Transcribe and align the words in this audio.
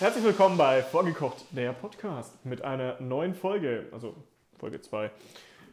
Herzlich 0.00 0.24
willkommen 0.24 0.56
bei 0.56 0.82
Vorgekocht, 0.82 1.44
der 1.50 1.74
Podcast 1.74 2.46
mit 2.46 2.62
einer 2.62 2.98
neuen 3.02 3.34
Folge, 3.34 3.86
also 3.92 4.16
Folge 4.56 4.80
2. 4.80 5.10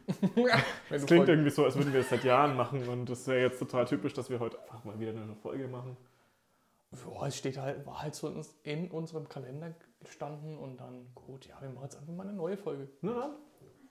Es 0.90 1.06
klingt 1.06 1.30
irgendwie 1.30 1.48
so, 1.48 1.64
als 1.64 1.76
würden 1.76 1.94
wir 1.94 2.00
es 2.00 2.10
seit 2.10 2.24
Jahren 2.24 2.54
machen 2.54 2.86
und 2.90 3.08
es 3.08 3.26
wäre 3.26 3.40
jetzt 3.40 3.58
total 3.58 3.86
typisch, 3.86 4.12
dass 4.12 4.28
wir 4.28 4.38
heute 4.38 4.60
einfach 4.64 4.84
mal 4.84 5.00
wieder 5.00 5.12
eine 5.12 5.34
Folge 5.34 5.66
machen. 5.66 5.96
Ja, 6.92 7.26
es 7.26 7.38
steht 7.38 7.56
halt, 7.56 7.86
war 7.86 8.02
halt 8.02 8.14
so 8.14 8.30
in 8.64 8.90
unserem 8.90 9.30
Kalender 9.30 9.74
gestanden 10.00 10.58
und 10.58 10.76
dann, 10.76 11.06
gut, 11.14 11.46
ja, 11.46 11.58
wir 11.62 11.70
machen 11.70 11.84
jetzt 11.84 11.96
einfach 11.96 12.12
mal 12.12 12.26
eine 12.26 12.36
neue 12.36 12.58
Folge. 12.58 12.86
Na 13.00 13.14
dann, 13.14 13.30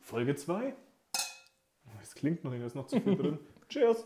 Folge 0.02 0.36
2. 0.36 0.72
Es 2.04 2.14
klingt 2.14 2.44
noch 2.44 2.52
nicht, 2.52 2.62
da 2.62 2.68
ist 2.68 2.76
noch 2.76 2.86
zu 2.86 3.02
viel 3.02 3.18
drin. 3.18 3.40
Cheers! 3.70 4.06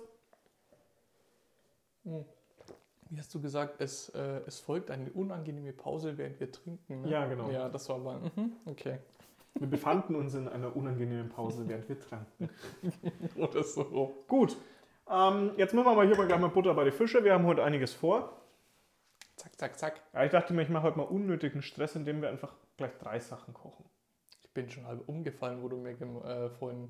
Wie 3.12 3.20
hast 3.20 3.36
du 3.36 3.42
gesagt, 3.42 3.82
es, 3.82 4.08
äh, 4.10 4.40
es 4.48 4.62
folgt 4.62 4.90
eine 4.90 5.12
unangenehme 5.12 5.74
Pause, 5.74 6.18
während 6.18 6.40
wir 6.40 6.50
trinken. 6.50 7.02
Ne? 7.02 7.10
Ja, 7.10 7.26
genau. 7.26 7.50
Ja, 7.50 7.68
das 7.68 7.90
war 7.90 7.98
mal, 7.98 8.22
mhm, 8.36 8.54
okay. 8.66 9.00
Wir 9.56 9.68
befanden 9.68 10.16
uns 10.16 10.34
in 10.34 10.48
einer 10.48 10.74
unangenehmen 10.74 11.28
Pause, 11.28 11.68
während 11.68 11.90
wir 11.90 12.00
tranken. 12.00 12.50
Oder 13.36 13.66
so. 13.66 14.24
Gut, 14.30 14.56
ähm, 15.10 15.52
jetzt 15.58 15.74
machen 15.74 15.88
wir 15.88 15.96
mal 15.96 16.08
hier 16.08 16.16
mal 16.16 16.26
gleich 16.26 16.40
mal 16.40 16.48
Butter 16.48 16.74
bei 16.74 16.86
die 16.86 16.92
Fische. 16.92 17.22
Wir 17.26 17.34
haben 17.34 17.46
heute 17.46 17.66
einiges 17.66 17.94
vor. 17.94 18.42
Zack, 19.36 19.60
zack, 19.60 19.78
zack. 19.78 20.02
Ja, 20.14 20.24
ich 20.24 20.32
dachte 20.32 20.54
mir, 20.54 20.62
ich 20.62 20.70
mache 20.70 20.84
heute 20.84 20.98
mal 20.98 21.04
unnötigen 21.04 21.62
Stress, 21.62 21.98
indem 21.98 22.22
wir 22.22 22.30
einfach 22.30 22.56
gleich 22.78 22.98
drei 22.98 23.20
Sachen 23.20 23.54
kochen. 23.54 23.84
Ich 24.40 24.50
bin 24.54 24.70
schon 24.70 24.88
halb 24.88 25.06
umgefallen, 25.10 25.62
wo 25.62 25.68
du 25.68 25.76
mir 25.76 25.92
äh, 25.92 26.50
vorhin 26.50 26.88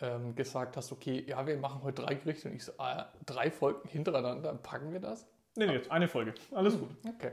ähm, 0.00 0.34
gesagt 0.34 0.76
hast, 0.76 0.92
okay, 0.92 1.24
ja, 1.26 1.46
wir 1.46 1.56
machen 1.56 1.82
heute 1.82 2.02
drei 2.02 2.14
Gerichte 2.14 2.50
und 2.50 2.56
ich 2.56 2.64
so, 2.64 2.72
ah, 2.76 3.10
drei 3.24 3.50
Folgen 3.50 3.88
hintereinander, 3.88 4.52
packen 4.54 4.92
wir 4.92 5.00
das? 5.00 5.26
Nee, 5.60 5.66
nee, 5.66 5.74
jetzt 5.74 5.90
eine 5.90 6.08
Folge. 6.08 6.32
Alles 6.52 6.78
gut. 6.78 6.88
Okay. 7.06 7.32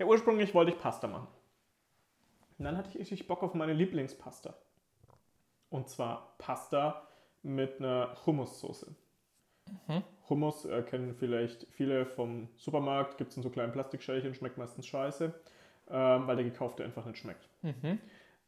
Ja, 0.00 0.06
ursprünglich 0.06 0.52
wollte 0.54 0.72
ich 0.72 0.78
Pasta 0.80 1.06
machen. 1.06 1.28
Und 2.58 2.64
dann 2.64 2.76
hatte 2.76 2.88
ich 2.90 2.98
richtig 2.98 3.28
Bock 3.28 3.44
auf 3.44 3.54
meine 3.54 3.72
Lieblingspasta. 3.74 4.54
Und 5.70 5.88
zwar 5.88 6.34
Pasta 6.38 7.06
mit 7.44 7.78
einer 7.78 8.16
Hummussoße. 8.26 8.92
Hummus 10.28 10.64
äh, 10.64 10.82
kennen 10.82 11.14
vielleicht 11.14 11.68
viele 11.70 12.06
vom 12.06 12.48
Supermarkt, 12.56 13.18
gibt 13.18 13.30
es 13.30 13.36
in 13.36 13.44
so 13.44 13.50
kleinen 13.50 13.70
Plastikschälchen, 13.70 14.34
schmeckt 14.34 14.58
meistens 14.58 14.86
scheiße, 14.88 15.32
ähm, 15.90 16.26
weil 16.26 16.34
der 16.34 16.44
gekaufte 16.44 16.82
einfach 16.84 17.04
nicht 17.04 17.18
schmeckt. 17.18 17.48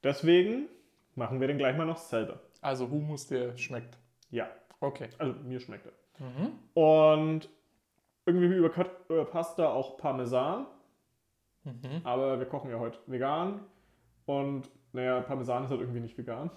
Deswegen 0.02 0.66
machen 1.14 1.40
wir 1.40 1.46
den 1.46 1.58
gleich 1.58 1.76
mal 1.76 1.86
noch 1.86 1.98
selber. 1.98 2.40
Also 2.60 2.88
Humus, 2.90 3.28
der 3.28 3.56
schmeckt. 3.56 3.96
Ja, 4.30 4.48
Okay. 4.80 5.10
also 5.18 5.34
mir 5.44 5.60
schmeckt 5.60 5.86
er. 5.86 5.92
Und 6.74 7.48
irgendwie 8.30 8.56
über, 8.56 8.70
über 9.08 9.24
Pasta 9.24 9.70
auch 9.72 9.96
Parmesan. 9.98 10.66
Aber 12.04 12.38
wir 12.38 12.46
kochen 12.46 12.70
ja 12.70 12.78
heute 12.78 12.98
vegan. 13.06 13.60
Und 14.26 14.70
naja, 14.92 15.20
Parmesan 15.20 15.64
ist 15.64 15.70
halt 15.70 15.80
irgendwie 15.80 16.00
nicht 16.00 16.16
vegan. 16.16 16.50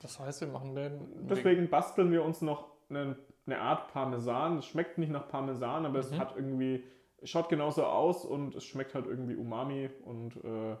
Das 0.00 0.20
heißt, 0.20 0.40
wir 0.42 0.48
machen 0.48 0.74
den. 0.74 1.26
Deswegen 1.26 1.68
basteln 1.68 2.12
wir 2.12 2.22
uns 2.22 2.42
noch 2.42 2.68
eine, 2.90 3.16
eine 3.46 3.60
Art 3.60 3.92
Parmesan. 3.92 4.58
Es 4.58 4.66
schmeckt 4.66 4.98
nicht 4.98 5.10
nach 5.10 5.28
Parmesan, 5.28 5.86
aber 5.86 5.98
es 5.98 6.16
hat 6.18 6.36
irgendwie, 6.36 6.84
schaut 7.22 7.48
genauso 7.48 7.84
aus 7.84 8.24
und 8.24 8.54
es 8.54 8.64
schmeckt 8.64 8.94
halt 8.94 9.06
irgendwie 9.06 9.34
Umami 9.36 9.90
und 10.04 10.36
äh, 10.44 10.76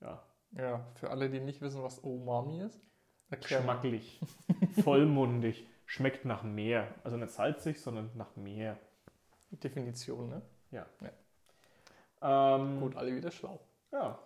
ja, 0.00 0.22
Ja, 0.56 0.86
für 0.94 1.10
alle, 1.10 1.28
die 1.30 1.40
nicht 1.40 1.60
wissen, 1.60 1.82
was 1.82 1.98
Umami 1.98 2.60
ist. 2.62 2.80
erklär 3.28 3.60
mal. 3.60 3.74
geschmacklich, 3.74 4.20
vollmundig, 4.82 5.66
schmeckt 5.86 6.24
nach 6.24 6.42
Meer. 6.44 6.94
Also 7.04 7.16
nicht 7.16 7.30
salzig, 7.32 7.80
sondern 7.80 8.10
nach 8.14 8.36
Meer. 8.36 8.78
Definition, 9.50 10.28
ne? 10.28 10.42
Ja. 10.70 10.86
Ja. 11.02 12.56
Ähm, 12.56 12.80
Gut, 12.80 12.96
alle 12.96 13.14
wieder 13.14 13.30
schlau. 13.30 13.60
Ja. 13.92 14.18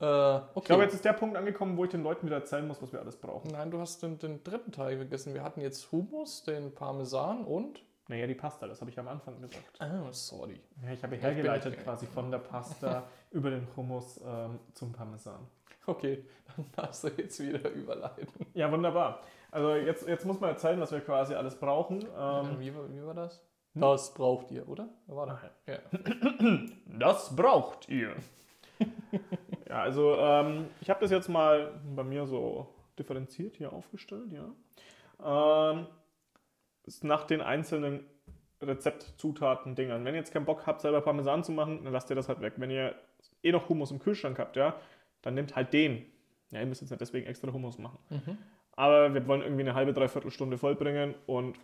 Äh, 0.00 0.04
okay. 0.04 0.50
Ich 0.56 0.64
glaube, 0.64 0.82
jetzt 0.82 0.94
ist 0.94 1.04
der 1.04 1.12
Punkt 1.12 1.36
angekommen, 1.36 1.76
wo 1.76 1.84
ich 1.84 1.90
den 1.90 2.02
Leuten 2.02 2.26
wieder 2.26 2.36
erzählen 2.36 2.66
muss, 2.66 2.82
was 2.82 2.92
wir 2.92 3.00
alles 3.00 3.16
brauchen. 3.16 3.52
Nein, 3.52 3.70
du 3.70 3.78
hast 3.78 4.02
den, 4.02 4.18
den 4.18 4.42
dritten 4.42 4.72
Teil 4.72 4.96
vergessen. 4.96 5.32
Wir 5.34 5.44
hatten 5.44 5.60
jetzt 5.60 5.90
Hummus, 5.92 6.42
den 6.42 6.74
Parmesan 6.74 7.44
und. 7.44 7.82
Naja, 8.08 8.26
die 8.26 8.34
Pasta, 8.34 8.66
das 8.66 8.80
habe 8.80 8.90
ich 8.90 8.98
am 8.98 9.06
Anfang 9.06 9.40
gesagt. 9.40 9.80
Ah, 9.80 10.10
sorry. 10.10 10.60
Ja, 10.84 10.92
ich 10.92 11.02
habe 11.04 11.14
ich 11.14 11.22
hergeleitet 11.22 11.74
nicht- 11.74 11.84
quasi 11.84 12.06
von 12.06 12.30
der 12.32 12.38
Pasta 12.38 13.04
über 13.30 13.50
den 13.50 13.66
Hummus 13.76 14.20
ähm, 14.26 14.58
zum 14.74 14.92
Parmesan. 14.92 15.46
Okay, 15.86 16.24
dann 16.56 16.66
darfst 16.76 17.04
du 17.04 17.08
jetzt 17.08 17.38
wieder 17.40 17.70
überleiten. 17.70 18.26
Ja, 18.54 18.70
wunderbar. 18.70 19.20
Also 19.52 19.74
jetzt, 19.76 20.06
jetzt 20.08 20.24
muss 20.26 20.40
man 20.40 20.50
erzählen, 20.50 20.80
was 20.80 20.90
wir 20.90 21.00
quasi 21.00 21.34
alles 21.34 21.54
brauchen. 21.56 22.04
Ähm, 22.16 22.58
wie, 22.58 22.72
wie 22.74 23.04
war 23.06 23.14
das? 23.14 23.40
Das 23.74 24.12
braucht 24.12 24.50
ihr, 24.50 24.68
oder? 24.68 24.88
War 25.06 25.26
das? 25.26 25.40
Ja. 25.66 25.78
das 26.98 27.34
braucht 27.34 27.88
ihr. 27.88 28.14
ja, 29.68 29.82
also 29.82 30.16
ähm, 30.16 30.66
ich 30.80 30.90
habe 30.90 31.00
das 31.00 31.10
jetzt 31.10 31.28
mal 31.28 31.80
bei 31.94 32.04
mir 32.04 32.26
so 32.26 32.68
differenziert 32.98 33.56
hier 33.56 33.72
aufgestellt, 33.72 34.30
ja. 34.32 35.72
Ähm, 35.72 35.86
ist 36.84 37.04
nach 37.04 37.24
den 37.24 37.40
einzelnen 37.40 38.04
Rezeptzutaten 38.60 39.74
Dingern. 39.74 40.04
Wenn 40.04 40.14
ihr 40.14 40.20
jetzt 40.20 40.32
keinen 40.32 40.44
Bock 40.44 40.66
habt, 40.66 40.80
selber 40.80 41.00
Parmesan 41.00 41.42
zu 41.42 41.52
machen, 41.52 41.84
dann 41.84 41.92
lasst 41.92 42.10
ihr 42.10 42.16
das 42.16 42.28
halt 42.28 42.40
weg. 42.40 42.54
Wenn 42.56 42.70
ihr 42.70 42.94
eh 43.42 43.52
noch 43.52 43.68
Hummus 43.68 43.90
im 43.90 43.98
Kühlschrank 43.98 44.38
habt, 44.38 44.56
ja, 44.56 44.76
dann 45.22 45.34
nehmt 45.34 45.56
halt 45.56 45.72
den. 45.72 46.04
Ja, 46.50 46.60
ihr 46.60 46.66
müsst 46.66 46.82
jetzt 46.82 46.90
nicht 46.90 47.00
deswegen 47.00 47.26
extra 47.26 47.52
Hummus 47.52 47.78
machen. 47.78 47.98
Aber 48.72 49.14
wir 49.14 49.26
wollen 49.26 49.42
irgendwie 49.42 49.62
eine 49.62 49.74
halbe, 49.74 49.92
dreiviertel 49.92 50.30
Stunde 50.30 50.58
vollbringen 50.58 51.14
und 51.26 51.58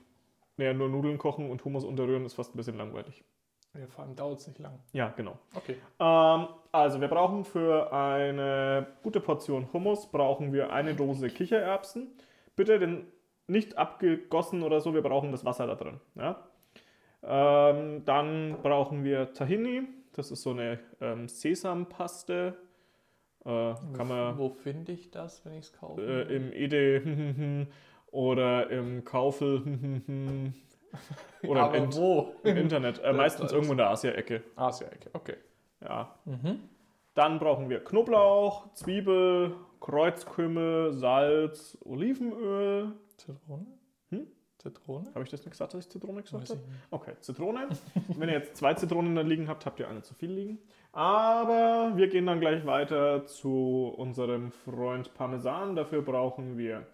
naja, 0.58 0.74
nur 0.74 0.88
Nudeln 0.90 1.16
kochen 1.16 1.50
und 1.50 1.64
Hummus 1.64 1.84
unterrühren 1.84 2.26
ist 2.26 2.34
fast 2.34 2.54
ein 2.54 2.58
bisschen 2.58 2.76
langweilig. 2.76 3.24
ja 3.74 3.86
vor 3.86 4.04
allem 4.04 4.14
dauert 4.16 4.40
es 4.40 4.46
nicht 4.46 4.58
lang. 4.58 4.78
Ja, 4.92 5.08
genau. 5.16 5.38
Okay. 5.54 5.76
Ähm, 5.98 6.48
also 6.72 7.00
wir 7.00 7.08
brauchen 7.08 7.44
für 7.44 7.92
eine 7.92 8.86
gute 9.02 9.20
Portion 9.20 9.72
Hummus 9.72 10.10
brauchen 10.10 10.52
wir 10.52 10.70
eine 10.72 10.94
Dose 10.94 11.28
Kichererbsen. 11.28 12.08
Bitte 12.56 12.78
den 12.78 13.06
nicht 13.46 13.78
abgegossen 13.78 14.62
oder 14.62 14.80
so, 14.80 14.92
wir 14.92 15.00
brauchen 15.02 15.32
das 15.32 15.44
Wasser 15.44 15.66
da 15.66 15.74
drin. 15.74 16.00
Ja? 16.16 16.44
Ähm, 17.22 18.04
dann 18.04 18.58
brauchen 18.62 19.04
wir 19.04 19.32
Tahini, 19.32 19.82
das 20.12 20.30
ist 20.30 20.42
so 20.42 20.50
eine 20.50 20.78
ähm, 21.00 21.28
Sesampaste. 21.28 22.54
Äh, 23.44 23.74
kann 23.96 24.08
man 24.08 24.36
Wo 24.38 24.50
finde 24.50 24.92
ich 24.92 25.10
das, 25.10 25.44
wenn 25.44 25.54
ich 25.54 25.66
es 25.66 25.72
kaufe? 25.72 26.02
äh, 26.02 26.34
im 26.34 26.52
Ede 26.52 27.00
oder 28.10 28.70
im 28.70 29.04
Kaufel 29.04 29.62
oder 31.42 31.62
Aber 31.64 31.76
im, 31.76 31.84
Int 31.84 31.96
wo? 31.96 32.32
im 32.42 32.56
Internet. 32.56 32.98
Äh, 33.02 33.12
meistens 33.12 33.52
irgendwo 33.52 33.72
in 33.72 33.78
der 33.78 33.90
Asia-Ecke. 33.90 34.42
Asia-Ecke, 34.56 35.10
okay. 35.12 35.36
Ja. 35.80 36.14
Dann 37.14 37.38
brauchen 37.38 37.68
wir 37.68 37.84
Knoblauch, 37.84 38.72
Zwiebel, 38.74 39.54
Kreuzkümmel, 39.80 40.92
Salz, 40.92 41.78
Olivenöl. 41.84 42.92
Zitrone? 43.16 43.66
Hm? 44.10 44.26
Zitrone? 44.58 45.08
Habe 45.14 45.22
ich 45.24 45.30
das 45.30 45.40
nicht 45.40 45.52
gesagt, 45.52 45.74
dass 45.74 45.84
ich 45.84 45.90
Zitrone 45.90 46.22
gesagt 46.22 46.50
habe? 46.50 46.60
Okay, 46.90 47.12
Zitrone. 47.20 47.68
Wenn 48.16 48.28
ihr 48.28 48.36
jetzt 48.36 48.56
zwei 48.56 48.74
Zitronen 48.74 49.14
da 49.14 49.22
liegen 49.22 49.48
habt, 49.48 49.66
habt 49.66 49.78
ihr 49.78 49.88
eine 49.88 50.02
zu 50.02 50.14
viel 50.14 50.32
liegen. 50.32 50.58
Aber 50.92 51.92
wir 51.96 52.08
gehen 52.08 52.26
dann 52.26 52.40
gleich 52.40 52.66
weiter 52.66 53.24
zu 53.26 53.94
unserem 53.96 54.50
Freund 54.50 55.14
Parmesan. 55.14 55.76
Dafür 55.76 56.02
brauchen 56.02 56.58
wir 56.58 56.86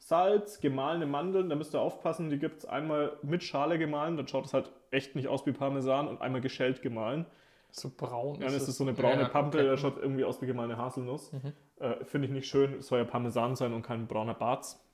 Salz, 0.00 0.60
gemahlene 0.60 1.06
Mandeln. 1.06 1.48
Da 1.50 1.56
müsst 1.56 1.74
ihr 1.74 1.80
aufpassen, 1.80 2.30
die 2.30 2.38
gibt 2.38 2.58
es 2.58 2.64
einmal 2.64 3.16
mit 3.22 3.44
Schale 3.44 3.78
gemahlen. 3.78 4.16
Dann 4.16 4.26
schaut 4.26 4.46
es 4.46 4.54
halt 4.54 4.72
echt 4.90 5.14
nicht 5.14 5.28
aus 5.28 5.46
wie 5.46 5.52
Parmesan 5.52 6.08
und 6.08 6.20
einmal 6.20 6.40
geschält 6.40 6.82
gemahlen. 6.82 7.26
So 7.70 7.90
braun 7.96 8.40
Ja, 8.40 8.48
das 8.48 8.66
ist 8.66 8.78
so 8.78 8.84
eine 8.84 8.94
braune 8.94 9.22
Ja, 9.22 9.28
Pampel, 9.28 9.60
okay. 9.60 9.68
der 9.68 9.76
schaut 9.76 9.98
irgendwie 9.98 10.24
aus 10.24 10.42
wie 10.42 10.46
gemahlene 10.46 10.76
Haselnuss. 10.76 11.30
Äh, 11.78 12.04
Finde 12.04 12.26
ich 12.26 12.32
nicht 12.32 12.48
schön. 12.48 12.74
Es 12.74 12.88
soll 12.88 12.98
ja 12.98 13.04
Parmesan 13.04 13.54
sein 13.56 13.72
und 13.72 13.82
kein 13.82 14.06
brauner 14.06 14.34
Barz. 14.34 14.84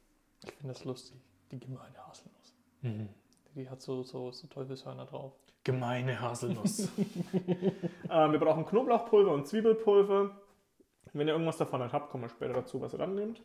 Ich 0.44 0.52
finde 0.52 0.74
das 0.74 0.84
lustig. 0.84 1.16
Die 1.50 1.58
gemeine 1.58 1.96
Haselnuss. 2.06 2.54
Mhm. 2.82 3.08
Die 3.54 3.70
hat 3.70 3.80
so, 3.80 4.02
so, 4.02 4.30
so 4.32 4.46
Teufelshörner 4.48 5.06
drauf. 5.06 5.32
Gemeine 5.64 6.20
Haselnuss. 6.20 6.88
ähm, 8.10 8.32
wir 8.32 8.38
brauchen 8.38 8.66
Knoblauchpulver 8.66 9.32
und 9.32 9.46
Zwiebelpulver. 9.46 10.30
Wenn 11.12 11.26
ihr 11.28 11.32
irgendwas 11.32 11.56
davon 11.56 11.80
nicht 11.80 11.92
habt, 11.92 12.10
kommen 12.10 12.24
wir 12.24 12.28
später 12.28 12.52
dazu, 12.52 12.80
was 12.80 12.92
ihr 12.92 12.98
dann 12.98 13.14
nehmt. 13.14 13.40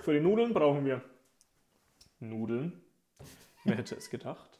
Für 0.00 0.12
die 0.12 0.20
Nudeln 0.20 0.52
brauchen 0.52 0.84
wir 0.84 1.02
Nudeln. 2.20 2.80
Wer 3.64 3.76
hätte 3.76 3.94
es 3.96 4.10
gedacht? 4.10 4.58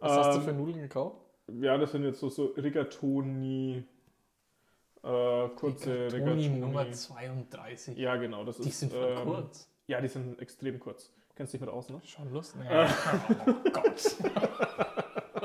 Was 0.00 0.12
hast 0.12 0.34
du 0.34 0.38
Ähm, 0.40 0.44
für 0.44 0.52
Nudeln 0.52 0.80
gekauft? 0.80 1.16
Ja, 1.48 1.76
das 1.78 1.92
sind 1.92 2.04
jetzt 2.04 2.20
so, 2.20 2.28
so 2.28 2.46
Rigatoni, 2.56 3.84
äh, 5.02 5.48
kurze 5.50 6.08
Toni 6.08 6.22
Rigatoni. 6.22 6.48
Nummer 6.48 6.90
32. 6.90 7.96
Ja, 7.96 8.16
genau. 8.16 8.44
Das 8.44 8.58
Die 8.58 8.68
ist, 8.68 8.80
sind 8.80 8.92
voll 8.92 9.14
ähm, 9.18 9.24
kurz. 9.24 9.70
Ja, 9.86 10.00
die 10.00 10.08
sind 10.08 10.40
extrem 10.40 10.80
kurz. 10.80 11.12
Kennst 11.36 11.52
dich 11.52 11.60
mit 11.60 11.70
aus, 11.70 11.90
ne? 11.90 12.00
Schon 12.04 12.32
Lust? 12.32 12.56
Nee. 12.56 12.64
oh 13.46 13.70
Gott. 13.72 14.16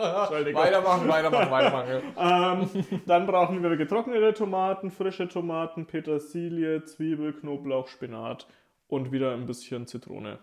Weitermachen, 0.02 1.08
weitermachen, 1.08 1.52
weitermachen. 1.52 2.02
Ähm, 2.18 3.02
dann 3.06 3.28
brauchen 3.28 3.62
wir 3.62 3.76
getrocknete 3.76 4.34
Tomaten, 4.34 4.90
frische 4.90 5.28
Tomaten, 5.28 5.86
Petersilie, 5.86 6.84
Zwiebel, 6.86 7.34
Knoblauch, 7.34 7.88
Spinat 7.88 8.48
und 8.92 9.12
wieder 9.12 9.34
ein 9.34 9.46
bisschen 9.46 9.88
Zitrone. 9.88 10.38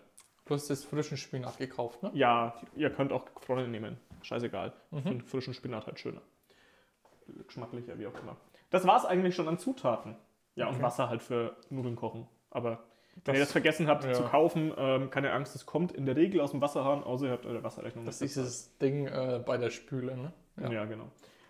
Du 0.47 0.55
hast 0.55 0.71
jetzt 0.71 0.87
frischen 0.87 1.19
Spinat 1.19 1.59
gekauft, 1.59 2.03
ne? 2.03 2.11
Ja, 2.15 2.55
ihr 2.75 2.89
könnt 2.91 3.13
auch 3.13 3.27
gefrorene 3.35 3.69
nehmen. 3.69 3.99
Scheißegal. 4.23 4.73
Ich 4.91 5.03
finde 5.03 5.23
frischen 5.25 5.53
Spinat 5.53 5.87
halt 5.87 6.01
schöner. 6.01 6.23
Geschmacklicher, 7.47 7.99
wie 7.99 8.07
auch 8.07 8.19
immer. 8.23 8.37
Das 8.71 8.87
war 8.87 8.97
es 8.97 9.05
eigentlich 9.05 9.35
schon 9.37 9.47
an 9.49 9.59
Zutaten. 9.59 10.17
Ja, 10.55 10.67
und 10.69 10.75
Okay. 10.77 10.83
Wasser 10.83 11.11
halt 11.11 11.23
für 11.23 11.57
Nudeln 11.69 11.95
kochen. 11.97 12.27
Aber 12.51 12.71
wenn 13.17 13.23
Das- 13.25 13.35
ihr 13.35 13.41
das 13.41 13.53
vergessen 13.53 13.87
habt 13.87 14.05
ja. 14.05 14.15
zu 14.15 14.23
kaufen, 14.23 14.73
ähm, 14.79 15.11
keine 15.11 15.33
Angst, 15.33 15.55
es 15.55 15.67
kommt 15.67 15.93
in 15.93 16.07
der 16.07 16.17
Regel 16.17 16.41
aus 16.41 16.53
dem 16.53 16.63
Wasserhahn, 16.63 17.05
außer 17.05 17.27
ihr 17.27 17.33
habt 17.33 17.45
eure 17.45 17.63
Wasserrechnung. 17.63 18.07
Das 18.07 18.23
ist 18.23 18.35
dieses 18.37 18.79
Ding 18.79 19.07
äh, 19.07 19.43
bei 19.45 19.59
der 19.59 19.69
Spüle, 19.71 20.17
ne? 20.17 20.33
bezahlt. 20.57 20.73
Ja, 20.73 20.85
genau. 20.87 21.05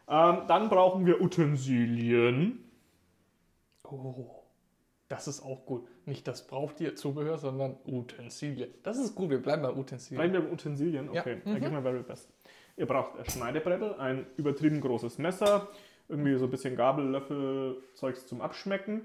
Ähm, 0.09 0.47
dann 0.49 0.69
brauchen 0.69 1.06
wir 1.06 1.21
Utensilien. 1.21 2.65
Oh, 3.85 4.38
das 5.08 5.26
ist 5.28 5.43
auch 5.43 5.64
gut. 5.66 5.87
Nicht 6.06 6.28
das 6.28 6.46
braucht 6.46 6.81
ihr 6.81 6.94
Zubehör, 6.96 7.38
sondern 7.38 7.76
Utensilien. 7.87 8.72
Das 8.82 8.99
ist 8.99 9.14
gut, 9.14 9.31
wir 9.31 9.40
bleiben 9.43 9.62
bei 9.62 9.72
Utensilien. 9.72 10.19
Bleiben 10.19 10.32
wir 10.34 10.49
bei 10.49 10.52
Utensilien? 10.52 11.12
Ja. 11.12 11.20
Okay, 11.22 11.40
Mhm. 11.44 11.60
dann 11.60 11.72
mir 11.72 11.82
very 11.82 12.02
best. 12.02 12.28
Ihr 12.76 12.87
braucht 12.87 13.19
ein 13.19 13.25
Schneidebrettel, 13.28 13.94
ein 13.94 14.26
übertrieben 14.37 14.81
großes 14.81 15.19
Messer, 15.19 15.69
irgendwie 16.08 16.37
so 16.37 16.44
ein 16.44 16.50
bisschen 16.50 16.76
Gabel, 16.76 17.06
Löffel, 17.06 17.82
Zeugs 17.94 18.26
zum 18.26 18.40
Abschmecken. 18.40 19.02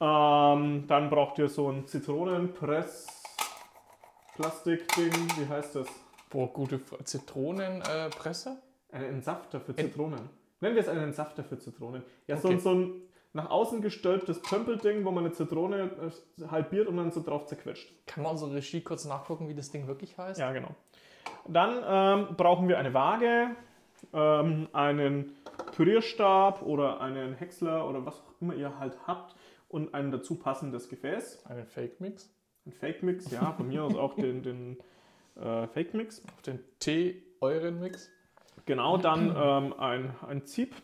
Ähm, 0.00 0.84
dann 0.88 1.10
braucht 1.10 1.38
ihr 1.38 1.48
so 1.48 1.70
ein 1.70 1.86
Zitronenpress, 1.86 3.06
Plastikding, 4.36 5.12
wie 5.38 5.48
heißt 5.48 5.76
das? 5.76 5.86
Boah, 6.30 6.52
gute 6.52 6.80
Zitronenpresse? 7.04 8.06
Äh, 8.06 8.10
Presse? 8.10 8.56
Einen 8.92 9.04
Entsafter 9.16 9.60
für 9.60 9.74
Zitronen. 9.74 10.20
Nennen 10.60 10.74
wir 10.74 10.82
es 10.82 10.88
einen 10.88 11.04
Entsafter 11.04 11.44
für 11.44 11.58
Zitronen. 11.58 12.02
Ja, 12.26 12.36
so, 12.36 12.48
Okay. 12.48 12.56
ein- 12.56 12.60
so 12.60 12.70
ein 12.74 13.02
nach 13.36 13.50
außen 13.50 13.82
gestülptes 13.82 14.40
Pömpelding, 14.40 15.04
wo 15.04 15.10
man 15.10 15.24
eine 15.24 15.32
Zitrone 15.32 15.90
äh, 16.40 16.48
halbiert 16.48 16.88
und 16.88 16.96
dann 16.96 17.12
so 17.12 17.22
drauf 17.22 17.46
zerquetscht. 17.46 17.92
Kann 18.06 18.24
man 18.24 18.32
unsere 18.32 18.54
Regie 18.54 18.80
kurz 18.80 19.04
nachgucken, 19.04 19.48
wie 19.48 19.54
das 19.54 19.70
Ding 19.70 19.86
wirklich 19.86 20.16
heißt? 20.16 20.40
Ja, 20.40 20.52
genau. 20.52 20.70
Dann 21.46 21.82
ähm, 21.86 22.36
brauchen 22.36 22.66
wir 22.66 22.78
eine 22.78 22.94
Waage, 22.94 23.50
ähm, 24.14 24.68
einen 24.72 25.36
Pürierstab 25.72 26.62
oder 26.62 27.00
einen 27.00 27.34
Häcksler 27.34 27.86
oder 27.88 28.06
was 28.06 28.20
auch 28.20 28.40
immer 28.40 28.54
ihr 28.54 28.78
halt 28.78 28.96
habt 29.06 29.36
und 29.68 29.94
ein 29.94 30.10
dazu 30.10 30.36
passendes 30.36 30.88
Gefäß. 30.88 31.44
Einen 31.46 31.66
Fake-Mix. 31.66 32.34
Ein 32.64 32.72
Fake-Mix, 32.72 33.30
ja, 33.30 33.52
von 33.52 33.68
mir 33.68 33.84
aus 33.84 33.96
auch 33.96 34.14
den, 34.14 34.42
den 34.42 34.78
äh, 35.36 35.66
Fake-Mix. 35.66 36.24
Auf 36.34 36.42
den 36.42 36.58
Tee-Euren-Mix. 36.80 38.10
Genau, 38.64 38.96
dann 38.96 39.34
ähm, 39.36 39.74
ein, 39.78 40.14
ein 40.26 40.46
Zieb, 40.46 40.74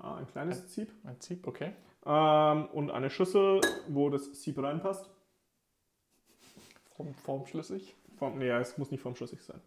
ah, 0.00 0.16
ein 0.16 0.26
kleines 0.26 0.68
Zieb 0.68 0.90
Ein 1.04 1.20
Zieb, 1.20 1.46
okay. 1.46 1.72
ähm, 2.06 2.66
und 2.72 2.90
eine 2.90 3.10
Schüssel, 3.10 3.60
wo 3.88 4.08
das 4.10 4.42
Sieb 4.42 4.58
reinpasst. 4.62 5.08
Form, 6.96 7.14
formschlüssig. 7.14 7.96
Form, 8.18 8.38
nee, 8.38 8.50
es 8.50 8.76
muss 8.76 8.90
nicht 8.90 9.00
formschlüssig 9.00 9.42
sein. 9.42 9.60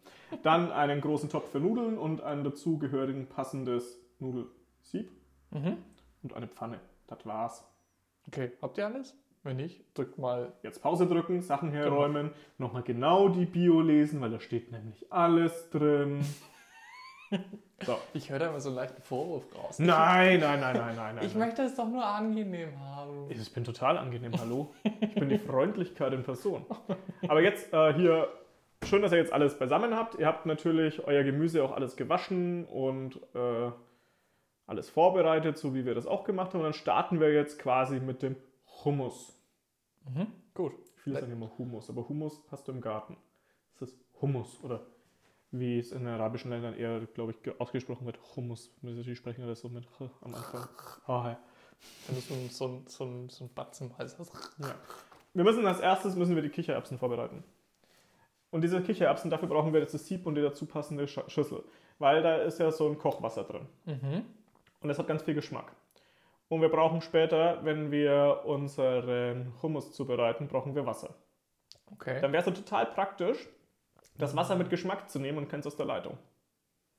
Dann 0.43 0.71
einen 0.71 1.01
großen 1.01 1.29
Topf 1.29 1.49
für 1.51 1.59
Nudeln 1.59 1.97
und 1.97 2.21
ein 2.21 2.43
dazugehörigen 2.43 3.27
passendes 3.27 3.99
Nudelsieb 4.19 5.09
Mhm. 5.51 5.77
und 6.23 6.33
eine 6.33 6.47
Pfanne. 6.47 6.79
Das 7.07 7.25
war's. 7.25 7.63
Okay, 8.27 8.51
habt 8.61 8.77
ihr 8.77 8.85
alles? 8.85 9.15
Wenn 9.43 9.57
nicht, 9.57 9.83
drückt 9.97 10.17
mal. 10.17 10.53
Jetzt 10.63 10.81
Pause 10.81 11.05
drücken, 11.05 11.41
Sachen 11.41 11.71
herräumen, 11.71 12.31
nochmal 12.57 12.81
genau 12.83 13.27
die 13.29 13.45
Bio 13.45 13.81
lesen, 13.81 14.21
weil 14.21 14.31
da 14.31 14.39
steht 14.39 14.71
nämlich 14.71 15.11
alles 15.11 15.69
drin. 15.69 16.23
So. 17.85 17.97
Ich 18.13 18.29
höre 18.29 18.39
da 18.39 18.47
immer 18.47 18.61
so 18.61 18.69
einen 18.69 18.77
leichten 18.77 19.01
Vorwurf 19.01 19.43
raus. 19.55 19.77
Nein, 19.77 20.39
nein, 20.39 20.59
nein, 20.61 20.77
nein, 20.77 20.95
nein. 20.95 21.15
nein, 21.15 21.25
Ich 21.25 21.35
nein. 21.35 21.47
möchte 21.47 21.63
es 21.63 21.75
doch 21.75 21.89
nur 21.89 22.05
angenehm 22.05 22.79
haben. 22.79 23.29
Ich 23.29 23.53
bin 23.53 23.65
total 23.65 23.97
angenehm, 23.97 24.31
hallo. 24.39 24.73
Ich 25.01 25.15
bin 25.15 25.27
die 25.27 25.37
Freundlichkeit 25.37 26.13
in 26.13 26.23
Person. 26.23 26.65
Aber 27.27 27.41
jetzt 27.41 27.73
äh, 27.73 27.93
hier, 27.93 28.29
schön, 28.85 29.01
dass 29.01 29.11
ihr 29.11 29.17
jetzt 29.17 29.33
alles 29.33 29.59
beisammen 29.59 29.95
habt. 29.95 30.15
Ihr 30.15 30.27
habt 30.27 30.45
natürlich 30.45 31.05
euer 31.05 31.23
Gemüse 31.23 31.61
auch 31.61 31.73
alles 31.73 31.97
gewaschen 31.97 32.63
und 32.65 33.17
äh, 33.35 33.71
alles 34.65 34.89
vorbereitet, 34.89 35.57
so 35.57 35.73
wie 35.75 35.85
wir 35.85 35.93
das 35.93 36.07
auch 36.07 36.23
gemacht 36.23 36.53
haben. 36.53 36.61
Und 36.61 36.65
dann 36.67 36.73
starten 36.73 37.19
wir 37.19 37.33
jetzt 37.33 37.59
quasi 37.59 37.99
mit 37.99 38.21
dem 38.21 38.37
Hummus. 38.85 39.37
Mhm. 40.07 40.27
Gut. 40.53 40.73
Viele 41.03 41.19
sagen 41.19 41.33
immer 41.33 41.51
Hummus, 41.57 41.89
aber 41.89 42.07
Hummus 42.07 42.41
hast 42.49 42.67
du 42.69 42.71
im 42.71 42.79
Garten. 42.79 43.17
Das 43.77 43.89
ist 43.89 43.99
Hummus 44.21 44.63
oder 44.63 44.85
wie 45.53 45.79
es 45.79 45.91
in 45.91 46.05
arabischen 46.07 46.49
Ländern 46.51 46.73
eher, 46.73 46.99
glaube 47.13 47.31
ich, 47.31 47.41
ge- 47.43 47.53
ausgesprochen 47.59 48.05
wird, 48.05 48.19
Hummus. 48.35 48.71
Die 48.81 49.15
sprechen 49.15 49.47
das 49.47 49.61
so 49.61 49.69
mit 49.69 49.85
Ch 49.85 50.01
am 50.21 50.33
Anfang. 50.35 50.67
Ah, 51.05 51.29
ja. 51.29 51.39
Wenn 52.07 52.15
du 52.15 52.21
so 52.21 52.33
ein, 52.33 52.49
so 52.49 52.67
ein, 52.67 52.87
so 52.87 53.03
ein, 53.05 53.29
so 53.29 53.43
ein 53.45 53.53
Batzen. 53.53 53.93
Ja. 54.57 54.75
Wir 55.33 55.43
müssen 55.43 55.65
als 55.65 55.79
erstes 55.79 56.15
müssen 56.15 56.35
wir 56.35 56.41
die 56.41 56.49
Kichererbsen 56.49 56.97
vorbereiten. 56.97 57.43
Und 58.51 58.61
diese 58.61 58.81
Kichererbsen, 58.81 59.31
dafür 59.31 59.47
brauchen 59.47 59.73
wir 59.73 59.79
jetzt 59.79 59.93
das 59.93 60.05
Sieb 60.07 60.25
und 60.25 60.35
die 60.35 60.41
dazu 60.41 60.65
passende 60.65 61.07
Sch 61.07 61.19
Schüssel. 61.27 61.63
Weil 61.99 62.21
da 62.23 62.37
ist 62.37 62.59
ja 62.59 62.71
so 62.71 62.87
ein 62.87 62.97
Kochwasser 62.97 63.43
drin. 63.43 63.67
Mhm. 63.85 64.25
Und 64.81 64.89
das 64.89 64.99
hat 64.99 65.07
ganz 65.07 65.23
viel 65.23 65.33
Geschmack. 65.33 65.71
Und 66.49 66.61
wir 66.61 66.69
brauchen 66.69 67.01
später, 67.01 67.63
wenn 67.63 67.91
wir 67.91 68.41
unseren 68.45 69.53
Hummus 69.61 69.91
zubereiten, 69.91 70.47
brauchen 70.47 70.75
wir 70.75 70.85
Wasser. 70.85 71.15
Okay. 71.91 72.19
Dann 72.21 72.31
wäre 72.31 72.41
es 72.41 72.45
so 72.45 72.51
total 72.51 72.85
praktisch, 72.87 73.49
das 74.17 74.35
Wasser 74.35 74.55
mit 74.55 74.69
Geschmack 74.69 75.09
zu 75.09 75.19
nehmen 75.19 75.37
und 75.37 75.49
keins 75.49 75.65
aus 75.67 75.75
der 75.75 75.85
Leitung. 75.85 76.17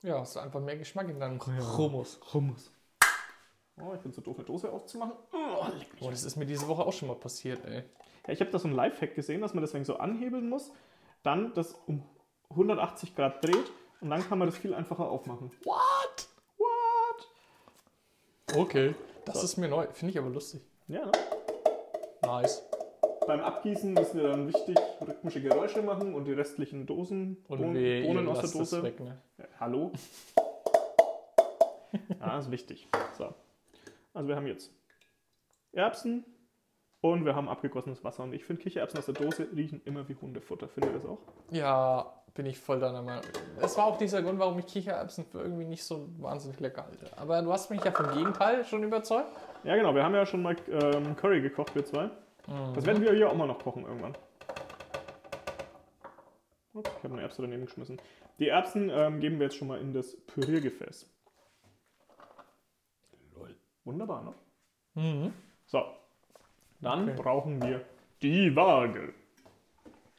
Ja, 0.02 0.20
hast 0.20 0.36
du 0.36 0.40
einfach 0.40 0.60
mehr 0.60 0.76
Geschmack 0.76 1.08
in 1.08 1.18
deinem 1.18 1.38
Ja. 1.38 1.76
Hummus. 1.76 2.20
Hummus. 2.32 2.70
Oh, 3.76 3.92
ich 3.94 4.00
bin 4.00 4.12
so 4.12 4.20
doof, 4.20 4.36
eine 4.36 4.44
Dose 4.44 4.70
aufzumachen. 4.70 5.14
Oh. 5.32 5.66
Oh, 6.00 6.10
das 6.10 6.22
ist 6.24 6.36
mir 6.36 6.46
diese 6.46 6.68
Woche 6.68 6.84
auch 6.84 6.92
schon 6.92 7.08
mal 7.08 7.16
passiert, 7.16 7.64
ey. 7.64 7.82
Ja, 8.26 8.32
ich 8.32 8.40
habe 8.40 8.50
da 8.50 8.58
so 8.58 8.68
ein 8.68 8.74
Lifehack 8.74 9.14
gesehen, 9.14 9.40
dass 9.40 9.52
man 9.54 9.62
deswegen 9.62 9.84
so 9.84 9.96
anhebeln 9.96 10.48
muss, 10.48 10.70
dann 11.22 11.52
das 11.54 11.74
um 11.86 12.04
180 12.50 13.16
Grad 13.16 13.42
dreht 13.44 13.72
und 14.00 14.10
dann 14.10 14.26
kann 14.28 14.38
man 14.38 14.48
das 14.48 14.56
viel 14.58 14.74
einfacher 14.74 15.08
aufmachen. 15.08 15.50
What? 15.64 16.28
What? 16.58 18.56
Okay. 18.56 18.94
Das 19.24 19.38
So. 19.38 19.44
ist 19.44 19.56
mir 19.56 19.68
neu. 19.68 19.86
Finde 19.92 20.12
ich 20.12 20.18
aber 20.18 20.28
lustig. 20.30 20.62
Ja, 20.86 21.06
ne? 21.06 21.12
Nice. 22.22 22.62
Beim 23.26 23.40
Abgießen 23.40 23.94
müssen 23.94 24.20
wir 24.20 24.28
dann 24.28 24.48
wichtig 24.48 24.76
rhythmische 25.00 25.40
Geräusche 25.40 25.82
machen 25.82 26.14
und 26.14 26.24
die 26.26 26.32
restlichen 26.32 26.86
Dosen, 26.86 27.38
Und 27.48 27.58
Bohnen, 27.60 28.28
aus 28.28 28.38
der 28.38 28.44
es 28.44 28.52
Dose. 28.52 28.82
weg, 28.82 29.00
ne? 29.00 29.18
Ja, 29.38 29.44
hallo? 29.60 29.92
ja, 32.20 32.38
ist 32.38 32.50
wichtig. 32.50 32.88
So. 33.16 33.34
Also 34.12 34.28
wir 34.28 34.36
haben 34.36 34.46
jetzt 34.46 34.72
Erbsen 35.72 36.24
und 37.00 37.24
wir 37.24 37.34
haben 37.34 37.48
abgegossenes 37.48 38.04
Wasser. 38.04 38.24
Und 38.24 38.34
ich 38.34 38.44
finde 38.44 38.62
Kichererbsen 38.62 38.98
aus 38.98 39.06
der 39.06 39.14
Dose 39.14 39.48
riechen 39.54 39.80
immer 39.84 40.08
wie 40.08 40.14
Hundefutter. 40.14 40.68
Findet 40.68 40.92
ihr 40.92 40.98
das 40.98 41.06
auch? 41.06 41.18
Ja, 41.50 42.12
bin 42.34 42.46
ich 42.46 42.58
voll 42.58 42.78
deiner 42.80 43.02
Meinung. 43.02 43.24
Das 43.60 43.76
war 43.78 43.86
auch 43.86 43.96
dieser 43.96 44.22
Grund, 44.22 44.38
warum 44.38 44.58
ich 44.58 44.66
Kichererbsen 44.66 45.24
für 45.24 45.40
irgendwie 45.40 45.64
nicht 45.64 45.84
so 45.84 46.08
wahnsinnig 46.18 46.60
lecker 46.60 46.84
halte. 46.84 47.06
Aber 47.16 47.40
du 47.42 47.52
hast 47.52 47.70
mich 47.70 47.82
ja 47.84 47.90
vom 47.92 48.10
Gegenteil 48.12 48.64
schon 48.64 48.82
überzeugt. 48.82 49.30
Ja, 49.64 49.76
genau. 49.76 49.94
Wir 49.94 50.02
haben 50.04 50.14
ja 50.14 50.26
schon 50.26 50.42
mal 50.42 50.56
ähm, 50.68 51.16
Curry 51.16 51.40
gekocht, 51.40 51.74
wir 51.74 51.84
zwei. 51.84 52.10
Das 52.46 52.84
werden 52.84 53.02
wir 53.02 53.12
hier 53.12 53.30
auch 53.30 53.34
mal 53.34 53.46
noch 53.46 53.58
kochen 53.58 53.84
irgendwann. 53.84 54.16
Ups, 56.74 56.90
ich 56.98 57.04
habe 57.04 57.14
eine 57.14 57.22
Erbse 57.22 57.42
daneben 57.42 57.64
geschmissen. 57.64 58.00
Die 58.38 58.48
Erbsen 58.48 58.90
ähm, 58.90 59.20
geben 59.20 59.38
wir 59.38 59.46
jetzt 59.46 59.56
schon 59.56 59.68
mal 59.68 59.80
in 59.80 59.92
das 59.94 60.16
Püriergefäß. 60.26 61.08
Lol. 63.34 63.54
Wunderbar, 63.84 64.22
ne? 64.24 64.34
Mhm. 64.94 65.32
So. 65.66 65.82
Dann 66.80 67.08
Okay. 67.10 67.22
brauchen 67.22 67.62
wir 67.62 67.84
die 68.22 68.54
Waage. 68.54 69.14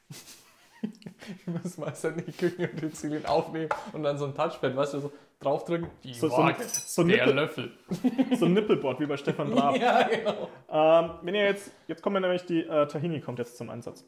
Wir 1.45 1.53
müssen 1.53 1.81
mal 1.81 1.95
seine 1.95 2.21
Küchenutensilien 2.21 3.25
aufnehmen 3.25 3.69
und 3.93 4.03
dann 4.03 4.17
so 4.19 4.25
ein 4.25 4.35
Touchpad, 4.35 4.75
weißt 4.75 4.93
du, 4.93 4.99
so 4.99 5.11
draufdrücken. 5.45 5.89
Die 6.03 6.13
So- 6.13 6.27
so- 6.29 6.37
Waage. 6.37 6.63
so 6.65 7.03
der 7.03 7.25
Nippel- 7.27 7.35
Löffel. 7.35 7.71
So 8.37 8.45
ein 8.45 8.53
Nippelboard 8.53 8.99
wie 8.99 9.05
bei 9.05 9.15
Stefan 9.17 9.53
Raab. 9.53 9.77
ja, 9.79 10.03
genau. 10.03 10.49
Ähm, 10.69 11.11
wenn 11.21 11.35
ihr 11.35 11.43
jetzt, 11.45 11.71
jetzt 11.87 12.01
kommt 12.01 12.15
ja 12.15 12.19
nämlich 12.19 12.45
die 12.45 12.61
äh, 12.63 12.87
Tahini 12.87 13.21
kommt 13.21 13.39
jetzt 13.39 13.57
zum 13.57 13.69
Einsatz. 13.69 14.05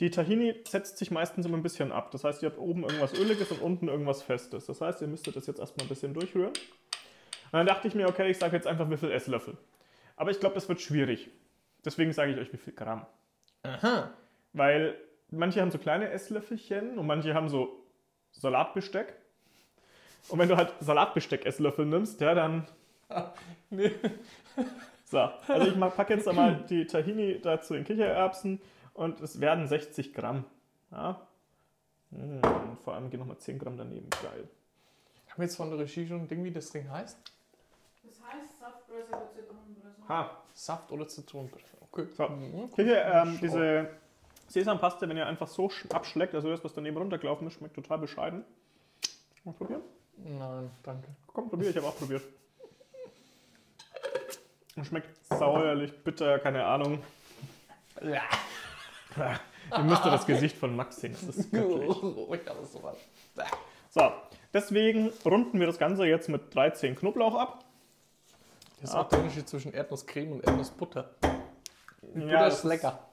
Die 0.00 0.10
Tahini 0.10 0.54
setzt 0.68 0.98
sich 0.98 1.10
meistens 1.10 1.46
immer 1.46 1.56
ein 1.56 1.62
bisschen 1.62 1.92
ab. 1.92 2.10
Das 2.10 2.24
heißt, 2.24 2.42
ihr 2.42 2.50
habt 2.50 2.58
oben 2.58 2.82
irgendwas 2.82 3.14
Öliges 3.18 3.50
und 3.52 3.60
unten 3.62 3.88
irgendwas 3.88 4.22
Festes. 4.22 4.66
Das 4.66 4.80
heißt, 4.80 5.00
ihr 5.02 5.08
müsstet 5.08 5.36
das 5.36 5.46
jetzt 5.46 5.60
erstmal 5.60 5.86
ein 5.86 5.88
bisschen 5.88 6.12
durchrühren. 6.12 6.48
Und 6.50 7.52
dann 7.58 7.66
dachte 7.66 7.88
ich 7.88 7.94
mir, 7.94 8.08
okay, 8.08 8.30
ich 8.30 8.38
sage 8.38 8.54
jetzt 8.56 8.66
einfach, 8.66 8.90
wie 8.90 8.96
viel 8.96 9.10
Esslöffel. 9.10 9.56
Aber 10.16 10.30
ich 10.30 10.38
glaube, 10.40 10.54
das 10.54 10.68
wird 10.68 10.80
schwierig. 10.80 11.30
Deswegen 11.84 12.12
sage 12.12 12.32
ich 12.32 12.38
euch, 12.38 12.52
wie 12.52 12.58
viel 12.58 12.74
Gramm. 12.74 13.06
Aha. 13.62 14.12
Weil 14.52 14.96
manche 15.30 15.60
haben 15.60 15.70
so 15.70 15.78
kleine 15.78 16.10
Esslöffelchen 16.10 16.98
und 16.98 17.06
manche 17.06 17.34
haben 17.34 17.48
so 17.48 17.84
Salatbesteck. 18.32 19.14
Und 20.28 20.38
wenn 20.38 20.48
du 20.48 20.56
halt 20.56 20.72
Salatbesteck-Esslöffel 20.80 21.86
nimmst, 21.86 22.20
ja, 22.20 22.34
dann 22.34 22.66
Nee. 23.70 23.92
So, 25.04 25.18
also 25.18 25.66
ich 25.66 25.78
packe 25.96 26.14
jetzt 26.14 26.28
einmal 26.28 26.64
die 26.68 26.86
Tahini 26.86 27.40
dazu 27.40 27.74
in 27.74 27.84
Kichererbsen 27.84 28.60
und 28.94 29.20
es 29.20 29.40
werden 29.40 29.66
60 29.66 30.14
Gramm. 30.14 30.44
Ja. 30.92 31.20
Und 32.12 32.78
vor 32.84 32.94
allem 32.94 33.10
gehen 33.10 33.18
nochmal 33.20 33.38
10 33.38 33.58
Gramm 33.58 33.76
daneben. 33.76 34.08
Geil. 34.22 34.48
Haben 35.28 35.36
wir 35.38 35.44
jetzt 35.44 35.56
von 35.56 35.70
der 35.70 35.78
Regie 35.80 36.06
schon 36.06 36.20
ein 36.20 36.28
Ding, 36.28 36.44
wie 36.44 36.50
das 36.52 36.70
Ding 36.70 36.88
heißt? 36.88 37.18
Das 38.04 38.20
heißt 38.22 38.58
Saftpresse 38.60 39.08
oder 39.08 39.30
Zitronenpresse. 39.32 40.08
Ha. 40.08 40.30
Saft 40.54 40.92
oder 40.92 41.08
Zitronenpresse? 41.08 41.66
Okay. 41.90 42.06
So. 42.12 42.28
Hier, 42.76 43.04
ähm, 43.04 43.32
Schau. 43.34 43.40
diese 43.40 43.90
Sesampaste, 44.48 45.08
wenn 45.08 45.16
ihr 45.16 45.26
einfach 45.26 45.46
so 45.48 45.66
sch- 45.66 45.92
abschleckt, 45.92 46.34
also 46.34 46.50
das, 46.50 46.62
was 46.64 46.72
daneben 46.74 46.96
runtergelaufen 46.96 47.46
ist, 47.48 47.54
schmeckt 47.54 47.74
total 47.74 47.98
bescheiden. 47.98 48.44
Mal 49.44 49.52
probieren? 49.54 49.82
Nein, 50.16 50.70
danke. 50.82 51.08
Komm, 51.26 51.48
probier, 51.48 51.70
ich 51.70 51.76
habe 51.76 51.86
auch 51.86 51.96
probiert. 51.96 52.22
Schmeckt 54.82 55.08
säuerlich, 55.26 55.92
bitter, 56.02 56.38
keine 56.38 56.64
Ahnung. 56.64 57.02
Ihr 58.00 59.82
müsst 59.82 60.04
das 60.04 60.26
Gesicht 60.26 60.56
von 60.56 60.74
Max 60.74 60.96
sehen. 60.96 61.12
Das 61.12 61.36
ist 61.36 61.50
göttlich. 61.50 61.88
Oh, 62.02 62.34
ich 62.34 62.48
habe 62.48 62.64
sowas. 62.66 62.96
So, 63.90 64.12
deswegen 64.54 65.12
runden 65.24 65.58
wir 65.58 65.66
das 65.66 65.78
Ganze 65.78 66.04
jetzt 66.06 66.28
mit 66.28 66.54
13 66.54 66.94
Knoblauch 66.96 67.34
ab. 67.34 67.64
Das 68.80 68.90
ist 68.90 68.96
auch 68.96 69.08
der 69.08 69.18
Unterschied 69.18 69.48
zwischen 69.48 69.74
Erdnusscreme 69.74 70.32
und 70.32 70.44
Erdnussbutter. 70.46 71.10
Butter 72.00 72.26
Ja, 72.26 72.46
ist 72.46 72.64
lecker. 72.64 73.09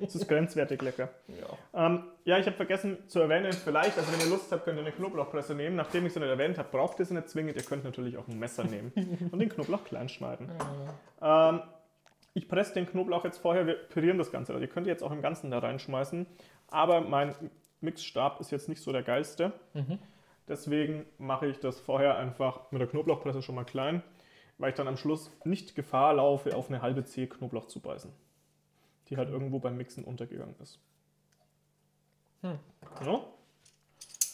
Das 0.00 0.14
ist 0.14 0.28
grenzwertig 0.28 0.80
lecker. 0.82 1.10
Ja. 1.28 1.86
Ähm, 1.86 2.04
ja, 2.24 2.38
ich 2.38 2.46
habe 2.46 2.56
vergessen 2.56 2.98
zu 3.08 3.20
erwähnen, 3.20 3.52
vielleicht, 3.52 3.98
also 3.98 4.12
wenn 4.12 4.20
ihr 4.20 4.30
Lust 4.30 4.50
habt, 4.52 4.64
könnt 4.64 4.78
ihr 4.78 4.82
eine 4.82 4.92
Knoblauchpresse 4.92 5.54
nehmen. 5.54 5.76
Nachdem 5.76 6.06
ich 6.06 6.12
sie 6.12 6.20
nicht 6.20 6.28
erwähnt 6.28 6.58
habe, 6.58 6.68
braucht 6.70 6.98
ihr 6.98 7.04
sie 7.04 7.14
nicht 7.14 7.28
zwingend. 7.28 7.56
Ihr 7.56 7.62
könnt 7.62 7.84
natürlich 7.84 8.16
auch 8.16 8.28
ein 8.28 8.38
Messer 8.38 8.64
nehmen 8.64 8.92
und 9.32 9.38
den 9.38 9.48
Knoblauch 9.48 9.84
klein 9.84 10.08
schneiden. 10.08 10.50
Ähm, 11.20 11.60
ich 12.34 12.48
presse 12.48 12.74
den 12.74 12.86
Knoblauch 12.86 13.24
jetzt 13.24 13.38
vorher, 13.38 13.66
wir 13.66 13.74
pürieren 13.74 14.18
das 14.18 14.30
Ganze. 14.30 14.52
Also 14.52 14.62
ihr 14.62 14.70
könnt 14.70 14.86
jetzt 14.86 15.02
auch 15.02 15.12
im 15.12 15.22
Ganzen 15.22 15.50
da 15.50 15.58
reinschmeißen. 15.58 16.26
Aber 16.68 17.00
mein 17.00 17.34
Mixstab 17.80 18.40
ist 18.40 18.50
jetzt 18.50 18.68
nicht 18.68 18.82
so 18.82 18.92
der 18.92 19.02
geilste. 19.02 19.52
Deswegen 20.48 21.06
mache 21.18 21.46
ich 21.46 21.58
das 21.58 21.80
vorher 21.80 22.16
einfach 22.18 22.70
mit 22.70 22.80
der 22.80 22.88
Knoblauchpresse 22.88 23.42
schon 23.42 23.54
mal 23.54 23.64
klein, 23.64 24.02
weil 24.58 24.70
ich 24.70 24.76
dann 24.76 24.88
am 24.88 24.96
Schluss 24.96 25.30
nicht 25.44 25.74
Gefahr 25.74 26.14
laufe, 26.14 26.56
auf 26.56 26.68
eine 26.68 26.82
halbe 26.82 27.04
Zehe 27.04 27.26
Knoblauch 27.26 27.66
zu 27.66 27.80
beißen. 27.80 28.12
Die 29.08 29.16
halt 29.16 29.28
irgendwo 29.28 29.58
beim 29.58 29.76
Mixen 29.76 30.04
untergegangen 30.04 30.56
ist. 30.60 30.78
Hm. 32.42 32.58
Ja? 33.04 33.24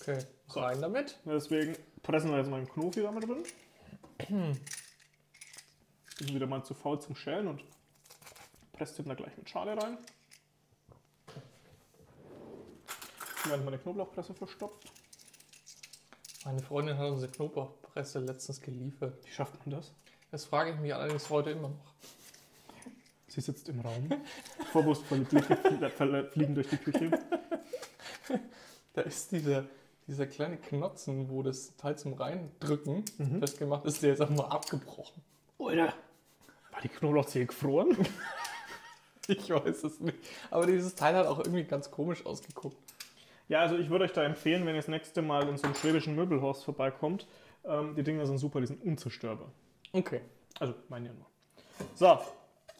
Okay, 0.00 0.18
So. 0.48 0.60
rein 0.60 0.80
damit. 0.80 1.18
Deswegen 1.24 1.76
pressen 2.02 2.30
wir 2.30 2.38
jetzt 2.38 2.50
mal 2.50 2.60
den 2.60 2.68
Knofi 2.68 3.02
da 3.02 3.10
mit 3.12 3.24
drin. 3.24 3.42
Bin 6.18 6.34
wieder 6.34 6.46
mal 6.46 6.64
zu 6.64 6.74
faul 6.74 7.00
zum 7.00 7.16
Schälen 7.16 7.48
und 7.48 7.64
presst 8.72 8.98
den 8.98 9.06
da 9.06 9.14
gleich 9.14 9.36
mit 9.36 9.48
Schale 9.48 9.80
rein. 9.80 9.98
Während 13.44 13.64
meine 13.64 13.78
Knoblauchpresse 13.78 14.34
verstopft. 14.34 14.92
Meine 16.44 16.60
Freundin 16.60 16.96
hat 16.98 17.10
unsere 17.10 17.30
Knoblauchpresse 17.30 18.20
letztens 18.20 18.60
geliefert. 18.60 19.24
Wie 19.24 19.30
schafft 19.30 19.54
man 19.66 19.76
das? 19.76 19.92
Das 20.32 20.44
frage 20.44 20.70
ich 20.72 20.76
mich 20.78 20.92
allerdings 20.94 21.28
heute 21.30 21.50
immer 21.50 21.68
noch. 21.68 21.92
Sie 23.28 23.40
sitzt 23.40 23.68
im 23.68 23.80
Raum. 23.80 24.08
Vorwurfsvolle 24.72 25.20
Blicke 25.22 25.54
flie- 25.56 25.88
fl- 25.88 26.28
fliegen 26.30 26.54
durch 26.54 26.68
die 26.68 26.76
Küche. 26.78 27.10
Da 28.94 29.02
ist 29.02 29.30
dieser, 29.32 29.64
dieser 30.06 30.26
kleine 30.26 30.56
Knotzen, 30.58 31.30
wo 31.30 31.42
das 31.42 31.76
Teil 31.76 31.96
zum 31.96 32.14
Reindrücken 32.14 33.04
Mhm. 33.18 33.38
festgemacht 33.38 33.84
ist, 33.86 34.02
der 34.02 34.14
ist 34.14 34.20
einfach 34.20 34.34
mal 34.36 34.48
abgebrochen. 34.48 35.22
Alter. 35.58 35.94
War 36.72 36.80
die 36.82 36.88
Knoblauchzehe 36.88 37.46
gefroren? 37.46 37.96
Ich 39.28 39.48
weiß 39.50 39.84
es 39.84 40.00
nicht. 40.00 40.18
Aber 40.50 40.66
dieses 40.66 40.96
Teil 40.96 41.14
hat 41.14 41.26
auch 41.28 41.38
irgendwie 41.38 41.62
ganz 41.62 41.92
komisch 41.92 42.26
ausgeguckt. 42.26 42.76
Ja, 43.48 43.60
also 43.60 43.76
ich 43.78 43.88
würde 43.88 44.04
euch 44.04 44.12
da 44.12 44.24
empfehlen, 44.24 44.62
wenn 44.66 44.74
ihr 44.74 44.80
das 44.80 44.88
nächste 44.88 45.22
Mal 45.22 45.46
in 45.48 45.56
so 45.56 45.62
einem 45.62 45.76
schwäbischen 45.76 46.16
Möbelhaus 46.16 46.64
vorbeikommt. 46.64 47.28
Ähm, 47.64 47.94
die 47.94 48.02
Dinger 48.02 48.26
sind 48.26 48.38
super, 48.38 48.60
die 48.60 48.66
sind 48.66 48.82
unzerstörbar. 48.82 49.46
Okay. 49.92 50.20
Also, 50.58 50.74
meine 50.88 51.08
ja 51.08 51.12
nur. 51.14 51.26
So, 51.94 52.18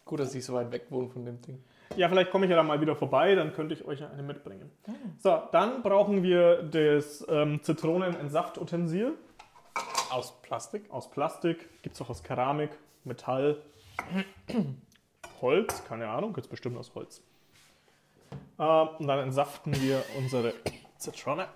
Gut, 0.04 0.20
dass 0.20 0.34
ich 0.34 0.44
so 0.44 0.52
weit 0.54 0.70
weg 0.72 0.86
wohne 0.90 1.08
von 1.08 1.24
dem 1.24 1.40
Ding. 1.42 1.62
Ja, 1.96 2.08
vielleicht 2.08 2.30
komme 2.30 2.46
ich 2.46 2.50
ja 2.50 2.56
dann 2.56 2.66
mal 2.66 2.80
wieder 2.80 2.96
vorbei, 2.96 3.34
dann 3.34 3.52
könnte 3.52 3.74
ich 3.74 3.84
euch 3.86 4.00
ja 4.00 4.10
eine 4.10 4.22
mitbringen. 4.22 4.70
So, 5.18 5.42
dann 5.52 5.82
brauchen 5.82 6.22
wir 6.22 6.62
das 6.64 7.24
ähm, 7.28 7.62
Zitronen-Entsaftutensil 7.62 9.14
Aus 10.10 10.32
Plastik? 10.42 10.90
aus 10.90 11.10
Plastik. 11.10 11.68
Gibt 11.82 11.94
es 11.94 12.02
auch 12.02 12.10
aus 12.10 12.22
Keramik, 12.22 12.70
Metall, 13.04 13.62
Holz, 15.40 15.84
keine 15.84 16.08
Ahnung, 16.08 16.32
gibt 16.32 16.46
es 16.46 16.50
bestimmt 16.50 16.76
aus 16.76 16.92
Holz. 16.94 17.22
Ähm, 18.58 18.88
und 18.98 19.06
dann 19.06 19.20
entsaften 19.20 19.74
wir 19.80 20.02
unsere 20.18 20.52
Zitrone. 20.98 21.46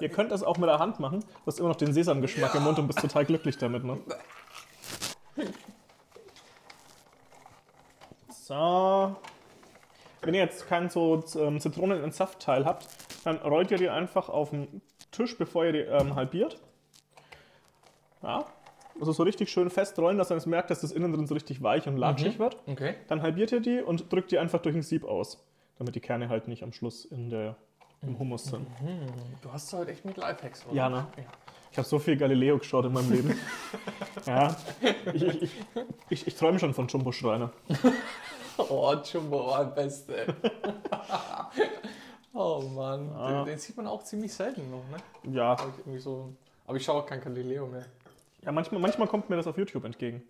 Ihr 0.00 0.10
könnt 0.10 0.32
das 0.32 0.42
auch 0.42 0.58
mit 0.58 0.68
der 0.68 0.78
Hand 0.78 1.00
machen. 1.00 1.20
Du 1.20 1.46
hast 1.46 1.60
immer 1.60 1.70
noch 1.70 1.76
den 1.76 1.92
Sesamgeschmack 1.92 2.54
im 2.54 2.64
Mund 2.64 2.78
und 2.78 2.88
bist 2.88 2.98
total 2.98 3.24
glücklich 3.24 3.56
damit, 3.56 3.84
ne? 3.84 3.98
So. 8.28 9.16
Wenn 10.22 10.34
ihr 10.34 10.40
jetzt 10.40 10.66
kein 10.68 10.88
so 10.88 11.22
ähm, 11.36 11.60
Zitronenentsaftteil 11.60 12.64
habt, 12.64 12.86
dann 13.24 13.36
rollt 13.38 13.70
ihr 13.70 13.78
die 13.78 13.88
einfach 13.88 14.28
auf 14.28 14.50
den 14.50 14.82
Tisch, 15.10 15.36
bevor 15.36 15.64
ihr 15.64 15.72
die 15.72 15.78
ähm, 15.80 16.14
halbiert. 16.14 16.60
Ja. 18.22 18.44
Also 19.00 19.12
so 19.12 19.22
richtig 19.22 19.50
schön 19.50 19.70
festrollen, 19.70 20.18
dass 20.18 20.30
man 20.30 20.38
es 20.38 20.46
merkt, 20.46 20.70
dass 20.70 20.80
das 20.80 20.92
innen 20.92 21.12
drin 21.12 21.26
so 21.26 21.34
richtig 21.34 21.62
weich 21.62 21.88
und 21.88 21.96
latschig 21.96 22.38
wird. 22.38 22.58
Okay. 22.66 22.94
Dann 23.08 23.22
halbiert 23.22 23.50
ihr 23.52 23.60
die 23.60 23.80
und 23.80 24.12
drückt 24.12 24.30
die 24.30 24.38
einfach 24.38 24.62
durch 24.62 24.76
ein 24.76 24.82
Sieb 24.82 25.04
aus, 25.04 25.44
damit 25.78 25.94
die 25.94 26.00
Kerne 26.00 26.28
halt 26.28 26.46
nicht 26.48 26.62
am 26.62 26.72
Schluss 26.72 27.04
in 27.04 27.28
der, 27.28 27.56
im 28.02 28.18
Hummus 28.18 28.44
sind. 28.44 28.66
Hm, 28.78 29.06
du 29.42 29.52
hast 29.52 29.72
heute 29.72 29.90
echt 29.90 30.04
mit 30.04 30.16
Lifehacks, 30.16 30.64
oder? 30.66 30.76
Ja, 30.76 30.88
ne? 30.88 31.06
Ich 31.74 31.78
habe 31.78 31.88
so 31.88 31.98
viel 31.98 32.16
Galileo 32.16 32.56
geschaut 32.56 32.84
in 32.84 32.92
meinem 32.92 33.10
Leben. 33.10 33.36
ja. 34.26 34.56
Ich, 35.12 35.24
ich, 35.24 35.50
ich, 36.08 36.26
ich, 36.28 36.34
träume 36.36 36.56
schon 36.60 36.72
von 36.72 36.86
Jumbo 36.86 37.10
Schreiner. 37.10 37.50
Oh, 38.56 38.94
Jumbo 39.02 39.48
war 39.48 39.64
der 39.64 39.72
Beste. 39.72 40.32
oh 42.32 42.60
Mann. 42.72 43.10
Ah. 43.10 43.42
Den, 43.42 43.46
den 43.46 43.58
sieht 43.58 43.76
man 43.76 43.88
auch 43.88 44.04
ziemlich 44.04 44.32
selten 44.32 44.70
noch, 44.70 44.84
ne? 44.88 45.34
Ja. 45.34 45.56
So, 45.98 46.32
aber 46.64 46.76
ich 46.76 46.84
schaue 46.84 47.02
auch 47.02 47.06
kein 47.06 47.20
Galileo 47.20 47.66
mehr. 47.66 47.86
ja 48.42 48.52
manchmal, 48.52 48.80
manchmal 48.80 49.08
kommt 49.08 49.28
mir 49.28 49.34
das 49.34 49.48
auf 49.48 49.58
YouTube 49.58 49.84
entgegen. 49.84 50.22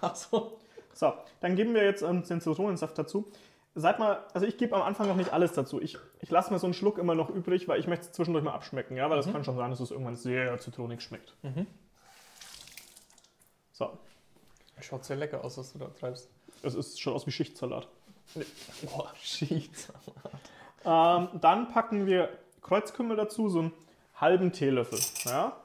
Achso. 0.00 0.56
So, 0.94 1.12
dann 1.40 1.54
geben 1.56 1.74
wir 1.74 1.84
jetzt 1.84 2.00
ähm, 2.00 2.22
den 2.22 2.40
Zitronensaft 2.40 2.96
dazu. 2.96 3.30
Seid 3.74 3.98
mal, 3.98 4.24
also 4.34 4.46
ich 4.46 4.58
gebe 4.58 4.74
am 4.74 4.82
Anfang 4.82 5.06
noch 5.06 5.16
nicht 5.16 5.32
alles 5.32 5.52
dazu. 5.52 5.80
Ich, 5.80 5.96
ich 6.20 6.30
lasse 6.30 6.52
mir 6.52 6.58
so 6.58 6.66
einen 6.66 6.74
Schluck 6.74 6.98
immer 6.98 7.14
noch 7.14 7.30
übrig, 7.30 7.68
weil 7.68 7.78
ich 7.78 7.86
möchte 7.86 8.06
es 8.06 8.12
zwischendurch 8.12 8.44
mal 8.44 8.52
abschmecken. 8.52 8.96
Ja, 8.96 9.08
weil 9.08 9.16
das 9.16 9.30
kann 9.30 9.44
schon 9.44 9.56
sein, 9.56 9.70
dass 9.70 9.80
es 9.80 9.90
irgendwann 9.92 10.16
sehr 10.16 10.58
zitronig 10.58 11.02
schmeckt. 11.02 11.36
Mhm. 11.42 11.66
So, 13.72 13.96
Schaut 14.82 15.04
sehr 15.04 15.16
lecker 15.16 15.44
aus, 15.44 15.58
was 15.58 15.72
du 15.72 15.78
da 15.78 15.88
treibst. 15.88 16.30
es 16.62 16.74
ist 16.74 17.00
schon 17.00 17.14
aus 17.14 17.26
wie 17.26 17.30
Schichtsalat. 17.30 17.88
Boah, 18.82 19.12
shit. 19.22 19.70
Ähm, 20.84 21.28
dann 21.40 21.68
packen 21.68 22.06
wir 22.06 22.30
Kreuzkümmel 22.62 23.16
dazu, 23.16 23.48
so 23.48 23.60
einen 23.60 23.72
halben 24.14 24.52
Teelöffel. 24.52 24.98
Ja? 25.26 25.56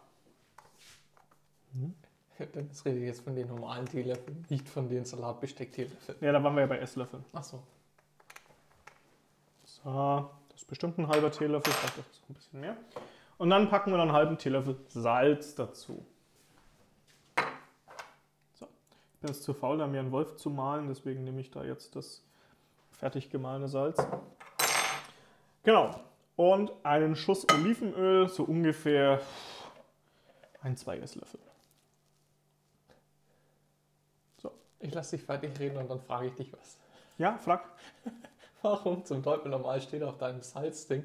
Dennis 2.53 2.83
redet 2.83 3.03
jetzt 3.03 3.21
von 3.21 3.35
den 3.35 3.47
normalen 3.47 3.85
Teelöffeln, 3.85 4.45
nicht 4.49 4.67
von 4.67 4.89
den 4.89 5.05
Salatbesteck-Teelöffeln. 5.05 6.17
ja, 6.21 6.31
da 6.31 6.43
waren 6.43 6.55
wir 6.55 6.61
ja 6.61 6.67
bei 6.67 6.79
Esslöffeln. 6.79 7.23
Achso. 7.31 7.57
So, 7.57 7.63
das 9.85 10.61
ist 10.61 10.67
bestimmt 10.67 10.97
ein 10.97 11.07
halber 11.07 11.31
Teelöffel, 11.31 11.71
vielleicht 11.71 11.99
auch 11.99 12.11
so 12.11 12.21
ein 12.29 12.33
bisschen 12.33 12.59
mehr. 12.59 12.75
Und 13.37 13.49
dann 13.49 13.69
packen 13.69 13.91
wir 13.91 13.97
noch 13.97 14.03
einen 14.03 14.13
halben 14.13 14.37
Teelöffel 14.37 14.77
Salz 14.87 15.55
dazu. 15.55 16.05
So, 18.55 18.65
ich 19.13 19.19
bin 19.21 19.29
jetzt 19.29 19.43
zu 19.43 19.53
faul, 19.53 19.77
da 19.77 19.87
mir 19.87 19.99
einen 19.99 20.11
Wolf 20.11 20.35
zu 20.37 20.49
mahlen, 20.49 20.87
deswegen 20.87 21.23
nehme 21.23 21.39
ich 21.39 21.51
da 21.51 21.63
jetzt 21.63 21.95
das 21.95 22.23
fertig 22.91 23.29
gemahlene 23.29 23.67
Salz. 23.67 24.05
Genau. 25.63 25.99
Und 26.35 26.73
einen 26.83 27.15
Schuss 27.15 27.45
Olivenöl, 27.53 28.27
so 28.27 28.43
ungefähr 28.43 29.21
ein, 30.61 30.75
zwei 30.75 30.97
Esslöffel. 30.97 31.39
Ich 34.85 34.93
lasse 34.93 35.17
dich 35.17 35.25
fertig 35.25 35.59
reden 35.59 35.77
und 35.77 35.89
dann 35.89 35.99
frage 35.99 36.27
ich 36.27 36.35
dich 36.35 36.53
was. 36.53 36.77
Ja, 37.17 37.37
frag. 37.37 37.63
Warum 38.65 39.05
zum 39.05 39.21
Teufel 39.21 39.51
normal 39.51 39.79
steht 39.79 40.01
auf 40.01 40.17
deinem 40.17 40.41
Salzding, 40.41 41.03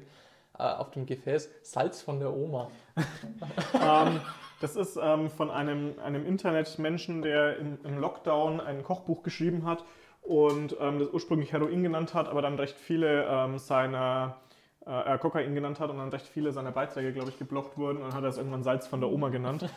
äh, 0.57 0.63
auf 0.63 0.89
dem 0.89 1.05
Gefäß, 1.05 1.47
Salz 1.61 2.01
von 2.01 2.19
der 2.19 2.33
Oma? 2.33 2.71
ähm, 3.75 4.19
das 4.59 4.75
ist 4.75 4.97
ähm, 4.99 5.29
von 5.29 5.51
einem, 5.51 5.93
einem 6.03 6.25
Internetmenschen, 6.25 7.21
der 7.21 7.57
im, 7.57 7.77
im 7.83 7.99
Lockdown 7.99 8.61
ein 8.61 8.83
Kochbuch 8.83 9.21
geschrieben 9.21 9.67
hat 9.67 9.85
und 10.23 10.75
ähm, 10.79 10.97
das 10.97 11.09
ursprünglich 11.09 11.53
Heroin 11.53 11.83
genannt 11.83 12.15
hat, 12.15 12.29
aber 12.29 12.41
dann 12.41 12.55
recht 12.55 12.79
viele 12.79 13.25
ähm, 13.29 13.59
seiner 13.59 14.37
äh, 14.87 15.13
äh, 15.13 15.17
Kokain 15.19 15.53
genannt 15.53 15.79
hat 15.79 15.91
und 15.91 15.97
dann 15.97 16.09
recht 16.09 16.25
viele 16.25 16.51
seiner 16.51 16.71
Beiträge, 16.71 17.13
glaube 17.13 17.29
ich, 17.29 17.37
geblockt 17.37 17.77
wurden 17.77 17.97
und 17.97 18.05
dann 18.05 18.15
hat 18.15 18.23
er 18.23 18.29
es 18.29 18.37
irgendwann 18.37 18.63
Salz 18.63 18.87
von 18.87 19.01
der 19.01 19.11
Oma 19.11 19.29
genannt. 19.29 19.69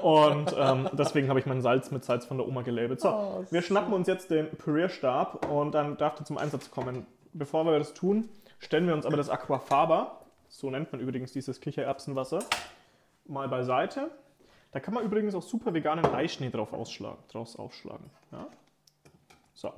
Und 0.00 0.54
ähm, 0.56 0.88
deswegen 0.92 1.28
habe 1.28 1.40
ich 1.40 1.46
mein 1.46 1.60
Salz 1.60 1.90
mit 1.90 2.04
Salz 2.04 2.24
von 2.24 2.38
der 2.38 2.46
Oma 2.46 2.62
gelabelt. 2.62 3.00
So, 3.00 3.08
Oh, 3.08 3.44
wir 3.50 3.62
schnappen 3.62 3.92
uns 3.92 4.06
jetzt 4.06 4.30
den 4.30 4.48
Pürierstab 4.50 5.50
und 5.50 5.72
dann 5.72 5.96
darf 5.96 6.14
der 6.14 6.24
zum 6.24 6.38
Einsatz 6.38 6.70
kommen. 6.70 7.04
Bevor 7.32 7.64
wir 7.64 7.78
das 7.78 7.94
tun, 7.94 8.28
stellen 8.58 8.86
wir 8.86 8.94
uns 8.94 9.06
aber 9.06 9.16
das 9.16 9.30
Aquafaba, 9.30 10.20
so 10.48 10.70
nennt 10.70 10.92
man 10.92 11.00
übrigens 11.00 11.32
dieses 11.32 11.60
Kichererbsenwasser, 11.60 12.40
mal 13.26 13.48
beiseite. 13.48 14.10
Da 14.72 14.80
kann 14.80 14.94
man 14.94 15.04
übrigens 15.04 15.34
auch 15.34 15.42
super 15.42 15.72
veganen 15.72 16.04
Eischnee 16.06 16.50
drauf 16.50 16.72
ausschlagen, 16.72 17.22
draus 17.30 17.56
aufschlagen. 17.56 18.10
Ja? 18.32 18.46
So. 19.54 19.72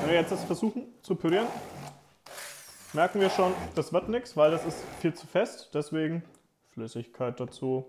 Wenn 0.00 0.10
wir 0.10 0.16
jetzt 0.16 0.32
das 0.32 0.44
versuchen 0.44 0.86
zu 1.02 1.16
pürieren, 1.16 1.46
merken 2.92 3.20
wir 3.20 3.30
schon, 3.30 3.52
das 3.74 3.92
wird 3.92 4.08
nichts, 4.08 4.36
weil 4.36 4.50
das 4.50 4.64
ist 4.64 4.84
viel 5.00 5.14
zu 5.14 5.26
fest. 5.26 5.70
Deswegen 5.74 6.22
Flüssigkeit 6.70 7.38
dazu. 7.40 7.86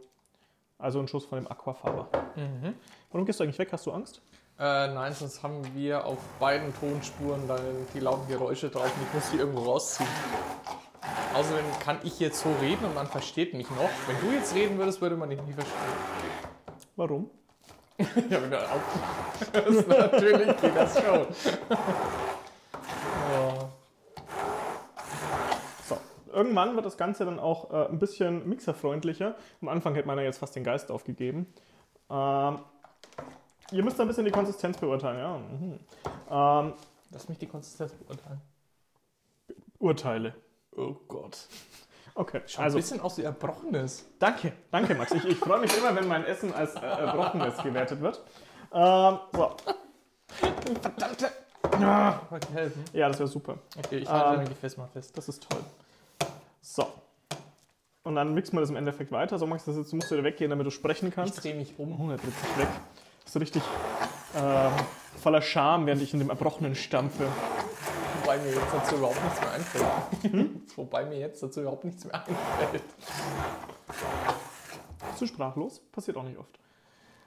Also 0.77 0.99
ein 0.99 1.07
Schuss 1.07 1.25
von 1.25 1.39
dem 1.39 1.49
Aquafaba. 1.49 2.09
Mhm. 2.35 2.73
Warum 3.11 3.25
gehst 3.25 3.39
du 3.39 3.43
eigentlich 3.43 3.59
weg? 3.59 3.69
Hast 3.71 3.85
du 3.85 3.91
Angst? 3.91 4.21
Äh, 4.59 4.93
nein, 4.93 5.13
sonst 5.13 5.41
haben 5.41 5.63
wir 5.73 6.05
auf 6.05 6.19
beiden 6.39 6.73
Tonspuren 6.79 7.47
dann 7.47 7.59
die 7.93 7.99
lauten 7.99 8.27
Geräusche 8.27 8.69
drauf 8.69 8.91
und 8.95 9.07
ich 9.07 9.13
muss 9.13 9.31
die 9.31 9.37
irgendwo 9.37 9.61
rausziehen. 9.63 10.09
Außerdem 11.33 11.65
kann 11.83 11.97
ich 12.03 12.19
jetzt 12.19 12.41
so 12.41 12.49
reden 12.61 12.85
und 12.85 12.93
man 12.93 13.07
versteht 13.07 13.55
mich 13.55 13.69
noch. 13.71 13.89
Wenn 14.07 14.21
du 14.21 14.35
jetzt 14.35 14.53
reden 14.53 14.77
würdest, 14.77 15.01
würde 15.01 15.17
man 15.17 15.29
dich 15.29 15.41
nie 15.41 15.53
verstehen. 15.53 15.79
Warum? 16.95 17.29
Ja, 18.29 18.41
wenn 18.41 18.51
du 18.51 18.59
aufhörst, 18.59 19.87
natürlich 19.87 20.61
geht 20.61 20.75
das 20.75 21.01
schon. 21.01 21.27
So, 25.87 25.97
irgendwann 26.31 26.75
wird 26.75 26.85
das 26.85 26.97
Ganze 26.97 27.25
dann 27.25 27.39
auch 27.39 27.71
äh, 27.71 27.89
ein 27.89 27.99
bisschen 27.99 28.47
mixerfreundlicher. 28.47 29.35
Am 29.61 29.67
Anfang 29.69 29.95
hätte 29.95 30.07
man 30.07 30.17
ja 30.17 30.23
jetzt 30.23 30.37
fast 30.37 30.55
den 30.55 30.63
Geist 30.63 30.91
aufgegeben. 30.91 31.47
Ähm, 32.09 32.59
ihr 33.71 33.83
müsst 33.83 33.99
ein 33.99 34.07
bisschen 34.07 34.25
die 34.25 34.31
Konsistenz 34.31 34.77
beurteilen, 34.77 35.17
ja. 35.19 35.37
Mhm. 35.37 35.79
Ähm, 36.69 36.73
Lass 37.11 37.29
mich 37.29 37.37
die 37.37 37.47
Konsistenz 37.47 37.91
beurteilen. 37.93 38.41
Urteile. 39.79 40.33
Oh 40.75 40.95
Gott. 41.07 41.47
Okay, 42.15 42.41
Schaut 42.47 42.65
also 42.65 42.77
ein 42.77 42.81
bisschen 42.81 43.01
aus 43.01 43.17
wie 43.17 43.23
Erbrochenes. 43.23 44.05
danke, 44.19 44.53
danke 44.71 44.95
Max. 44.95 45.11
Ich, 45.11 45.25
ich 45.25 45.37
freue 45.37 45.59
mich 45.59 45.75
immer, 45.77 45.95
wenn 45.95 46.07
mein 46.07 46.25
Essen 46.25 46.53
als 46.53 46.75
äh, 46.75 46.79
Erbrochenes 46.79 47.57
gewertet 47.61 48.01
wird. 48.01 48.21
Ähm, 48.71 49.19
so. 49.33 49.55
Verdammte. 50.81 51.31
Ich? 51.75 51.79
Ja, 52.93 53.07
das 53.07 53.19
wäre 53.19 53.27
super. 53.27 53.57
Okay, 53.77 53.97
ich 53.99 54.09
halte 54.09 54.41
Ähm, 54.41 54.49
Gefäß 54.49 54.77
mal 54.77 54.87
fest. 54.87 55.15
Das 55.17 55.27
ist 55.29 55.47
toll. 55.49 55.61
So. 56.61 56.87
Und 58.03 58.15
dann 58.15 58.33
mixen 58.33 58.55
wir 58.57 58.61
das 58.61 58.69
im 58.69 58.75
Endeffekt 58.75 59.11
weiter. 59.11 59.37
So, 59.39 59.47
Max, 59.47 59.65
das 59.65 59.75
jetzt 59.77 59.93
musst 59.93 60.09
du 60.11 60.15
wieder 60.15 60.23
weggehen, 60.25 60.49
damit 60.49 60.65
du 60.67 60.71
sprechen 60.71 61.07
Ich 61.09 61.15
kannst. 61.15 61.43
drehe 61.43 61.55
mich 61.55 61.73
um. 61.77 61.99
Oh, 61.99 62.09
er 62.11 62.17
dreht 62.17 62.33
sich 62.33 62.57
weg. 62.57 62.67
So 63.25 63.39
richtig 63.39 63.63
ähm, 64.35 64.71
voller 65.21 65.41
Scham, 65.41 65.85
während 65.85 66.01
ich 66.01 66.13
in 66.13 66.19
dem 66.19 66.29
Erbrochenen 66.29 66.75
stampfe. 66.75 67.27
Wobei 68.21 68.37
mir 68.37 68.51
jetzt 68.51 68.73
dazu 68.73 68.95
überhaupt 68.95 69.23
nichts 69.23 69.41
mehr 69.41 69.51
einfällt. 69.51 70.77
Wobei 70.77 71.05
mir 71.05 71.19
jetzt 71.19 71.43
dazu 71.43 71.61
überhaupt 71.61 71.83
nichts 71.83 72.05
mehr 72.05 72.15
einfällt. 72.15 72.83
Zu 75.17 75.27
sprachlos. 75.27 75.79
Passiert 75.91 76.17
auch 76.17 76.23
nicht 76.23 76.37
oft. 76.37 76.59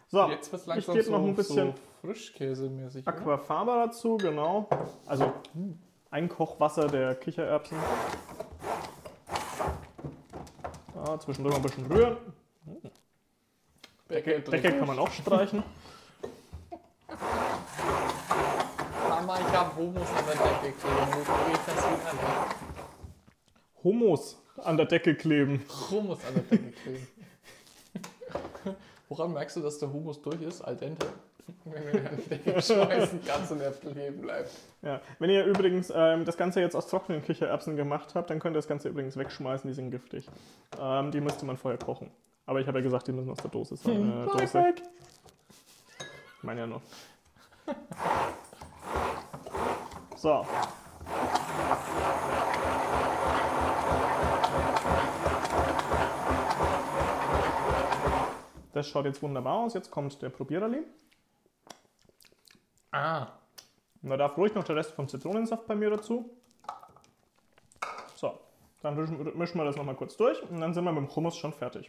So, 0.09 0.29
Jetzt 0.29 0.53
wird 0.53 0.79
ich 0.79 0.87
gebe 0.87 1.03
so, 1.03 1.13
noch 1.13 1.25
ein 1.25 1.35
bisschen 1.35 1.73
so 1.73 1.75
Frischkäsemäßig. 2.01 3.07
oder? 3.07 3.17
Aquafaba 3.17 3.87
dazu, 3.87 4.17
genau. 4.17 4.69
Also 5.05 5.33
ein 6.11 6.29
Kochwasser 6.29 6.87
der 6.87 7.17
Kichererbsen. 7.17 7.77
Ja, 10.95 11.19
zwischendurch 11.19 11.57
ein 11.57 11.63
bisschen 11.63 11.87
rühren. 11.87 12.17
Deckel, 14.09 14.41
Deckel 14.43 14.79
kann 14.79 14.87
man 14.87 14.99
auch 14.99 15.11
streichen. 15.11 15.65
Hummus 19.77 20.09
an 20.09 20.25
der 20.27 20.37
Decke 20.47 20.73
kleben. 20.79 21.13
Wo 21.13 21.53
das 21.67 21.85
weg? 21.87 22.57
Hummus 23.85 24.37
an 24.65 24.77
der 24.77 24.87
Decke 24.87 25.15
kleben. 25.15 25.65
Hummus 25.91 26.19
an 26.25 26.35
der 26.35 26.43
Decke 26.45 26.73
kleben. 26.73 27.07
Woran 29.09 29.33
merkst 29.35 29.57
du, 29.57 29.61
dass 29.61 29.79
der 29.79 29.93
Hummus 29.93 30.21
durch 30.23 30.41
ist? 30.41 30.63
Al 30.63 30.77
dente. 30.77 31.07
Wenn 31.65 31.85
wir 31.85 31.95
ihn 32.01 32.07
an 32.07 32.17
die 32.17 32.29
Decke 32.29 32.63
schmeißen 32.63 33.21
kannst 33.25 33.53
und 33.53 33.61
er 33.61 33.71
kleben 33.71 34.23
bleibt. 34.23 34.51
Ja. 34.83 35.01
Wenn 35.19 35.31
ihr 35.31 35.45
übrigens 35.45 35.93
ähm, 35.95 36.25
das 36.25 36.37
Ganze 36.39 36.61
jetzt 36.61 36.75
aus 36.75 36.87
trockenen 36.89 37.23
Kichererbsen 37.23 37.77
gemacht 37.77 38.15
habt, 38.15 38.31
dann 38.31 38.41
könnt 38.41 38.57
ihr 38.57 38.59
das 38.59 38.69
Ganze 38.69 38.89
übrigens 38.89 39.17
wegschmeißen, 39.17 39.69
die 39.69 39.75
sind 39.75 39.91
giftig. 39.91 40.27
Ähm, 40.81 41.11
die 41.11 41.21
müsste 41.21 41.45
man 41.45 41.59
vorher 41.59 41.79
kochen. 41.79 42.11
Aber 42.47 42.61
ich 42.61 42.67
habe 42.67 42.79
ja 42.79 42.83
gesagt, 42.83 43.09
die 43.09 43.13
müssen 43.13 43.31
aus 43.31 43.39
der 43.39 43.51
Dose 43.51 43.77
sein. 43.77 44.27
Äh, 44.27 44.39
Dose. 44.39 44.75
Ich 46.39 46.43
meine 46.43 46.61
ja 46.63 46.67
noch. 46.67 46.83
So. 50.27 50.45
Das 58.73 58.89
schaut 58.89 59.05
jetzt 59.05 59.23
wunderbar 59.23 59.55
aus. 59.55 59.75
Jetzt 59.75 59.93
kommt 59.93 60.21
der 60.21 60.31
Probiererli. 60.31 60.83
Ah, 62.91 63.29
Und 64.03 64.11
da 64.11 64.17
darf 64.17 64.37
ruhig 64.37 64.53
noch 64.53 64.65
der 64.65 64.75
Rest 64.75 64.91
vom 64.95 65.07
Zitronensaft 65.07 65.65
bei 65.69 65.77
mir 65.77 65.91
dazu. 65.91 66.29
So, 68.17 68.37
dann 68.83 68.97
mischen 68.97 69.39
mischen 69.39 69.59
wir 69.59 69.65
das 69.65 69.77
nochmal 69.77 69.95
kurz 69.95 70.17
durch 70.17 70.43
und 70.51 70.61
dann 70.61 70.75
sind 70.75 70.83
wir 70.83 70.91
mit 70.91 71.09
dem 71.09 71.15
Hummus 71.15 71.37
schon 71.37 71.53
fertig. 71.53 71.89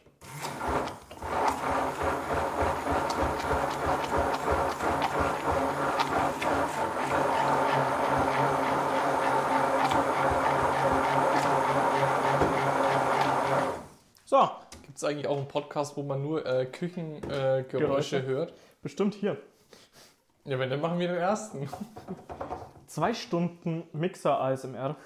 So, 14.30 14.50
gibt 14.98 15.04
es 15.04 15.10
eigentlich 15.12 15.28
auch 15.28 15.38
einen 15.38 15.48
Podcast, 15.48 15.96
wo 15.96 16.02
man 16.02 16.24
nur 16.24 16.44
äh, 16.44 16.66
Küchengeräusche 16.66 18.18
äh, 18.18 18.24
hört? 18.24 18.54
bestimmt 18.82 19.14
hier. 19.14 19.38
Ja, 20.44 20.58
wenn, 20.58 20.72
dann 20.72 20.82
machen 20.82 20.98
wir 20.98 21.08
den 21.08 21.18
ersten. 21.18 21.70
Zwei 22.88 23.14
Stunden 23.14 23.84
Mixer-ASMR. 23.94 24.96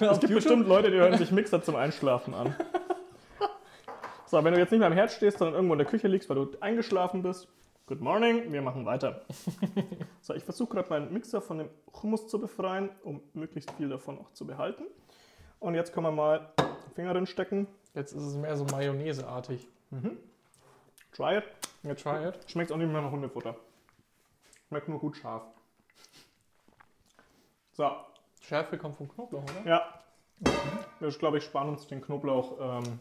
Es 0.00 0.20
gibt 0.20 0.34
bestimmt 0.34 0.66
Leute, 0.66 0.90
die 0.90 0.96
hören 0.96 1.16
sich 1.16 1.30
Mixer 1.30 1.62
zum 1.62 1.76
Einschlafen 1.76 2.32
an. 2.32 2.56
So, 4.26 4.42
wenn 4.42 4.54
du 4.54 4.58
jetzt 4.58 4.70
nicht 4.70 4.80
mehr 4.80 4.88
am 4.88 4.94
Herd 4.94 5.12
stehst, 5.12 5.38
sondern 5.38 5.54
irgendwo 5.54 5.74
in 5.74 5.78
der 5.78 5.86
Küche 5.86 6.08
liegst, 6.08 6.28
weil 6.28 6.36
du 6.36 6.48
eingeschlafen 6.60 7.22
bist, 7.22 7.46
good 7.86 8.00
morning, 8.00 8.52
wir 8.52 8.62
machen 8.62 8.86
weiter. 8.86 9.22
So, 10.22 10.34
ich 10.34 10.44
versuche 10.44 10.74
gerade 10.74 10.88
meinen 10.88 11.12
Mixer 11.12 11.40
von 11.42 11.58
dem 11.58 11.68
Hummus 12.02 12.26
zu 12.26 12.40
befreien, 12.40 12.88
um 13.04 13.20
möglichst 13.34 13.70
viel 13.72 13.88
davon 13.88 14.18
auch 14.18 14.32
zu 14.32 14.46
behalten. 14.46 14.84
Und 15.60 15.74
jetzt 15.74 15.92
können 15.92 16.06
wir 16.06 16.12
mal 16.12 16.52
Finger 16.96 17.12
drin 17.12 17.26
stecken. 17.26 17.68
Jetzt 17.94 18.12
ist 18.12 18.22
es 18.22 18.34
mehr 18.34 18.56
so 18.56 18.64
Mayonnaise-artig. 18.64 19.68
Try 21.12 21.38
it. 21.38 21.44
Jetzt 21.82 22.02
Try 22.02 22.28
it. 22.28 22.34
Schmeckt 22.50 22.72
auch 22.72 22.76
nicht 22.76 22.90
mehr 22.90 23.02
nach 23.02 23.10
Hundefutter. 23.10 23.54
Schmeckt 24.68 24.88
nur 24.88 24.98
gut 24.98 25.16
scharf. 25.16 25.42
So, 27.74 27.90
Schärfe 28.40 28.78
kommt 28.78 28.96
vom 28.96 29.08
Knoblauch, 29.08 29.42
oder? 29.42 29.70
ja. 29.70 30.00
Wir, 30.98 31.10
glaube 31.10 31.38
ich, 31.38 31.44
sparen 31.44 31.68
uns 31.68 31.86
den 31.86 32.00
Knoblauch. 32.00 32.54
Ähm, 32.60 32.98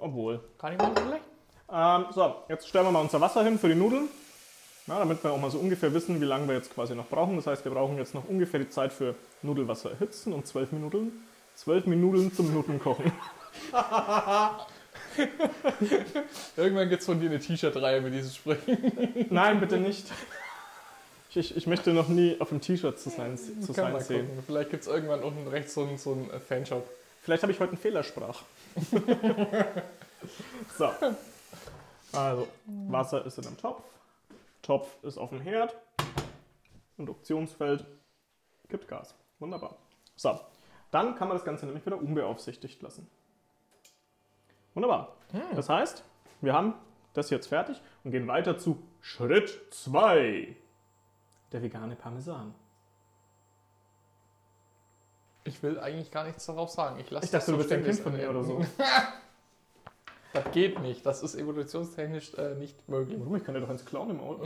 Obwohl. 0.00 0.40
Kann 0.58 0.72
ich 0.72 0.78
mal 0.78 0.92
schlecht? 0.96 1.24
Ähm, 1.70 2.06
so, 2.12 2.36
jetzt 2.48 2.68
stellen 2.68 2.86
wir 2.86 2.92
mal 2.92 3.00
unser 3.00 3.20
Wasser 3.20 3.44
hin 3.44 3.58
für 3.58 3.68
die 3.68 3.74
Nudeln. 3.74 4.08
Ja, 4.86 4.98
damit 4.98 5.22
wir 5.22 5.30
auch 5.32 5.40
mal 5.40 5.50
so 5.50 5.58
ungefähr 5.58 5.94
wissen, 5.94 6.20
wie 6.20 6.24
lange 6.24 6.48
wir 6.48 6.54
jetzt 6.54 6.74
quasi 6.74 6.94
noch 6.94 7.06
brauchen. 7.06 7.36
Das 7.36 7.46
heißt, 7.46 7.64
wir 7.64 7.72
brauchen 7.72 7.96
jetzt 7.98 8.14
noch 8.14 8.28
ungefähr 8.28 8.60
die 8.60 8.68
Zeit 8.68 8.92
für 8.92 9.14
Nudelwasser 9.42 9.90
erhitzen 9.92 10.32
und 10.32 10.46
12 10.46 10.72
Minuten. 10.72 11.12
12 11.62 11.86
Minuten 11.86 12.32
zum 12.32 12.48
Minuten 12.48 12.80
kochen. 12.80 13.12
Irgendwann 16.56 16.88
gibt 16.88 17.02
es 17.02 17.06
von 17.06 17.20
dir 17.20 17.30
eine 17.30 17.38
T-Shirt-Reihe 17.38 18.00
mit 18.00 18.14
diesen 18.14 18.32
Sprüchen. 18.32 19.26
Nein, 19.30 19.60
bitte 19.60 19.78
nicht. 19.78 20.06
Ich, 21.34 21.56
ich, 21.56 21.68
möchte 21.68 21.92
noch 21.92 22.08
nie 22.08 22.36
auf 22.40 22.48
dem 22.48 22.60
T-Shirt 22.60 22.98
zu 22.98 23.10
sein, 23.10 23.38
zu 23.38 23.72
Kann 23.72 23.92
sein 23.92 24.00
sehen. 24.00 24.26
gucken. 24.26 24.42
Vielleicht 24.44 24.70
gibt 24.70 24.82
es 24.82 24.88
irgendwann 24.88 25.22
unten 25.22 25.46
rechts 25.46 25.74
so 25.74 25.82
einen, 25.82 25.98
so 25.98 26.10
einen 26.12 26.28
äh, 26.30 26.40
Fanshop. 26.40 26.84
Vielleicht 27.22 27.44
habe 27.44 27.52
ich 27.52 27.60
heute 27.60 27.70
einen 27.70 27.80
Fehlersprach. 27.80 28.42
so. 30.76 30.90
Also, 32.12 32.48
Wasser 32.88 33.24
ist 33.24 33.38
in 33.38 33.46
einem 33.46 33.56
Topf. 33.56 33.84
Topf 34.62 34.88
ist 35.04 35.16
auf 35.16 35.30
dem 35.30 35.40
Herd. 35.40 35.76
Induktionsfeld 36.98 37.84
gibt 38.68 38.88
Gas. 38.88 39.14
Wunderbar. 39.38 39.76
So, 40.16 40.40
dann 40.92 41.16
kann 41.16 41.26
man 41.26 41.36
das 41.36 41.44
Ganze 41.44 41.66
nämlich 41.66 41.84
wieder 41.84 41.98
unbeaufsichtigt 41.98 42.80
lassen. 42.82 43.08
Wunderbar. 44.74 45.16
Das 45.56 45.68
heißt, 45.68 46.04
wir 46.40 46.52
haben 46.52 46.74
das 47.14 47.30
jetzt 47.30 47.48
fertig 47.48 47.80
und 48.04 48.12
gehen 48.12 48.28
weiter 48.28 48.58
zu 48.58 48.80
Schritt 49.00 49.60
2. 49.70 50.54
Der 51.50 51.62
vegane 51.62 51.96
Parmesan. 51.96 52.54
Ich 55.44 55.62
will 55.62 55.80
eigentlich 55.80 56.10
gar 56.10 56.24
nichts 56.24 56.46
darauf 56.46 56.70
sagen. 56.70 57.00
Ich, 57.00 57.10
lass 57.10 57.24
Ich 57.24 57.30
dachte, 57.30 57.46
das 57.46 57.52
du 57.52 57.58
bist 57.58 57.72
ein 57.72 57.84
Kind 57.84 57.98
von 57.98 58.12
mir 58.12 58.30
oder 58.30 58.44
so. 58.44 58.64
Das 60.34 60.50
geht 60.52 60.80
nicht. 60.80 61.04
Das 61.04 61.22
ist 61.22 61.34
evolutionstechnisch 61.34 62.32
äh, 62.38 62.54
nicht 62.54 62.88
möglich. 62.88 63.18
Warum? 63.20 63.36
Ich 63.36 63.44
kann 63.44 63.54
ja 63.54 63.60
doch 63.60 63.68
ins 63.68 63.84
Clown 63.84 64.08
im 64.08 64.20
Auto. 64.20 64.44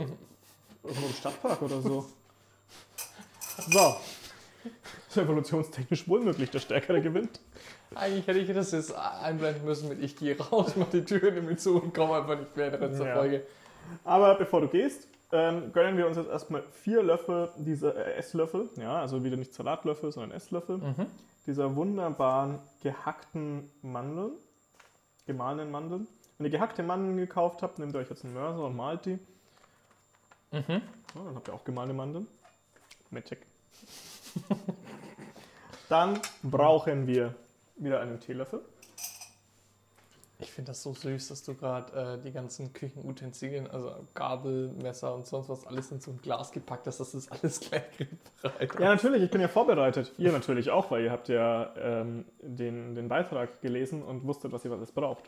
Irgendwo 0.83 1.05
im 1.07 1.13
Stadtpark 1.13 1.61
oder 1.61 1.81
so. 1.81 2.05
So. 3.69 3.95
Das 5.09 5.15
ist 5.17 5.23
evolutionstechnisch 5.23 6.07
wohl 6.09 6.19
möglich, 6.21 6.49
der 6.51 6.59
Stärkere 6.59 7.01
gewinnt. 7.01 7.39
Eigentlich 7.95 8.27
hätte 8.27 8.39
ich 8.39 8.53
das 8.53 8.71
jetzt 8.73 8.93
einblenden 8.93 9.63
müssen 9.63 9.87
mit 9.87 10.03
ich 10.03 10.17
gehe 10.17 10.37
raus, 10.37 10.73
mach 10.75 10.89
die 10.89 11.05
Tür 11.05 11.31
nämlich 11.31 11.59
zu 11.59 11.81
und 11.81 11.93
komme 11.93 12.15
einfach 12.15 12.37
nicht 12.37 12.55
mehr 12.57 12.73
in 12.73 12.79
der 12.79 12.89
der 12.89 13.07
Ja. 13.07 13.15
Folge. 13.15 13.43
Aber 14.03 14.35
bevor 14.35 14.59
du 14.61 14.67
gehst, 14.67 15.07
ähm, 15.31 15.71
gönnen 15.71 15.97
wir 15.97 16.07
uns 16.07 16.17
jetzt 16.17 16.29
erstmal 16.29 16.63
vier 16.71 17.03
Löffel, 17.03 17.49
diese 17.57 17.95
äh, 17.95 18.15
Esslöffel, 18.15 18.69
ja, 18.75 18.99
also 18.99 19.23
wieder 19.23 19.37
nicht 19.37 19.53
Salatlöffel, 19.53 20.11
sondern 20.11 20.31
Esslöffel, 20.31 20.77
Mhm. 20.77 21.05
dieser 21.45 21.73
wunderbaren 21.75 22.59
gehackten 22.83 23.69
Mandeln. 23.81 24.31
gemahlenen 25.25 25.71
Mandeln. 25.71 26.07
Wenn 26.37 26.45
ihr 26.45 26.51
gehackte 26.51 26.83
Mandeln 26.83 27.17
gekauft 27.17 27.61
habt, 27.61 27.79
nehmt 27.79 27.93
ihr 27.93 27.99
euch 27.99 28.09
jetzt 28.09 28.23
einen 28.25 28.33
Mörser 28.33 28.65
und 28.65 28.75
malt 28.75 29.05
die. 29.05 29.19
Mhm. 30.51 30.63
Ja, 30.69 30.81
dann 31.25 31.35
habt 31.35 31.47
ihr 31.47 31.53
auch 31.53 31.63
gemahlene 31.65 31.93
Mandeln. 31.93 32.27
Magic. 33.09 33.39
dann 35.89 36.19
brauchen 36.43 37.07
wir 37.07 37.33
wieder 37.77 38.01
einen 38.01 38.19
Teelöffel. 38.19 38.61
Ich 40.39 40.51
finde 40.51 40.69
das 40.69 40.83
so 40.83 40.93
süß, 40.93 41.29
dass 41.29 41.43
du 41.43 41.55
gerade 41.55 42.19
äh, 42.19 42.23
die 42.23 42.31
ganzen 42.31 42.71
Küchenutensilien, 42.71 43.65
also 43.71 43.91
Gabel, 44.13 44.71
Messer 44.83 45.15
und 45.15 45.25
sonst 45.25 45.49
was, 45.49 45.65
alles 45.65 45.91
in 45.91 45.99
so 45.99 46.11
ein 46.11 46.19
Glas 46.21 46.51
gepackt 46.51 46.85
hast. 46.85 46.99
Das 46.99 47.15
ist 47.15 47.31
alles 47.31 47.59
gleich 47.69 47.81
bereit. 48.43 48.79
Ja, 48.79 48.89
natürlich, 48.89 49.23
ich 49.23 49.31
bin 49.31 49.41
ja 49.41 49.47
vorbereitet. 49.47 50.11
Ihr 50.19 50.31
natürlich 50.31 50.69
auch, 50.69 50.91
weil 50.91 51.05
ihr 51.05 51.11
habt 51.11 51.27
ja 51.27 51.73
ähm, 51.75 52.25
den, 52.41 52.93
den 52.93 53.07
Beitrag 53.07 53.61
gelesen 53.61 54.03
und 54.03 54.27
wusstet, 54.27 54.51
was 54.51 54.63
ihr 54.63 54.71
alles 54.71 54.91
braucht. 54.91 55.23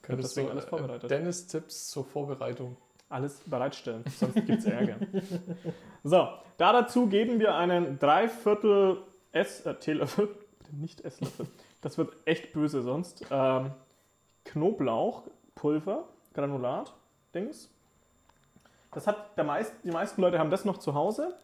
Könntest 0.00 0.30
deswegen 0.30 0.46
du 0.46 0.52
alles 0.52 0.64
äh, 0.64 0.68
vorbereitet. 0.68 1.10
Dennis 1.10 1.46
Tipps 1.48 1.90
zur 1.90 2.04
Vorbereitung. 2.04 2.76
Alles 3.08 3.40
bereitstellen, 3.44 4.04
sonst 4.16 4.34
gibt 4.46 4.60
es 4.60 4.64
Ärger. 4.64 4.96
so, 6.04 6.28
da 6.56 6.72
dazu 6.72 7.08
geben 7.08 7.40
wir 7.40 7.56
einen 7.56 7.98
Dreiviertel 7.98 9.02
Ess 9.32 9.66
äh, 9.66 9.74
Teelöffel, 9.74 10.28
bitte 10.58 10.76
nicht 10.76 11.00
Esslöffel, 11.02 11.46
das 11.80 11.98
wird 11.98 12.14
echt 12.24 12.52
böse 12.52 12.82
sonst, 12.82 13.24
ähm, 13.30 13.72
Knoblauchpulver, 14.44 16.08
Granulat, 16.34 16.92
Dings. 17.34 17.70
Das 18.92 19.06
hat 19.06 19.36
der 19.36 19.44
meist, 19.44 19.72
die 19.84 19.90
meisten 19.90 20.20
Leute 20.20 20.38
haben 20.38 20.50
das 20.50 20.64
noch 20.64 20.78
zu 20.78 20.94
Hause. 20.94 21.34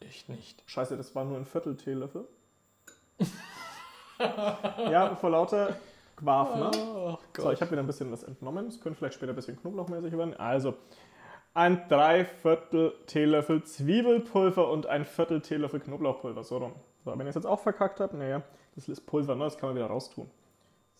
Ich 0.00 0.28
nicht. 0.28 0.62
Scheiße, 0.66 0.96
das 0.96 1.14
war 1.14 1.24
nur 1.24 1.36
ein 1.38 1.46
Viertel 1.46 1.76
Teelöffel. 1.76 2.28
ja, 4.18 5.16
vor 5.16 5.30
lauter 5.30 5.76
Quark, 6.16 6.56
ne? 6.56 6.70
Oh 6.84 7.18
So, 7.36 7.50
ich 7.52 7.60
habe 7.60 7.70
wieder 7.72 7.82
ein 7.82 7.86
bisschen 7.86 8.12
was 8.12 8.22
entnommen. 8.22 8.66
Es 8.66 8.80
könnte 8.80 8.98
vielleicht 8.98 9.14
später 9.14 9.32
ein 9.32 9.36
bisschen 9.36 9.60
knoblauchmäßig 9.60 10.16
werden. 10.16 10.34
Also, 10.36 10.74
ein 11.54 11.88
Dreiviertel 11.88 12.94
Teelöffel 13.06 13.64
Zwiebelpulver 13.64 14.70
und 14.70 14.86
ein 14.86 15.04
Viertel 15.04 15.40
Teelöffel 15.40 15.80
Knoblauchpulver. 15.80 16.44
So 16.44 16.58
rum. 16.58 16.74
So, 17.08 17.18
wenn 17.18 17.26
ich 17.26 17.30
es 17.30 17.36
jetzt 17.36 17.46
auch 17.46 17.60
verkackt 17.60 18.00
habe, 18.00 18.18
naja, 18.18 18.42
das 18.74 18.86
ist 18.86 19.06
Pulver, 19.06 19.34
ne? 19.34 19.44
das 19.44 19.56
kann 19.56 19.70
man 19.70 19.76
wieder 19.76 19.86
raustun. 19.86 20.28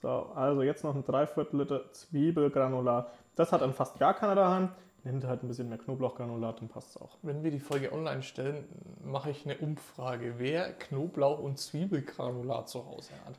So, 0.00 0.08
also 0.34 0.62
jetzt 0.62 0.82
noch 0.82 0.94
ein 0.94 1.04
Dreiviertel 1.04 1.60
Liter 1.60 1.92
Zwiebelgranulat. 1.92 3.12
Das 3.36 3.52
hat 3.52 3.60
dann 3.60 3.74
fast 3.74 3.98
gar 3.98 4.14
keiner 4.14 4.34
daheim. 4.34 4.70
Nehmt 5.04 5.24
halt 5.24 5.42
ein 5.42 5.48
bisschen 5.48 5.68
mehr 5.68 5.76
Knoblauchgranulat, 5.76 6.60
dann 6.60 6.68
passt 6.68 6.90
es 6.90 7.02
auch. 7.02 7.18
Wenn 7.22 7.44
wir 7.44 7.50
die 7.50 7.60
Folge 7.60 7.92
online 7.92 8.22
stellen, 8.22 8.64
mache 9.04 9.30
ich 9.30 9.44
eine 9.44 9.58
Umfrage, 9.58 10.36
wer 10.38 10.72
Knoblauch 10.72 11.40
und 11.40 11.58
Zwiebelgranulat 11.58 12.70
zu 12.70 12.86
Hause 12.86 13.12
hat. 13.26 13.34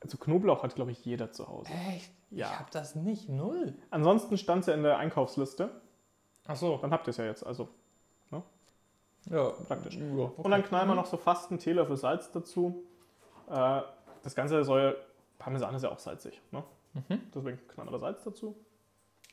Also 0.00 0.18
Knoblauch 0.18 0.64
hat, 0.64 0.74
glaube 0.74 0.90
ich, 0.90 1.04
jeder 1.04 1.30
zu 1.30 1.48
Hause. 1.48 1.70
Echt? 1.94 2.10
Ja. 2.30 2.46
Ich 2.46 2.58
habe 2.58 2.70
das 2.72 2.96
nicht. 2.96 3.28
Null. 3.28 3.74
Ansonsten 3.90 4.38
stand 4.38 4.62
es 4.62 4.66
ja 4.66 4.74
in 4.74 4.82
der 4.82 4.98
Einkaufsliste. 4.98 5.70
Ach 6.48 6.56
so. 6.56 6.78
Dann 6.78 6.90
habt 6.90 7.06
ihr 7.06 7.10
es 7.10 7.16
ja 7.16 7.26
jetzt, 7.26 7.46
also 7.46 7.68
Ja, 9.30 9.50
praktisch. 9.50 9.96
Ja, 9.96 10.30
Und 10.36 10.50
dann 10.50 10.62
knallen 10.62 10.88
wir 10.88 10.94
noch 10.94 11.06
so 11.06 11.16
fast 11.16 11.50
einen 11.50 11.58
Teelöffel 11.58 11.96
Salz 11.96 12.30
dazu. 12.30 12.84
Äh, 13.48 13.82
das 14.22 14.34
Ganze 14.34 14.64
soll 14.64 14.80
ja, 14.80 14.94
Parmesan 15.38 15.74
ist 15.74 15.82
ja 15.82 15.90
auch 15.90 15.98
salzig. 15.98 16.40
Ne? 16.50 16.64
Mhm. 16.94 17.20
Deswegen 17.34 17.58
knallen 17.68 17.88
wir 17.88 17.92
da 17.92 17.98
Salz 17.98 18.24
dazu. 18.24 18.56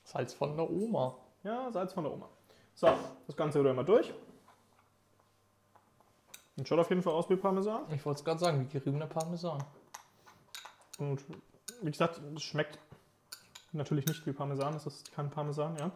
Salz 0.03 0.33
von 0.33 0.55
der 0.55 0.69
Oma. 0.69 1.17
Ja, 1.43 1.71
Salz 1.71 1.93
von 1.93 2.03
der 2.03 2.13
Oma. 2.13 2.29
So, 2.73 2.89
das 3.25 3.35
Ganze 3.37 3.59
rühren 3.63 3.75
wir 3.75 3.83
durch. 3.83 4.13
Und 6.57 6.67
schaut 6.67 6.79
auf 6.79 6.89
jeden 6.89 7.01
Fall 7.01 7.13
aus 7.13 7.29
wie 7.29 7.35
Parmesan. 7.35 7.83
Ich 7.93 8.05
wollte 8.05 8.19
es 8.19 8.25
gerade 8.25 8.39
sagen, 8.39 8.61
wie 8.61 8.65
geriebener 8.65 9.07
Parmesan. 9.07 9.63
Und 10.97 11.23
wie 11.81 11.91
gesagt, 11.91 12.21
es 12.35 12.43
schmeckt 12.43 12.79
natürlich 13.73 14.05
nicht 14.05 14.25
wie 14.25 14.31
Parmesan. 14.31 14.73
Es 14.75 14.85
ist 14.85 15.11
kein 15.11 15.29
Parmesan, 15.29 15.77
ja. 15.77 15.91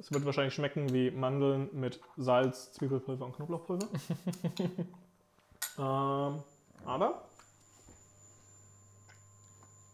Es 0.00 0.10
wird 0.10 0.24
wahrscheinlich 0.24 0.54
schmecken 0.54 0.94
wie 0.94 1.10
Mandeln 1.10 1.68
mit 1.78 2.00
Salz, 2.16 2.72
Zwiebelpulver 2.72 3.26
und 3.26 3.36
Knoblauchpulver. 3.36 3.86
ähm, 5.78 6.42
aber. 6.86 7.28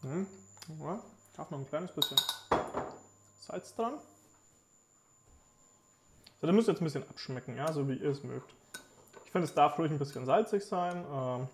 Hm, 0.03 0.29
ja, 0.79 1.03
darf 1.37 1.51
noch 1.51 1.59
ein 1.59 1.67
kleines 1.67 1.91
bisschen 1.91 2.17
Salz 3.41 3.75
dran. 3.75 3.95
So, 6.41 6.47
das 6.47 6.55
müsst 6.55 6.69
ihr 6.69 6.73
jetzt 6.73 6.83
ein 6.83 6.85
bisschen 6.85 7.09
abschmecken, 7.09 7.57
ja, 7.57 7.73
so 7.73 7.89
wie 7.89 7.97
ihr 7.97 8.11
es 8.11 8.23
mögt. 8.23 8.55
Ich 9.25 9.33
finde, 9.33 9.47
es 9.47 9.55
darf 9.55 9.77
ruhig 9.77 9.91
ein 9.91 9.99
bisschen 9.99 10.25
salzig 10.25 10.65
sein. 10.65 11.05
Ähm, 11.11 11.49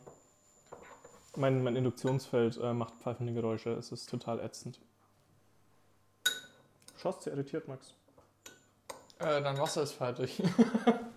mein, 1.36 1.64
mein 1.64 1.76
Induktionsfeld 1.76 2.58
äh, 2.58 2.74
macht 2.74 2.96
pfeifende 2.96 3.32
Geräusche. 3.32 3.70
Es 3.70 3.92
ist 3.92 4.10
total 4.10 4.40
ätzend. 4.40 4.78
Schoss 6.98 7.24
sehr 7.24 7.32
irritiert, 7.32 7.66
Max. 7.66 7.94
Äh, 9.24 9.42
dein 9.42 9.58
Wasser 9.58 9.82
ist 9.82 9.92
fertig. 9.92 10.42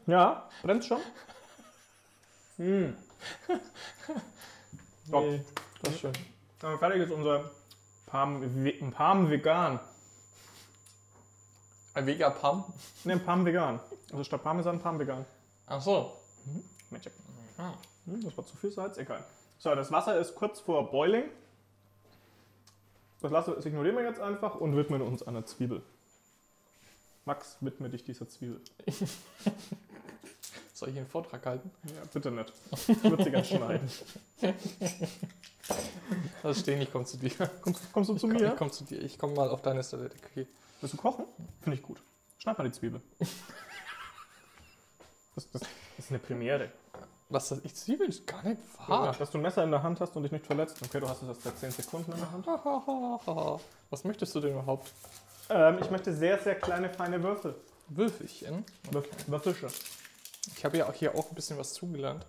Ja, 0.08 0.48
brennt 0.62 0.86
schon? 0.86 1.00
Hm. 2.58 2.96
Top. 5.10 5.24
Nee, 5.24 5.44
das 5.82 5.94
ist 5.94 6.00
schön. 6.00 6.14
Aber 6.62 6.78
fertig 6.78 7.02
ist 7.02 7.12
unser 7.12 7.50
Parm, 8.06 8.64
Ve- 8.64 8.92
Parm 8.92 9.32
vegan. 9.32 9.80
Ein 11.96 12.06
Vegapam? 12.06 12.66
Ne, 13.04 13.18
Parm 13.18 13.46
vegan. 13.46 13.80
Also 14.12 14.24
statt 14.24 14.44
Parmesan 14.44 14.80
Parm 14.80 15.00
vegan. 15.00 15.26
Ach 15.66 15.82
so. 15.82 16.16
Magic. 16.92 17.12
Ah. 17.58 17.74
Hm, 18.06 18.24
das 18.24 18.38
war 18.38 18.46
zu 18.46 18.56
viel 18.58 18.72
Salz, 18.72 19.00
egal. 19.00 19.24
So, 19.58 19.74
das 19.74 19.92
Wasser 19.92 20.20
ist 20.20 20.36
kurz 20.36 20.60
vor 20.60 20.92
Boiling. 20.92 21.24
Das 23.22 23.32
Wasser 23.32 23.56
das 23.56 23.66
ignorieren 23.66 23.96
wir 23.98 24.04
jetzt 24.04 24.20
einfach 24.20 24.54
und 24.54 24.78
widmen 24.78 25.02
uns 25.02 25.24
einer 25.24 25.48
Zwiebel. 25.48 25.82
Max, 27.26 27.58
widme 27.62 27.90
dich 27.90 28.04
dieser 28.04 28.28
Zwiebel. 28.30 28.62
Soll 30.74 30.90
ich 30.90 30.98
einen 30.98 31.08
Vortrag 31.08 31.46
halten? 31.46 31.72
Ja, 31.86 32.04
bitte 32.14 32.32
nicht. 32.32 32.52
Ich 32.88 33.04
würde 33.04 33.24
sie 33.24 33.32
ganz 33.32 33.48
schneiden. 33.48 33.90
Lass 36.44 36.60
stehen, 36.60 36.82
ich 36.82 36.92
komme 36.92 37.06
zu 37.06 37.18
dir. 37.18 37.32
Kommst, 37.62 37.92
kommst 37.94 38.10
du 38.10 38.16
zu 38.18 38.28
Ich 38.32 38.34
mir? 38.42 38.52
komme 38.52 38.72
zu 38.72 38.84
dir. 38.84 39.02
Ich 39.02 39.18
komme 39.18 39.34
mal 39.34 39.50
auf 39.50 39.62
deine 39.62 39.84
Stelle 39.84 40.10
Küche. 40.10 40.48
Willst 40.82 40.94
du 40.94 40.98
kochen? 40.98 41.26
Finde 41.62 41.78
ich 41.78 41.84
gut. 41.84 42.02
Schneid 42.38 42.58
mal 42.58 42.66
die 42.66 42.72
Zwiebel. 42.74 43.02
Das, 45.34 45.50
das, 45.52 45.62
das 45.62 45.70
ist 45.98 46.10
eine 46.12 46.20
Premiere. 46.20 46.72
Was 47.30 47.50
das? 47.50 47.60
Ich 47.64 47.74
Zwiebeln 47.74 48.10
ist 48.10 48.28
gar 48.28 48.44
nicht 48.44 48.62
Ah. 48.78 48.88
wahr. 48.90 49.16
Dass 49.18 49.32
du 49.32 49.40
ein 49.40 49.42
Messer 49.42 49.64
in 49.64 49.72
der 49.72 49.82
Hand 49.82 50.00
hast 50.02 50.16
und 50.16 50.24
dich 50.24 50.32
nicht 50.32 50.46
verletzt. 50.46 50.78
Okay, 50.86 51.00
du 51.00 51.08
hast 51.10 51.24
es 51.24 51.28
erst 51.30 51.42
seit 51.42 51.58
10 51.58 51.72
Sekunden 51.72 52.12
in 52.12 52.20
der 52.20 52.32
Hand. 52.32 52.46
Was 53.90 54.04
möchtest 54.04 54.36
du 54.36 54.42
denn 54.42 54.52
überhaupt? 54.52 54.92
Ähm, 55.50 55.78
ich 55.82 55.90
möchte 55.92 56.14
sehr, 56.16 56.40
sehr 56.40 56.56
kleine, 56.56 56.90
feine 56.90 57.22
Würfel. 57.22 57.56
Würfelchen. 57.90 58.66
Würf- 58.92 59.06
Würfelchen. 59.28 59.70
Ich 60.56 60.66
habe 60.66 60.78
ja 60.78 60.88
auch 60.90 60.94
hier 60.94 61.16
auch 61.16 61.30
ein 61.30 61.36
bisschen 61.36 61.58
was 61.58 61.74
zugelernt. 61.74 62.26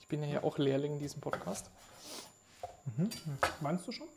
Ich 0.00 0.08
bin 0.08 0.20
ja 0.22 0.28
hier 0.28 0.44
auch 0.44 0.58
Lehrling 0.58 0.94
in 0.94 0.98
diesem 1.00 1.20
Podcast. 1.20 1.70
Meinst 3.60 3.86
du 3.86 3.92
schon? 3.92 4.06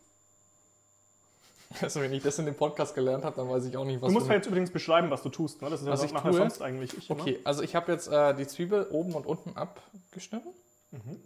Also 1.81 2.01
wenn 2.01 2.11
ich 2.13 2.23
das 2.23 2.39
in 2.39 2.47
dem 2.47 2.55
Podcast 2.55 2.95
gelernt 2.95 3.23
habe, 3.23 3.35
dann 3.35 3.47
weiß 3.47 3.63
ich 3.65 3.77
auch 3.77 3.85
nicht, 3.85 4.01
was 4.01 4.07
Du 4.07 4.13
musst 4.15 4.27
halt 4.27 4.39
jetzt 4.39 4.47
übrigens 4.47 4.71
beschreiben, 4.71 5.11
was 5.11 5.21
du 5.21 5.29
tust. 5.29 5.61
Ne? 5.61 5.69
Das 5.69 5.81
ist 5.81 5.85
ja 5.85 5.93
Was 5.93 6.01
ich 6.01 6.11
nachher 6.11 6.31
tue? 6.31 6.39
sonst 6.39 6.63
eigentlich 6.63 6.97
ich. 6.97 7.11
immer. 7.11 7.21
Okay, 7.21 7.39
also 7.43 7.61
ich 7.61 7.75
habe 7.75 7.91
jetzt 7.91 8.07
äh, 8.07 8.33
die 8.33 8.47
Zwiebel 8.47 8.87
oben 8.89 9.13
und 9.13 9.27
unten 9.27 9.55
abgeschnitten. 9.55 10.49
Mhm. 10.89 11.21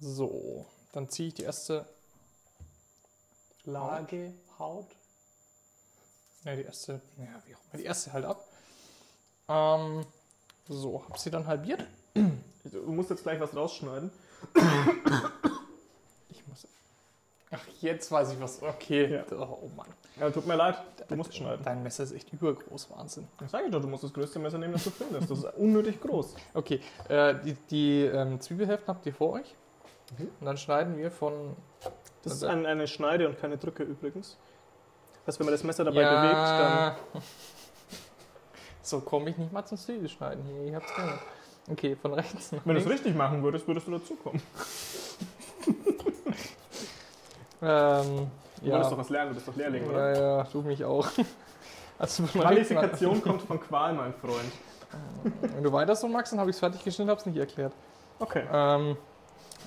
So, 0.00 0.66
dann 0.92 1.08
ziehe 1.08 1.28
ich 1.28 1.34
die 1.34 1.44
erste 1.44 1.86
Lage 3.64 4.34
Haut. 4.58 4.86
Ne, 6.44 6.56
die 6.56 6.62
erste, 6.62 7.00
ja, 7.16 7.24
wie 7.46 7.54
auch 7.54 7.60
immer, 7.72 7.78
die 7.78 7.84
erste 7.84 8.12
halt 8.12 8.24
ab. 8.24 8.44
Ähm, 9.48 10.04
so, 10.68 11.02
habe 11.04 11.18
sie 11.18 11.30
dann 11.30 11.46
halbiert. 11.46 11.84
Du 12.64 12.92
musst 12.92 13.10
jetzt 13.10 13.22
gleich 13.22 13.40
was 13.40 13.54
rausschneiden. 13.54 14.10
Ich 16.28 16.46
muss. 16.46 16.66
Ach, 17.50 17.60
jetzt 17.80 18.10
weiß 18.10 18.32
ich 18.32 18.40
was. 18.40 18.62
Okay. 18.62 19.14
Ja. 19.14 19.24
Oh, 19.32 19.70
Mann. 19.76 19.86
Ja, 20.18 20.30
tut 20.30 20.46
mir 20.46 20.56
leid, 20.56 20.78
du 21.08 21.16
musst 21.16 21.34
schneiden. 21.34 21.64
Dein 21.64 21.82
Messer 21.82 22.04
ist 22.04 22.12
echt 22.12 22.32
übergroß, 22.32 22.90
Wahnsinn. 22.90 23.26
Ich 23.42 23.50
sage 23.50 23.70
doch, 23.70 23.80
du 23.80 23.88
musst 23.88 24.04
das 24.04 24.12
größte 24.12 24.38
Messer 24.38 24.58
nehmen, 24.58 24.74
das 24.74 24.84
du 24.84 24.90
findest. 24.90 25.30
Das 25.30 25.38
ist 25.38 25.54
unnötig 25.56 26.00
groß. 26.00 26.36
Okay, 26.54 26.80
äh, 27.08 27.34
die, 27.44 27.54
die 27.70 28.02
ähm, 28.02 28.40
Zwiebelhälften 28.40 28.88
habt 28.88 29.04
ihr 29.06 29.14
vor 29.14 29.32
euch. 29.32 29.54
Mhm. 30.18 30.28
Und 30.40 30.46
dann 30.46 30.56
schneiden 30.56 30.96
wir 30.96 31.10
von. 31.10 31.56
Das 32.22 32.34
ist 32.34 32.44
ein, 32.44 32.64
eine 32.64 32.86
Schneide 32.86 33.28
und 33.28 33.38
keine 33.38 33.58
Drücke 33.58 33.82
übrigens. 33.82 34.36
Das 35.24 35.34
heißt, 35.34 35.40
wenn 35.40 35.46
man 35.46 35.54
das 35.54 35.64
Messer 35.64 35.84
dabei 35.84 36.04
bewegt, 36.04 36.34
dann. 36.34 37.22
So 38.82 39.00
komme 39.00 39.30
ich 39.30 39.38
nicht 39.38 39.50
mal 39.50 39.64
zum 39.64 39.78
Zwiebelschneiden 39.78 40.44
hier. 40.44 40.64
Ihr 40.64 40.76
habt's 40.76 40.94
gehört. 40.94 41.20
Okay, 41.70 41.96
von 41.96 42.12
rechts 42.12 42.52
nach 42.52 42.60
Wenn 42.66 42.74
du 42.74 42.82
es 42.82 42.88
richtig 42.88 43.14
machen 43.14 43.42
würdest, 43.42 43.66
würdest 43.66 43.86
du 43.86 43.92
dazukommen. 43.92 44.42
Ähm, 47.62 48.30
Du 48.64 48.70
wolltest 48.70 48.90
doch 48.90 48.96
ja. 48.96 48.98
was 48.98 49.08
lernen, 49.10 49.28
du 49.30 49.34
bist 49.34 49.48
doch 49.48 49.56
Lehrling, 49.56 49.86
oder? 49.86 50.14
ja, 50.14 50.38
ja, 50.38 50.44
du 50.44 50.62
mich 50.62 50.84
auch. 50.84 51.06
Also 51.96 52.24
Qualifikation 52.24 53.22
kommt 53.22 53.42
von 53.42 53.60
Qual, 53.60 53.94
mein 53.94 54.12
Freund. 54.14 54.52
wenn 55.40 55.62
du 55.62 55.72
weiter 55.72 55.94
so 55.94 56.08
magst, 56.08 56.32
dann 56.32 56.40
habe 56.40 56.50
ich 56.50 56.56
es 56.56 56.60
fertig 56.60 56.82
geschnitten, 56.82 57.08
habe 57.08 57.20
es 57.20 57.26
nicht 57.26 57.38
erklärt. 57.38 57.72
Okay. 58.18 58.42
Ähm, 58.52 58.96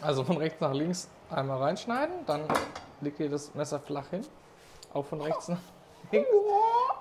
also 0.01 0.25
von 0.25 0.35
rechts 0.35 0.59
nach 0.59 0.73
links 0.73 1.07
einmal 1.29 1.57
reinschneiden, 1.59 2.13
dann 2.25 2.41
legt 2.99 3.21
ihr 3.21 3.29
das 3.29 3.55
Messer 3.55 3.79
flach 3.79 4.09
hin. 4.09 4.25
Auch 4.97 5.05
von 5.05 5.21
rechts 5.21 5.47
nach 5.47 5.59
links. 6.11 6.29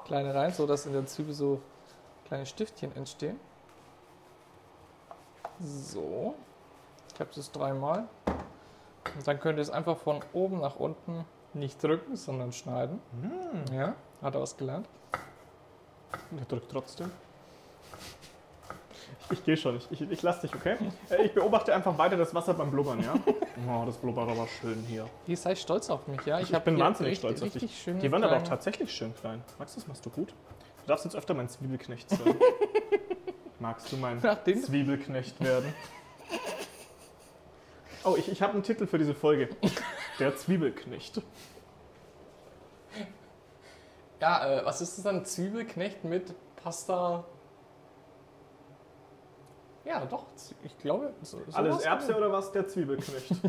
Kleine 0.05 0.35
rein, 0.35 0.53
so 0.53 0.67
dass 0.67 0.87
in 0.87 0.93
der 0.93 1.07
Zwiebel 1.07 1.35
so 1.35 1.61
kleine 2.27 2.47
Stiftchen 2.47 2.95
entstehen. 2.95 3.41
So. 5.61 6.35
Ich 7.15 7.21
habe 7.21 7.31
das 7.35 7.51
dreimal. 7.51 8.07
Und 9.17 9.27
dann 9.27 9.41
könnt 9.41 9.59
ihr 9.59 9.63
es 9.63 9.71
einfach 9.71 9.97
von 9.97 10.21
oben 10.33 10.61
nach 10.61 10.77
unten 10.77 11.25
nicht 11.55 11.83
drücken, 11.83 12.17
sondern 12.17 12.53
schneiden. 12.53 13.01
Ja, 13.73 13.95
hat 14.23 14.35
er 14.35 14.43
was 14.43 14.57
gelernt. 14.57 14.87
Der 16.31 16.45
drückt 16.45 16.71
trotzdem. 16.71 17.11
Ich, 19.31 19.39
ich 19.39 19.45
gehe 19.45 19.57
schon, 19.57 19.77
ich, 19.77 19.91
ich, 19.91 20.11
ich 20.11 20.23
lass 20.23 20.41
dich, 20.41 20.55
okay? 20.55 20.77
Äh, 21.11 21.25
Ich 21.27 21.33
beobachte 21.35 21.75
einfach 21.75 21.97
weiter 21.99 22.17
das 22.17 22.35
Wasser 22.35 22.55
beim 22.55 22.71
Blubbern, 22.71 23.03
ja? 23.03 23.15
Oh, 23.69 23.85
das 23.87 23.97
blubbert 23.97 24.29
aber 24.29 24.47
schön 24.61 24.83
hier. 24.89 25.09
Ihr 25.27 25.37
seid 25.37 25.59
stolz 25.59 25.91
auf 25.91 26.07
mich, 26.09 26.21
ja? 26.27 26.41
Ich, 26.41 26.53
hab 26.55 26.65
bin 26.65 26.79
wahnsinnig 26.79 27.13
richtig- 27.13 27.19
stolz 27.31 27.43
auf 27.43 27.53
dich. 27.53 27.63
richtig 27.63 27.83
schöne 27.83 28.01
Die 28.01 28.11
waren 28.13 28.23
aber 28.25 28.37
auch 28.37 28.43
tatsächlich 28.43 28.93
schön 28.93 29.15
klein. 29.15 29.43
Max, 29.59 29.75
das 29.75 29.87
machst 29.87 30.05
du 30.07 30.11
gut. 30.11 30.29
Du 30.31 30.87
darfst 30.89 31.05
jetzt 31.05 31.17
öfter 31.17 31.35
mein 31.35 31.49
Zwiebelknecht 31.49 32.09
sein. 32.11 32.37
Magst 33.59 33.91
du 33.91 33.97
mein 33.97 34.19
Nachdem- 34.23 34.63
Zwiebelknecht 34.63 35.43
werden? 35.43 35.73
Oh, 38.05 38.15
ich, 38.17 38.29
ich 38.31 38.41
habe 38.43 38.53
einen 38.53 38.63
Titel 38.63 38.87
für 38.87 38.99
diese 38.99 39.15
Folge. 39.15 39.49
Der 40.21 40.37
Zwiebelknecht. 40.37 41.21
Ja, 44.21 44.61
äh, 44.61 44.65
was 44.65 44.81
ist 44.81 44.97
das 44.97 45.05
dann? 45.05 45.25
Zwiebelknecht 45.25 46.05
mit 46.05 46.35
Pasta. 46.63 47.25
Ja, 49.87 50.05
doch. 50.05 50.27
Ich 50.65 50.77
glaube, 50.79 51.13
so, 51.23 51.39
Alles 51.53 51.83
Erbse 51.83 52.17
oder 52.17 52.33
was? 52.33 52.51
Der 52.53 52.67
Zwiebelknecht. 52.67 53.31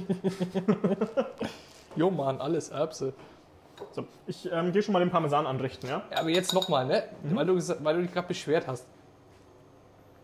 Jo, 1.95 2.11
Mann, 2.11 2.39
alles 2.39 2.69
Erbse. 2.69 3.11
So, 3.91 4.05
ich 4.27 4.47
ähm, 4.51 4.71
gehe 4.71 4.83
schon 4.83 4.93
mal 4.93 4.99
den 4.99 5.09
Parmesan 5.09 5.47
anrichten, 5.47 5.89
ja? 5.89 6.03
Ja, 6.11 6.19
aber 6.19 6.29
jetzt 6.29 6.53
nochmal, 6.53 6.85
ne? 6.85 7.03
Mhm. 7.23 7.35
Weil, 7.35 7.45
du, 7.47 7.83
weil 7.83 7.95
du 7.95 8.01
dich 8.03 8.13
gerade 8.13 8.27
beschwert 8.27 8.67
hast. 8.67 8.85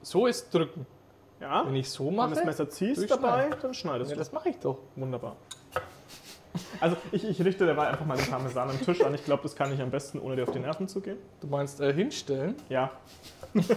So 0.03 0.27
ist 0.27 0.53
drücken. 0.53 0.85
Ja. 1.39 1.65
Wenn 1.65 1.75
ich 1.75 1.89
so 1.89 2.05
Wenn 2.05 2.11
du 2.11 2.17
mache, 2.17 2.35
das 2.35 2.45
Messer 2.45 2.69
ziehst 2.69 3.09
dabei, 3.09 3.49
dann 3.59 3.73
schneidest 3.73 4.11
ja, 4.11 4.15
du. 4.15 4.19
das 4.19 4.31
mache 4.31 4.49
ich 4.49 4.59
doch. 4.59 4.77
Wunderbar. 4.95 5.35
Also 6.79 6.95
ich, 7.11 7.27
ich 7.27 7.43
richte 7.43 7.65
dabei 7.65 7.87
einfach 7.87 8.05
mal 8.05 8.17
den 8.17 8.27
Parmesan 8.27 8.69
am 8.69 8.79
Tisch 8.79 9.01
an. 9.01 9.15
Ich 9.15 9.25
glaube, 9.25 9.41
das 9.41 9.55
kann 9.55 9.73
ich 9.73 9.81
am 9.81 9.89
besten, 9.89 10.19
ohne 10.19 10.35
dir 10.35 10.43
auf 10.43 10.51
die 10.51 10.59
Nerven 10.59 10.87
zu 10.87 11.01
gehen. 11.01 11.17
Du 11.41 11.47
meinst 11.47 11.81
äh, 11.81 11.91
hinstellen? 11.91 12.55
Ja. 12.69 12.91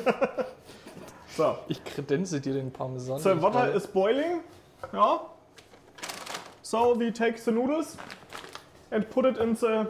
so. 1.36 1.58
Ich 1.68 1.84
kredenze 1.84 2.40
dir 2.40 2.54
den 2.54 2.72
Parmesan. 2.72 3.18
So, 3.18 3.28
den 3.28 3.42
water 3.42 3.72
is 3.74 3.86
boiling. 3.86 4.40
Ja. 4.92 5.20
So, 6.62 6.98
we 6.98 7.12
take 7.12 7.38
the 7.38 7.52
noodles 7.52 7.96
and 8.90 9.08
put 9.10 9.26
it 9.26 9.36
in 9.36 9.54
the 9.54 9.86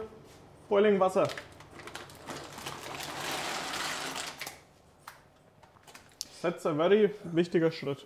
boiling 0.69 0.99
water. 0.99 1.27
That's 6.41 6.65
a 6.65 6.73
very 6.73 7.11
wichtiger 7.23 7.71
Schritt. 7.71 8.05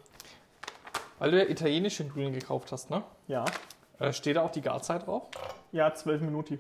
Weil 1.19 1.32
du 1.32 1.43
ja 1.43 1.49
italienische 1.49 2.04
Nudeln 2.04 2.34
gekauft 2.34 2.71
hast, 2.71 2.89
ne? 2.89 3.04
Ja. 3.27 3.45
Äh, 3.99 4.13
steht 4.13 4.38
da 4.38 4.41
auch 4.41 4.51
die 4.51 4.62
Garzeit 4.62 5.06
drauf? 5.06 5.23
Ja, 5.71 5.93
zwölf 5.93 6.21
Minuten. 6.21 6.60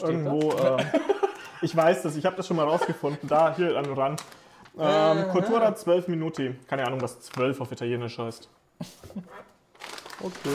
Irgendwo. 0.00 0.52
ähm, 0.54 0.78
ich 1.62 1.76
weiß 1.76 2.02
das, 2.02 2.16
ich 2.16 2.24
habe 2.26 2.36
das 2.36 2.46
schon 2.46 2.56
mal 2.56 2.66
rausgefunden. 2.66 3.28
Da, 3.28 3.54
hier 3.54 3.76
am 3.76 3.92
Rand. 3.92 4.22
Ähm, 4.76 5.18
Äh, 5.18 5.24
Cultura 5.32 5.74
12 5.74 6.08
Minuti. 6.08 6.54
Keine 6.66 6.86
Ahnung, 6.86 7.00
was 7.00 7.20
12 7.20 7.60
auf 7.60 7.72
Italienisch 7.72 8.18
heißt. 8.18 8.48
Okay. 10.20 10.50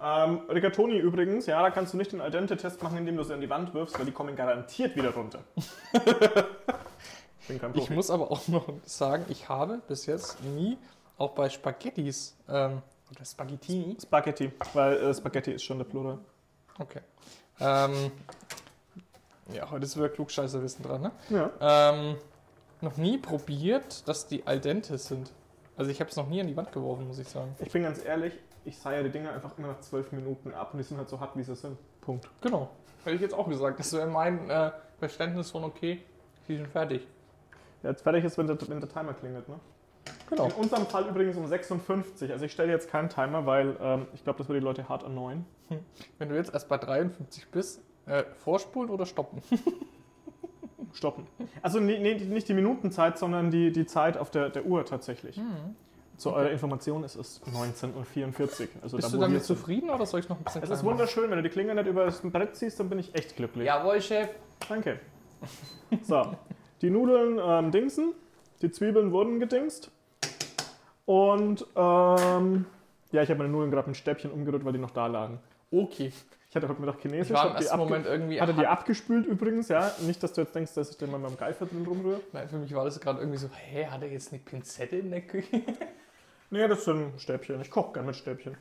Ähm, 0.00 0.42
Rigatoni 0.48 0.96
übrigens, 0.98 1.46
ja, 1.46 1.60
da 1.60 1.70
kannst 1.70 1.92
du 1.92 1.96
nicht 1.96 2.12
den 2.12 2.20
Al 2.20 2.30
dente-Test 2.30 2.80
machen, 2.84 2.98
indem 2.98 3.16
du 3.16 3.24
sie 3.24 3.34
an 3.34 3.40
die 3.40 3.50
Wand 3.50 3.74
wirfst, 3.74 3.98
weil 3.98 4.06
die 4.06 4.12
kommen 4.12 4.36
garantiert 4.36 4.94
wieder 4.94 5.10
runter. 5.12 5.40
ich 5.56 7.48
bin 7.48 7.60
kein 7.60 7.70
Ich 7.72 7.78
Profi. 7.80 7.94
muss 7.94 8.10
aber 8.10 8.30
auch 8.30 8.46
noch 8.46 8.68
sagen, 8.84 9.24
ich 9.28 9.48
habe 9.48 9.80
bis 9.88 10.06
jetzt 10.06 10.40
nie, 10.44 10.78
auch 11.18 11.30
bei 11.32 11.48
Spaghettis, 11.48 12.36
ähm, 12.48 12.80
oder 13.10 13.24
Spaghettini, 13.24 13.96
Spaghetti, 14.00 14.52
weil 14.72 14.96
äh, 14.98 15.12
Spaghetti 15.14 15.50
ist 15.52 15.64
schon 15.64 15.78
der 15.78 15.86
Plural. 15.86 16.18
okay. 16.78 17.00
Ähm, 17.58 18.12
ja, 19.52 19.70
heute 19.70 19.84
ist 19.84 19.96
wieder 19.96 20.08
Klugscheißerwissen 20.08 20.84
dran, 20.84 21.02
ne? 21.02 21.10
Ja. 21.30 21.50
Ähm, 21.60 22.16
noch 22.80 22.96
nie 22.96 23.18
probiert, 23.18 24.06
dass 24.08 24.26
die 24.26 24.46
al 24.46 24.60
dente 24.60 24.98
sind. 24.98 25.32
Also 25.76 25.90
ich 25.90 26.00
habe 26.00 26.10
es 26.10 26.16
noch 26.16 26.28
nie 26.28 26.40
an 26.40 26.46
die 26.46 26.56
Wand 26.56 26.72
geworfen, 26.72 27.06
muss 27.06 27.18
ich 27.18 27.28
sagen. 27.28 27.54
Ich 27.58 27.72
bin 27.72 27.82
ganz 27.82 28.04
ehrlich, 28.04 28.32
ich 28.64 28.78
sah 28.78 28.92
ja 28.92 29.02
die 29.02 29.10
Dinger 29.10 29.32
einfach 29.32 29.56
immer 29.58 29.68
nach 29.68 29.80
12 29.80 30.12
Minuten 30.12 30.54
ab 30.54 30.70
und 30.72 30.78
die 30.78 30.84
sind 30.84 30.98
halt 30.98 31.08
so 31.08 31.20
hart, 31.20 31.36
wie 31.36 31.42
sie 31.42 31.56
sind. 31.56 31.76
Punkt. 32.00 32.28
Genau. 32.40 32.70
Hätte 33.04 33.16
ich 33.16 33.22
jetzt 33.22 33.34
auch 33.34 33.48
gesagt. 33.48 33.78
Das 33.78 33.92
wäre 33.92 34.06
mein 34.06 34.48
äh, 34.48 34.70
Verständnis 34.98 35.50
von 35.50 35.64
okay, 35.64 36.02
die 36.48 36.56
sind 36.56 36.68
fertig. 36.68 37.06
Der 37.82 37.90
jetzt 37.90 38.02
fertig 38.02 38.24
ist, 38.24 38.38
wenn 38.38 38.46
der, 38.46 38.56
wenn 38.68 38.80
der 38.80 38.88
Timer 38.88 39.12
klingelt, 39.12 39.48
ne? 39.48 39.60
Genau. 40.30 40.46
In 40.46 40.52
unserem 40.52 40.86
Fall 40.86 41.06
übrigens 41.08 41.36
um 41.36 41.46
56. 41.46 42.30
Also 42.32 42.44
ich 42.44 42.52
stelle 42.52 42.72
jetzt 42.72 42.88
keinen 42.90 43.08
Timer, 43.08 43.44
weil 43.46 43.76
ähm, 43.80 44.06
ich 44.14 44.24
glaube, 44.24 44.38
das 44.38 44.48
würde 44.48 44.60
die 44.60 44.64
Leute 44.64 44.88
hart 44.88 45.04
annoyen. 45.04 45.44
Wenn 46.18 46.28
du 46.28 46.36
jetzt 46.36 46.52
erst 46.52 46.68
bei 46.68 46.78
53 46.78 47.50
bist, 47.50 47.82
äh, 48.06 48.24
vorspulen 48.44 48.90
oder 48.90 49.06
stoppen? 49.06 49.42
Stoppen. 50.92 51.26
Also 51.60 51.80
nee, 51.80 51.98
nee, 51.98 52.14
nicht 52.14 52.48
die 52.48 52.54
Minutenzeit, 52.54 53.18
sondern 53.18 53.50
die, 53.50 53.72
die 53.72 53.84
Zeit 53.84 54.16
auf 54.16 54.30
der, 54.30 54.50
der 54.50 54.64
Uhr 54.64 54.84
tatsächlich. 54.84 55.40
Zu 56.16 56.32
eurer 56.32 56.50
Information, 56.50 57.02
es 57.02 57.16
ist 57.16 57.42
19.44 57.48 57.90
Uhr. 57.92 58.68
Also 58.82 58.96
Bist 58.96 59.08
da, 59.08 59.16
du 59.16 59.20
damit 59.20 59.44
zufrieden 59.44 59.90
oder 59.90 60.06
soll 60.06 60.20
ich 60.20 60.28
noch 60.28 60.38
ein 60.38 60.44
bisschen 60.44 60.62
Es 60.62 60.70
ist 60.70 60.84
wunderschön, 60.84 61.28
wenn 61.30 61.38
du 61.38 61.42
die 61.42 61.48
Klinge 61.48 61.74
nicht 61.74 61.88
über 61.88 62.04
das 62.04 62.20
Brett 62.20 62.54
ziehst, 62.54 62.78
dann 62.78 62.88
bin 62.88 63.00
ich 63.00 63.12
echt 63.16 63.34
glücklich. 63.34 63.66
Jawohl, 63.66 64.00
Chef. 64.00 64.28
Danke. 64.68 65.00
So, 66.02 66.36
die 66.80 66.90
Nudeln 66.90 67.40
ähm, 67.42 67.72
dingsen, 67.72 68.14
die 68.62 68.70
Zwiebeln 68.70 69.10
wurden 69.10 69.40
gedingst. 69.40 69.90
Und 71.06 71.66
ähm, 71.76 72.66
ja, 73.10 73.22
ich 73.22 73.28
habe 73.28 73.38
meine 73.38 73.50
Nudeln 73.50 73.70
gerade 73.70 73.88
mit 73.88 73.96
Stäbchen 73.96 74.30
umgerührt, 74.30 74.64
weil 74.64 74.72
die 74.72 74.78
noch 74.78 74.92
da 74.92 75.08
lagen. 75.08 75.40
Okay. 75.70 76.12
Ich 76.54 76.56
hatte 76.56 76.68
heute 76.68 76.80
Mittag 76.82 77.00
Chinesisch. 77.00 77.30
Ich 77.30 77.34
war 77.34 77.50
im 77.50 77.56
ersten 77.56 77.76
Moment 77.78 78.06
irgendwie. 78.06 78.40
hatte 78.40 78.54
die 78.54 78.64
abgespült 78.64 79.26
übrigens, 79.26 79.66
ja. 79.70 79.90
Nicht, 80.06 80.22
dass 80.22 80.34
du 80.34 80.42
jetzt 80.42 80.54
denkst, 80.54 80.72
dass 80.74 80.88
ich 80.88 80.96
den 80.96 81.10
mal 81.10 81.18
mit 81.18 81.30
dem 81.30 81.36
Geifer 81.36 81.66
drin 81.66 81.84
rumrühre. 81.84 82.20
Nein, 82.32 82.48
für 82.48 82.58
mich 82.58 82.72
war 82.72 82.84
das 82.84 83.00
gerade 83.00 83.18
irgendwie 83.18 83.38
so, 83.38 83.48
hä, 83.52 83.86
hat 83.86 84.02
er 84.02 84.08
jetzt 84.12 84.32
eine 84.32 84.40
Pinzette 84.40 84.96
in 84.98 85.10
der 85.10 85.22
Küche? 85.22 85.62
Nee, 86.50 86.68
das 86.68 86.84
sind 86.84 87.20
Stäbchen. 87.20 87.60
Ich 87.60 87.70
koche 87.72 87.94
gern 87.94 88.06
mit 88.06 88.14
Stäbchen. 88.14 88.56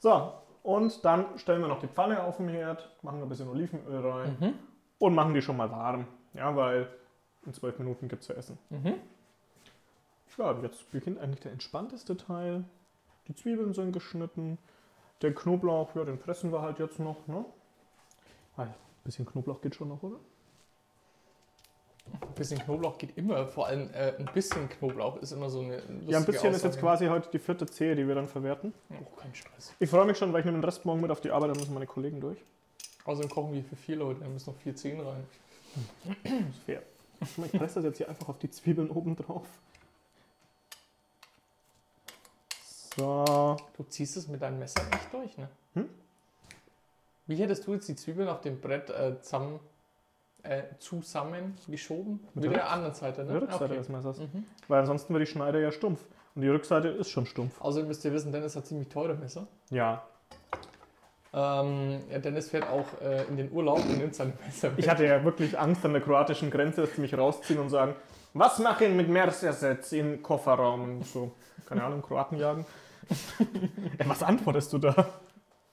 So, 0.00 0.34
und 0.62 1.02
dann 1.06 1.24
stellen 1.38 1.62
wir 1.62 1.68
noch 1.68 1.80
die 1.80 1.86
Pfanne 1.86 2.22
auf 2.22 2.36
den 2.36 2.50
Herd, 2.50 2.90
machen 3.00 3.22
ein 3.22 3.28
bisschen 3.30 3.48
Olivenöl 3.48 4.06
rein 4.06 4.36
Mhm. 4.38 4.54
und 4.98 5.14
machen 5.14 5.32
die 5.32 5.40
schon 5.40 5.56
mal 5.56 5.70
warm. 5.70 6.06
Ja, 6.34 6.54
weil 6.54 6.88
in 7.46 7.54
zwölf 7.54 7.78
Minuten 7.78 8.08
gibt 8.08 8.20
es 8.20 8.26
zu 8.26 8.34
essen. 8.34 8.58
Mhm. 8.68 8.94
Ja, 10.36 10.54
jetzt 10.60 10.90
beginnt 10.90 11.18
eigentlich 11.20 11.40
der 11.40 11.52
entspannteste 11.52 12.18
Teil. 12.18 12.64
Die 13.28 13.34
Zwiebeln 13.34 13.72
sind 13.72 13.92
geschnitten. 13.92 14.58
Der 15.22 15.34
Knoblauch, 15.34 15.94
ja, 15.96 16.04
den 16.04 16.18
pressen 16.18 16.52
wir 16.52 16.62
halt 16.62 16.78
jetzt 16.78 16.98
noch. 16.98 17.26
Ne? 17.26 17.44
Ah, 18.56 18.62
ein 18.62 18.74
bisschen 19.04 19.26
Knoblauch 19.26 19.60
geht 19.60 19.74
schon 19.74 19.88
noch, 19.88 20.02
oder? 20.02 20.16
Ein 22.12 22.34
bisschen 22.34 22.58
Knoblauch 22.58 22.96
geht 22.98 23.16
immer. 23.18 23.46
Vor 23.48 23.66
allem 23.66 23.90
äh, 23.92 24.14
ein 24.18 24.28
bisschen 24.32 24.68
Knoblauch 24.68 25.16
ist 25.16 25.32
immer 25.32 25.50
so 25.50 25.60
eine. 25.60 25.76
Lustige 25.76 26.10
Ja, 26.12 26.18
ein 26.18 26.24
bisschen 26.24 26.50
ist 26.52 26.62
jetzt 26.62 26.78
Aussage. 26.78 26.80
quasi 26.80 27.06
heute 27.06 27.28
die 27.30 27.38
vierte 27.38 27.66
Zehe, 27.66 27.94
die 27.96 28.06
wir 28.08 28.14
dann 28.14 28.28
verwerten. 28.28 28.72
Oh, 28.90 29.16
kein 29.16 29.34
Stress. 29.34 29.74
Ich 29.78 29.90
freue 29.90 30.06
mich 30.06 30.16
schon, 30.16 30.32
weil 30.32 30.40
ich 30.40 30.46
nehme 30.46 30.58
den 30.58 30.64
Rest 30.64 30.84
morgen 30.84 31.00
mit 31.02 31.10
auf 31.10 31.20
die 31.20 31.30
Arbeit, 31.30 31.50
da 31.50 31.58
müssen 31.58 31.74
meine 31.74 31.86
Kollegen 31.86 32.20
durch. 32.20 32.38
Außerdem 33.04 33.30
kochen 33.30 33.52
wir 33.52 33.64
für 33.64 33.76
vier 33.76 33.96
Leute, 33.96 34.20
da 34.20 34.28
müssen 34.28 34.50
noch 34.50 34.58
vier 34.60 34.74
Zehen 34.74 35.00
rein. 35.00 35.26
Fair. 36.64 36.82
Guck 37.20 37.38
mal, 37.38 37.46
Ich 37.46 37.52
presse 37.52 37.76
das 37.76 37.84
jetzt 37.84 37.96
hier 37.98 38.08
einfach 38.08 38.28
auf 38.28 38.38
die 38.38 38.50
Zwiebeln 38.50 38.90
oben 38.90 39.16
drauf. 39.16 39.46
So. 42.98 43.56
Du 43.76 43.84
ziehst 43.84 44.16
es 44.16 44.28
mit 44.28 44.42
deinem 44.42 44.58
Messer 44.58 44.82
nicht 44.90 45.12
durch, 45.12 45.38
ne? 45.38 45.48
Hm? 45.74 45.88
Wie 47.26 47.36
hättest 47.36 47.66
du 47.66 47.74
jetzt 47.74 47.88
die 47.88 47.94
Zwiebeln 47.94 48.28
auf 48.28 48.40
dem 48.40 48.60
Brett 48.60 48.90
äh, 48.90 49.20
zusammen, 49.20 49.60
äh, 50.42 50.62
zusammengeschoben? 50.78 52.20
Mit 52.34 52.34
Mit 52.34 52.44
der 52.44 52.52
der 52.52 52.70
anderen 52.70 52.94
Seite, 52.94 53.24
ne? 53.24 53.32
Die 53.32 53.38
Rückseite 53.38 53.64
Okay. 53.64 53.76
des 53.76 53.88
Messers. 53.88 54.18
Mhm. 54.18 54.44
Weil 54.66 54.80
ansonsten 54.80 55.12
wäre 55.14 55.24
die 55.24 55.30
Schneide 55.30 55.62
ja 55.62 55.70
stumpf. 55.70 56.04
Und 56.34 56.42
die 56.42 56.48
Rückseite 56.48 56.88
ist 56.88 57.10
schon 57.10 57.26
stumpf. 57.26 57.60
Außerdem 57.60 57.88
müsst 57.88 58.04
ihr 58.04 58.12
wissen, 58.12 58.32
Dennis 58.32 58.56
hat 58.56 58.66
ziemlich 58.66 58.88
teure 58.88 59.14
Messer. 59.14 59.46
Ja. 59.70 60.02
Ähm, 61.32 62.00
ja, 62.10 62.18
Dennis 62.18 62.48
fährt 62.48 62.68
auch 62.68 62.86
äh, 63.02 63.24
in 63.24 63.36
den 63.36 63.52
Urlaub 63.52 63.80
und 63.84 63.98
nimmt 63.98 64.14
sein 64.14 64.32
Messer 64.44 64.70
mit. 64.70 64.78
Ich 64.78 64.88
hatte 64.88 65.04
ja 65.04 65.22
wirklich 65.24 65.58
Angst 65.58 65.84
an 65.84 65.92
der 65.92 66.00
kroatischen 66.02 66.50
Grenze, 66.50 66.80
dass 66.82 66.94
sie 66.94 67.00
mich 67.02 67.16
rausziehen 67.16 67.60
und 67.60 67.68
sagen, 67.68 67.94
was 68.34 68.58
machen 68.60 68.96
mit 68.96 69.08
Mercedes 69.08 69.92
im 69.92 70.22
Kofferraum 70.22 70.98
und 70.98 71.06
so. 71.06 71.32
Keine 71.66 71.84
Ahnung, 71.84 72.00
Kroaten 72.02 72.38
jagen. 72.38 72.64
Was 74.04 74.22
antwortest 74.22 74.72
du 74.72 74.78
da? 74.78 74.94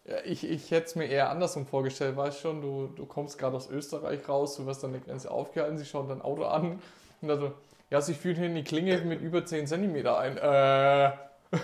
Ja, 0.06 0.18
ich 0.24 0.48
ich 0.50 0.70
hätte 0.72 0.86
es 0.86 0.96
mir 0.96 1.06
eher 1.06 1.30
andersrum 1.30 1.66
vorgestellt, 1.66 2.16
weißt 2.16 2.40
schon, 2.40 2.62
du, 2.62 2.88
du 2.96 3.06
kommst 3.06 3.38
gerade 3.38 3.56
aus 3.56 3.70
Österreich 3.70 4.28
raus, 4.30 4.56
du 4.58 4.66
wirst 4.66 4.84
an 4.86 4.92
der 4.92 5.02
Grenze 5.02 5.32
aufgehalten, 5.32 5.78
sie 5.78 5.86
schauen 5.86 6.08
dein 6.08 6.22
Auto 6.22 6.46
an 6.46 6.80
und 7.22 7.28
dann 7.28 7.40
so, 7.40 7.54
ja, 7.90 8.02
sie 8.02 8.14
führen 8.14 8.36
hier 8.36 8.46
in 8.46 8.56
die 8.56 8.64
Klinge 8.64 8.98
mit 9.02 9.22
über 9.22 9.46
10 9.46 9.68
cm 9.68 10.08
ein. 10.08 10.38
Äh. 10.38 11.12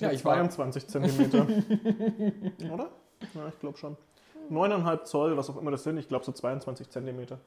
Ja, 0.00 0.10
ich 0.10 0.24
war, 0.24 0.34
22 0.34 0.88
Zentimeter. 0.88 1.46
Oder? 2.72 2.90
Ja, 3.32 3.48
ich 3.48 3.58
glaube 3.60 3.78
schon. 3.78 3.96
9,5 4.50 5.04
Zoll, 5.04 5.36
was 5.36 5.48
auch 5.48 5.56
immer 5.56 5.70
das 5.70 5.84
sind. 5.84 5.98
Ich 5.98 6.08
glaube 6.08 6.24
so 6.24 6.32
22 6.32 6.90
Zentimeter. 6.90 7.38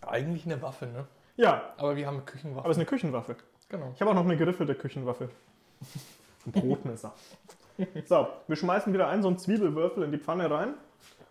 Eigentlich 0.00 0.46
eine 0.46 0.60
Waffe, 0.62 0.86
ne? 0.86 1.06
Ja, 1.36 1.74
Aber 1.76 1.96
wir 1.96 2.06
haben 2.06 2.16
eine 2.16 2.24
Küchenwaffe. 2.24 2.60
aber 2.60 2.70
es 2.70 2.76
ist 2.76 2.80
eine 2.80 2.86
Küchenwaffe. 2.86 3.36
Genau. 3.72 3.90
Ich 3.94 4.00
habe 4.00 4.12
auch 4.12 4.14
noch 4.14 4.24
eine 4.24 4.36
geriffelte 4.36 4.76
Küchenwaffe. 4.76 5.28
Ein 6.46 6.52
Brotmesser. 6.52 7.12
So, 8.04 8.28
wir 8.46 8.54
schmeißen 8.54 8.92
wieder 8.92 9.08
einen 9.08 9.22
so 9.22 9.28
einen 9.28 9.38
Zwiebelwürfel 9.38 10.04
in 10.04 10.12
die 10.12 10.18
Pfanne 10.18 10.48
rein, 10.48 10.74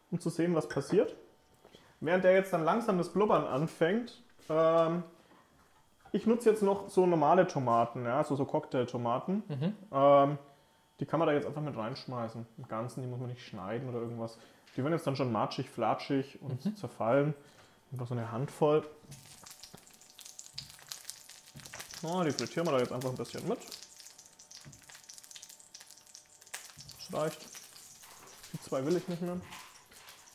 um 0.10 0.20
zu 0.20 0.30
sehen, 0.32 0.56
was 0.56 0.68
passiert. 0.68 1.16
Während 2.00 2.24
der 2.24 2.34
jetzt 2.34 2.52
dann 2.52 2.66
langsam 2.66 2.98
das 2.98 3.14
Blubbern 3.14 3.46
anfängt, 3.46 4.22
ähm, 4.50 5.04
ich 6.12 6.26
nutze 6.26 6.50
jetzt 6.50 6.64
noch 6.64 6.90
so 6.90 7.06
normale 7.06 7.48
Tomaten, 7.48 8.06
ja, 8.06 8.18
also 8.18 8.36
so 8.36 8.46
Cocktailtomaten. 8.46 9.44
Mhm. 9.48 9.74
Ähm, 9.94 10.38
die 11.00 11.06
kann 11.06 11.20
man 11.20 11.28
da 11.28 11.34
jetzt 11.34 11.46
einfach 11.46 11.62
mit 11.62 11.78
reinschmeißen. 11.78 12.46
Im 12.58 12.68
Ganzen, 12.68 13.02
die 13.02 13.08
muss 13.08 13.20
man 13.20 13.30
nicht 13.30 13.46
schneiden 13.46 13.88
oder 13.88 14.00
irgendwas. 14.00 14.40
Die 14.76 14.84
werden 14.84 14.94
jetzt 14.94 15.06
dann 15.06 15.16
schon 15.16 15.32
matschig, 15.32 15.70
flatschig 15.70 16.40
und 16.42 16.78
zerfallen. 16.78 17.36
Einfach 17.92 18.08
so 18.08 18.16
eine 18.16 18.32
Handvoll. 18.32 18.84
Oh, 22.04 22.24
die 22.24 22.32
frittieren 22.32 22.68
wir 22.68 22.72
da 22.72 22.80
jetzt 22.80 22.92
einfach 22.92 23.10
ein 23.10 23.16
bisschen 23.16 23.48
mit. 23.48 23.60
Das 27.10 27.20
reicht. 27.20 27.46
Die 28.54 28.62
zwei 28.62 28.84
will 28.86 28.98
ich 28.98 29.08
nicht 29.08 29.22
mehr. 29.22 29.40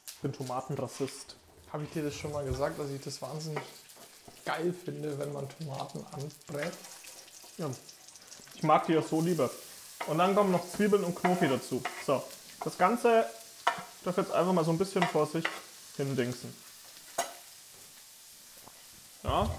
Ich 0.06 0.18
bin 0.20 0.32
Tomatenrassist. 0.32 1.36
Habe 1.72 1.84
ich 1.84 1.90
dir 1.90 2.04
das 2.04 2.14
schon 2.14 2.32
mal 2.32 2.44
gesagt, 2.44 2.78
dass 2.78 2.88
ich 2.90 3.02
das 3.02 3.20
wahnsinnig 3.20 3.62
geil 4.44 4.72
finde, 4.72 5.18
wenn 5.18 5.32
man 5.32 5.48
Tomaten 5.48 6.06
anbrät? 6.12 6.72
Ja. 7.58 7.68
Ich 8.54 8.62
mag 8.62 8.86
die 8.86 8.92
ja 8.92 9.02
so 9.02 9.20
lieber. 9.20 9.50
Und 10.06 10.18
dann 10.18 10.34
kommen 10.34 10.52
noch 10.52 10.68
Zwiebeln 10.70 11.02
und 11.02 11.16
Knofi 11.16 11.48
dazu. 11.48 11.82
So, 12.06 12.22
das 12.62 12.78
Ganze 12.78 13.26
darf 14.04 14.16
jetzt 14.16 14.30
einfach 14.30 14.52
mal 14.52 14.64
so 14.64 14.70
ein 14.70 14.78
bisschen 14.78 15.02
vor 15.02 15.26
sich 15.26 15.44
hindingsen. 15.96 16.54
Ja, 19.24 19.50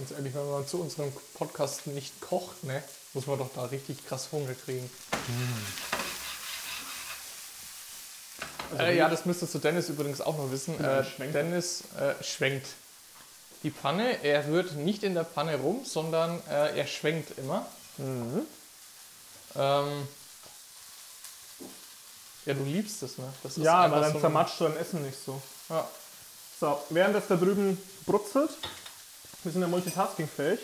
Ganz 0.00 0.12
ehrlich, 0.12 0.34
wenn 0.34 0.50
man 0.50 0.66
zu 0.66 0.80
unserem 0.80 1.12
Podcast 1.34 1.86
nicht 1.86 2.22
kocht, 2.22 2.64
ne, 2.64 2.82
muss 3.12 3.26
man 3.26 3.38
doch 3.38 3.50
da 3.54 3.64
richtig 3.64 4.06
krass 4.06 4.28
Hunger 4.32 4.54
kriegen. 4.54 4.88
äh, 8.78 8.96
ja, 8.96 9.10
das 9.10 9.26
müsstest 9.26 9.54
du 9.54 9.58
Dennis 9.58 9.90
übrigens 9.90 10.22
auch 10.22 10.38
noch 10.38 10.50
wissen. 10.50 10.82
Äh. 10.82 11.04
Dennis 11.32 11.82
äh, 11.98 12.14
schwenkt 12.24 12.68
die 13.62 13.70
Pfanne. 13.70 14.24
Er 14.24 14.46
rührt 14.46 14.72
nicht 14.72 15.02
in 15.02 15.12
der 15.12 15.26
Pfanne 15.26 15.56
rum, 15.58 15.84
sondern 15.84 16.40
äh, 16.48 16.78
er 16.78 16.86
schwenkt 16.86 17.36
immer. 17.36 17.66
Mhm. 17.98 18.46
Ähm, 19.54 20.08
ja, 22.46 22.54
du 22.54 22.64
liebst 22.64 23.02
es, 23.02 23.18
ne? 23.18 23.30
Das 23.42 23.56
ja 23.56 23.74
aber 23.74 24.00
dann 24.00 24.12
so 24.12 24.16
ein- 24.16 24.22
zermatscht 24.22 24.60
du 24.60 24.64
dein 24.64 24.78
Essen 24.78 25.02
nicht 25.02 25.22
so. 25.22 25.42
Ja. 25.68 25.86
So, 26.58 26.82
während 26.88 27.14
das 27.14 27.26
da 27.28 27.36
drüben 27.36 27.76
brutzelt, 28.06 28.50
wir 29.42 29.52
sind 29.52 29.62
ja 29.62 29.68
multitaskingfähig, 29.68 30.60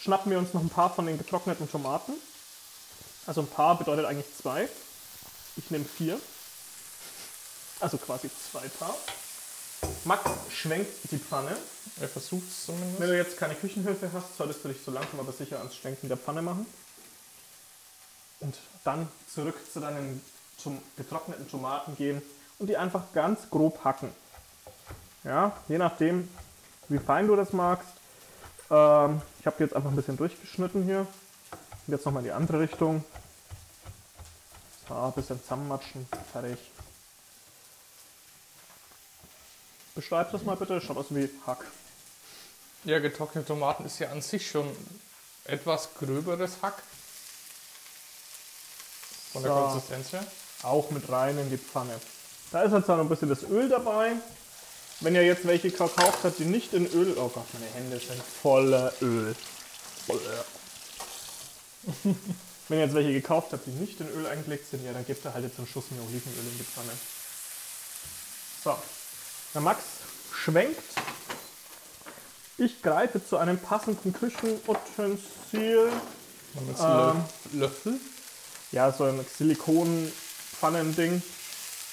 schnappen 0.00 0.30
wir 0.30 0.38
uns 0.38 0.54
noch 0.54 0.60
ein 0.60 0.68
paar 0.68 0.94
von 0.94 1.06
den 1.06 1.18
getrockneten 1.18 1.70
Tomaten. 1.70 2.12
Also 3.26 3.42
ein 3.42 3.46
paar 3.46 3.76
bedeutet 3.76 4.06
eigentlich 4.06 4.34
zwei. 4.40 4.68
Ich 5.56 5.70
nehme 5.70 5.84
vier. 5.84 6.18
Also 7.80 7.98
quasi 7.98 8.30
zwei 8.50 8.66
Paar. 8.68 8.94
Max 10.04 10.30
schwenkt 10.50 11.10
die 11.10 11.18
Pfanne. 11.18 11.56
Er 12.00 12.08
versucht 12.08 12.48
es 12.48 12.66
zumindest. 12.66 13.00
Wenn 13.00 13.08
du 13.08 13.16
jetzt 13.16 13.36
keine 13.36 13.54
Küchenhilfe 13.54 14.10
hast, 14.12 14.36
solltest 14.36 14.64
du 14.64 14.68
dich 14.68 14.78
so 14.84 14.90
langsam 14.90 15.20
aber 15.20 15.32
sicher 15.32 15.58
ans 15.58 15.76
Schwenken 15.76 16.08
der 16.08 16.16
Pfanne 16.16 16.42
machen. 16.42 16.66
Und 18.40 18.56
dann 18.84 19.08
zurück 19.32 19.56
zu 19.72 19.80
deinen 19.80 20.22
zum 20.56 20.80
getrockneten 20.96 21.48
Tomaten 21.48 21.96
gehen 21.96 22.22
und 22.58 22.68
die 22.68 22.76
einfach 22.76 23.12
ganz 23.12 23.50
grob 23.50 23.84
hacken. 23.84 24.12
Ja, 25.24 25.56
je 25.68 25.78
nachdem, 25.78 26.28
wie 26.88 26.98
fein 26.98 27.26
du 27.26 27.36
das 27.36 27.52
magst. 27.52 27.88
Ähm, 28.70 29.22
ich 29.40 29.46
habe 29.46 29.62
jetzt 29.64 29.74
einfach 29.74 29.90
ein 29.90 29.96
bisschen 29.96 30.16
durchgeschnitten 30.16 30.84
hier. 30.84 31.06
Jetzt 31.86 32.04
nochmal 32.04 32.22
in 32.22 32.26
die 32.28 32.32
andere 32.32 32.60
Richtung. 32.60 33.04
So, 34.88 34.94
ein 34.94 35.12
bisschen 35.12 35.40
zusammenmatschen. 35.42 36.06
Fertig. 36.32 36.58
Beschreib 39.94 40.30
das 40.32 40.42
mal 40.44 40.56
bitte. 40.56 40.80
Schaut 40.80 40.96
aus 40.96 41.06
wie 41.10 41.28
Hack. 41.46 41.64
Ja, 42.84 42.98
getrocknete 43.00 43.48
Tomaten 43.48 43.84
ist 43.84 43.98
ja 43.98 44.10
an 44.10 44.22
sich 44.22 44.48
schon 44.50 44.68
etwas 45.44 45.94
gröberes 45.94 46.58
Hack. 46.62 46.82
Von 49.32 49.42
der 49.42 49.52
So. 49.52 49.60
Konsistenz 49.60 50.12
her. 50.12 50.24
auch 50.62 50.90
mit 50.90 51.08
rein 51.10 51.38
in 51.38 51.50
die 51.50 51.58
Pfanne. 51.58 51.98
Da 52.50 52.62
ist 52.62 52.72
jetzt 52.72 52.88
noch 52.88 52.98
ein 52.98 53.08
bisschen 53.08 53.28
das 53.28 53.42
Öl 53.42 53.68
dabei. 53.68 54.12
Wenn 55.00 55.14
ihr 55.14 55.24
jetzt 55.24 55.46
welche 55.46 55.70
gekauft 55.70 55.98
habt, 56.24 56.38
die 56.38 56.44
nicht 56.44 56.74
in 56.74 56.86
Öl. 56.92 57.16
Oh 57.16 57.28
Gott, 57.28 57.46
meine 57.52 57.66
Hände 57.72 58.00
sind 58.00 58.20
voller 58.20 58.92
Öl. 59.00 59.34
Voller. 60.06 60.44
Wenn 62.68 62.78
ihr 62.78 62.84
jetzt 62.84 62.94
welche 62.94 63.12
gekauft 63.12 63.52
habt, 63.52 63.66
die 63.66 63.70
nicht 63.70 64.00
in 64.00 64.08
Öl 64.08 64.26
eingelegt 64.26 64.68
sind, 64.68 64.84
ja, 64.84 64.92
dann 64.92 65.06
gebt 65.06 65.24
ihr 65.24 65.32
halt 65.32 65.44
jetzt 65.44 65.58
einen 65.58 65.68
Schuss 65.68 65.84
mehr 65.90 66.02
Olivenöl 66.02 66.44
in 66.50 66.58
die 66.58 66.64
Pfanne. 66.64 66.90
So. 68.64 68.76
Der 69.54 69.60
Max 69.60 69.82
schwenkt. 70.34 70.82
Ich 72.58 72.82
greife 72.82 73.24
zu 73.24 73.36
einem 73.36 73.58
passenden 73.58 74.12
Küchenutensil. 74.12 75.92
Ähm. 76.56 77.24
Löffel. 77.52 78.00
ja, 78.72 78.92
so 78.92 79.04
ein 79.04 79.24
Silikonpfannending, 79.38 81.22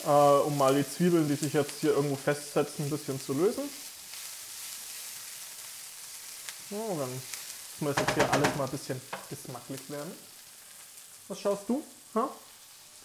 äh, 0.03 0.07
um 0.09 0.57
mal 0.57 0.75
die 0.75 0.89
Zwiebeln, 0.89 1.27
die 1.27 1.35
sich 1.35 1.53
jetzt 1.53 1.79
hier 1.81 1.91
irgendwo 1.91 2.15
festsetzen, 2.15 2.85
ein 2.85 2.89
bisschen 2.89 3.19
zu 3.21 3.33
lösen. 3.33 3.63
So, 6.69 6.97
dann 6.99 7.21
muss 7.79 7.95
jetzt 7.97 8.13
hier 8.15 8.31
alles 8.31 8.55
mal 8.57 8.65
ein 8.65 8.69
bisschen 8.71 8.99
geschmacklich 9.29 9.81
werden. 9.89 10.11
Was 11.27 11.39
schaust 11.39 11.63
du? 11.67 11.83
Ha? 12.15 12.29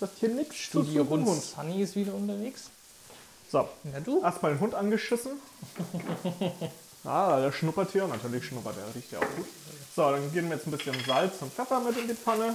Das 0.00 0.10
hier 0.18 0.30
nichts 0.30 0.56
zu 0.56 0.82
Studio 0.82 1.04
tun, 1.04 1.24
Hund 1.26 1.42
Sunny 1.42 1.82
ist 1.82 1.94
wieder 1.94 2.14
unterwegs. 2.14 2.70
So, 3.52 3.68
Na 3.84 4.00
du? 4.00 4.22
erstmal 4.22 4.52
den 4.54 4.60
Hund 4.60 4.74
angeschissen. 4.74 5.32
Ah, 7.04 7.40
der 7.40 7.50
schnuppert 7.52 7.92
hier. 7.92 8.06
Natürlich 8.06 8.44
schnuppert 8.44 8.76
er, 8.76 8.94
riecht 8.94 9.10
ja 9.12 9.20
auch 9.20 9.34
gut. 9.36 9.46
So, 9.96 10.10
dann 10.10 10.30
geben 10.32 10.50
wir 10.50 10.56
jetzt 10.56 10.66
ein 10.66 10.70
bisschen 10.70 10.94
Salz 11.06 11.40
und 11.40 11.50
Pfeffer 11.52 11.80
mit 11.80 11.96
in 11.96 12.08
die 12.08 12.14
Pfanne. 12.14 12.54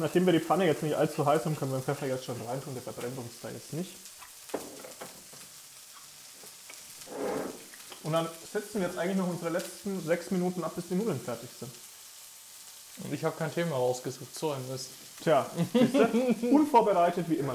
Nachdem 0.00 0.24
wir 0.24 0.32
die 0.32 0.40
Pfanne 0.40 0.64
jetzt 0.64 0.82
nicht 0.82 0.96
allzu 0.96 1.26
heiß 1.26 1.44
haben, 1.44 1.56
können 1.56 1.72
wir 1.72 1.78
den 1.78 1.84
Pfeffer 1.84 2.06
jetzt 2.06 2.24
schon 2.24 2.40
reintun. 2.48 2.72
Der 2.74 2.82
verbrennt 2.82 3.18
uns 3.18 3.32
da 3.42 3.50
jetzt 3.50 3.74
nicht. 3.74 3.90
Und 8.02 8.14
dann 8.14 8.26
setzen 8.50 8.80
wir 8.80 8.88
jetzt 8.88 8.98
eigentlich 8.98 9.18
noch 9.18 9.28
unsere 9.28 9.50
letzten 9.50 10.02
sechs 10.04 10.30
Minuten 10.30 10.64
ab, 10.64 10.72
bis 10.74 10.88
die 10.88 10.94
Nudeln 10.94 11.20
fertig 11.20 11.50
sind. 11.58 11.70
Und 13.04 13.12
ich 13.12 13.22
habe 13.24 13.36
kein 13.36 13.52
Thema 13.52 13.76
rausgesucht. 13.76 14.34
So 14.34 14.52
ein 14.52 14.66
Mist. 14.68 14.88
Tja, 15.22 15.50
unvorbereitet 16.50 17.28
wie 17.28 17.34
immer. 17.34 17.54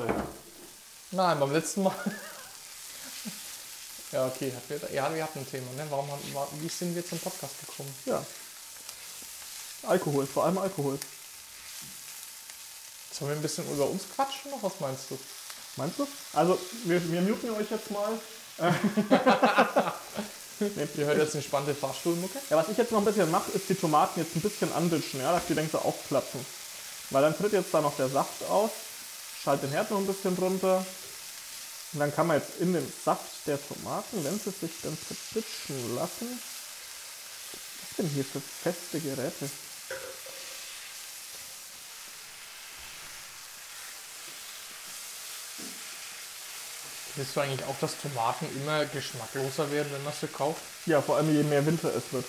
Nein, 1.12 1.40
beim 1.40 1.52
letzten 1.52 1.82
Mal. 1.82 1.96
ja, 4.12 4.28
okay. 4.28 4.54
Ja, 4.94 5.14
wir 5.14 5.24
hatten 5.24 5.40
ein 5.40 5.50
Thema. 5.50 5.72
Ne? 5.76 5.88
Warum 5.90 6.12
haben, 6.12 6.22
wie 6.62 6.70
sind 6.70 6.96
wir 6.96 7.06
zum 7.06 7.18
Podcast 7.18 7.56
gekommen? 7.66 7.93
Ja. 8.06 8.24
Alkohol, 9.88 10.28
vor 10.28 10.46
allem 10.46 10.60
Alkohol. 10.60 11.00
Sollen 13.18 13.32
wir 13.32 13.38
ein 13.38 13.41
bisschen 13.41 13.66
über 13.72 13.89
uns 13.89 14.03
quatschen 14.13 14.51
noch? 14.51 14.61
Was 14.61 14.80
meinst 14.82 15.09
du? 15.09 15.18
Meinst 15.78 15.99
du? 15.99 16.07
Also, 16.34 16.59
wir, 16.84 17.11
wir 17.11 17.22
muten 17.22 17.49
euch 17.51 17.72
jetzt 17.72 17.89
mal. 17.91 18.20
Ihr 20.59 21.05
hört 21.05 21.18
jetzt 21.18 21.34
eine 21.34 21.43
spannende 21.43 21.76
Fahrstuhlmucke. 21.76 22.39
Ja, 22.49 22.57
was 22.57 22.70
ich 22.70 22.78
jetzt 22.78 22.91
noch 22.91 22.99
ein 22.99 23.05
bisschen 23.05 23.32
mache, 23.32 23.51
ist 23.51 23.70
die 23.70 23.76
Tomaten 23.76 24.20
jetzt 24.20 24.36
ein 24.36 24.41
bisschen 24.41 24.72
anditschen, 24.74 25.22
ja, 25.22 25.32
dass 25.32 25.45
die 25.47 25.53
so 25.72 25.78
aufplatzen. 25.80 26.45
Weil 27.09 27.22
dann 27.22 27.38
tritt 27.38 27.53
jetzt 27.53 27.74
da 27.74 27.82
noch 27.82 27.95
der 27.95 28.09
Saft 28.09 28.43
aus. 28.49 28.72
Schalt 29.43 29.63
den 29.63 29.72
Herd 29.72 29.91
noch 29.91 29.99
ein 29.99 30.07
bisschen 30.07 30.36
runter. 30.36 30.86
Und 31.93 31.99
dann 31.99 32.13
kann 32.13 32.28
man 32.28 32.39
jetzt 32.39 32.59
in 32.59 32.74
den 32.74 32.93
Saft 33.03 33.47
der 33.47 33.59
Tomaten, 33.66 34.24
wenn 34.24 34.39
sie 34.39 34.51
sich 34.51 34.72
dann 34.84 34.97
verditschen 34.97 35.95
lassen. 35.95 36.41
Was 37.82 37.97
denn 37.97 38.09
hier 38.09 38.26
für 38.26 38.41
feste 38.41 38.99
Geräte? 38.99 39.49
Willst 47.16 47.36
du 47.36 47.39
eigentlich 47.39 47.66
auch, 47.68 47.76
dass 47.80 47.99
Tomaten 48.01 48.45
immer 48.57 48.86
geschmackloser 48.86 49.72
werden, 49.72 49.88
wenn 49.91 50.03
man 50.03 50.13
sie 50.20 50.28
kauft? 50.28 50.61
Ja, 50.86 51.01
vor 51.01 51.18
allem 51.18 51.34
je 51.34 51.43
mehr 51.43 51.66
Winter 51.66 51.89
es 51.95 52.11
wird. 52.11 52.26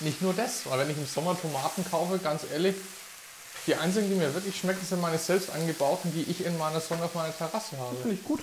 Nicht 0.00 0.22
nur 0.22 0.34
das, 0.34 0.66
weil 0.66 0.78
wenn 0.78 0.90
ich 0.90 0.96
im 0.96 1.06
Sommer 1.06 1.36
Tomaten 1.40 1.84
kaufe, 1.90 2.18
ganz 2.18 2.42
ehrlich, 2.52 2.76
die 3.66 3.74
einzigen, 3.74 4.08
die 4.08 4.14
mir 4.16 4.34
wirklich 4.34 4.56
schmecken, 4.56 4.84
sind 4.84 5.00
meine 5.00 5.18
selbst 5.18 5.50
angebauten, 5.50 6.12
die 6.12 6.22
ich 6.30 6.44
in 6.44 6.56
meiner 6.58 6.80
Sonne 6.80 7.04
auf 7.04 7.14
meiner 7.14 7.36
Terrasse 7.36 7.76
habe. 7.78 7.96
Finde 7.96 8.14
ich 8.14 8.24
gut. 8.24 8.40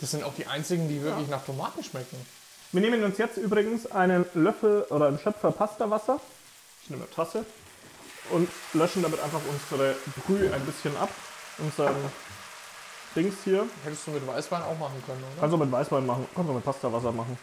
Das 0.00 0.10
sind 0.10 0.24
auch 0.24 0.34
die 0.34 0.46
einzigen, 0.46 0.88
die 0.88 1.02
wirklich 1.02 1.28
nach 1.28 1.44
Tomaten 1.44 1.82
schmecken. 1.82 2.16
Wir 2.72 2.80
nehmen 2.80 3.02
uns 3.04 3.18
jetzt 3.18 3.36
übrigens 3.38 3.90
einen 3.90 4.26
Löffel 4.34 4.82
oder 4.90 5.08
einen 5.08 5.18
Schöpfer 5.18 5.52
Pastawasser. 5.52 6.20
Ich 6.84 6.90
nehme 6.90 7.04
eine 7.04 7.12
Tasse 7.12 7.44
und 8.30 8.48
löschen 8.74 9.02
damit 9.02 9.20
einfach 9.20 9.40
unsere 9.48 9.96
Brühe 10.26 10.52
ein 10.52 10.64
bisschen 10.66 10.96
ab. 10.96 11.10
Unseren 11.58 11.96
Dings 13.14 13.44
hier. 13.44 13.66
Hättest 13.84 14.06
du 14.06 14.10
mit 14.12 14.26
Weißwein 14.26 14.62
auch 14.62 14.78
machen 14.78 15.02
können, 15.06 15.18
oder? 15.18 15.40
Kannst 15.40 15.52
du 15.52 15.58
mit 15.58 15.72
Weißwein 15.72 16.06
machen, 16.06 16.26
kannst 16.34 16.48
du 16.50 16.54
mit 16.54 16.64
Pastawasser 16.64 17.12
machen. 17.12 17.38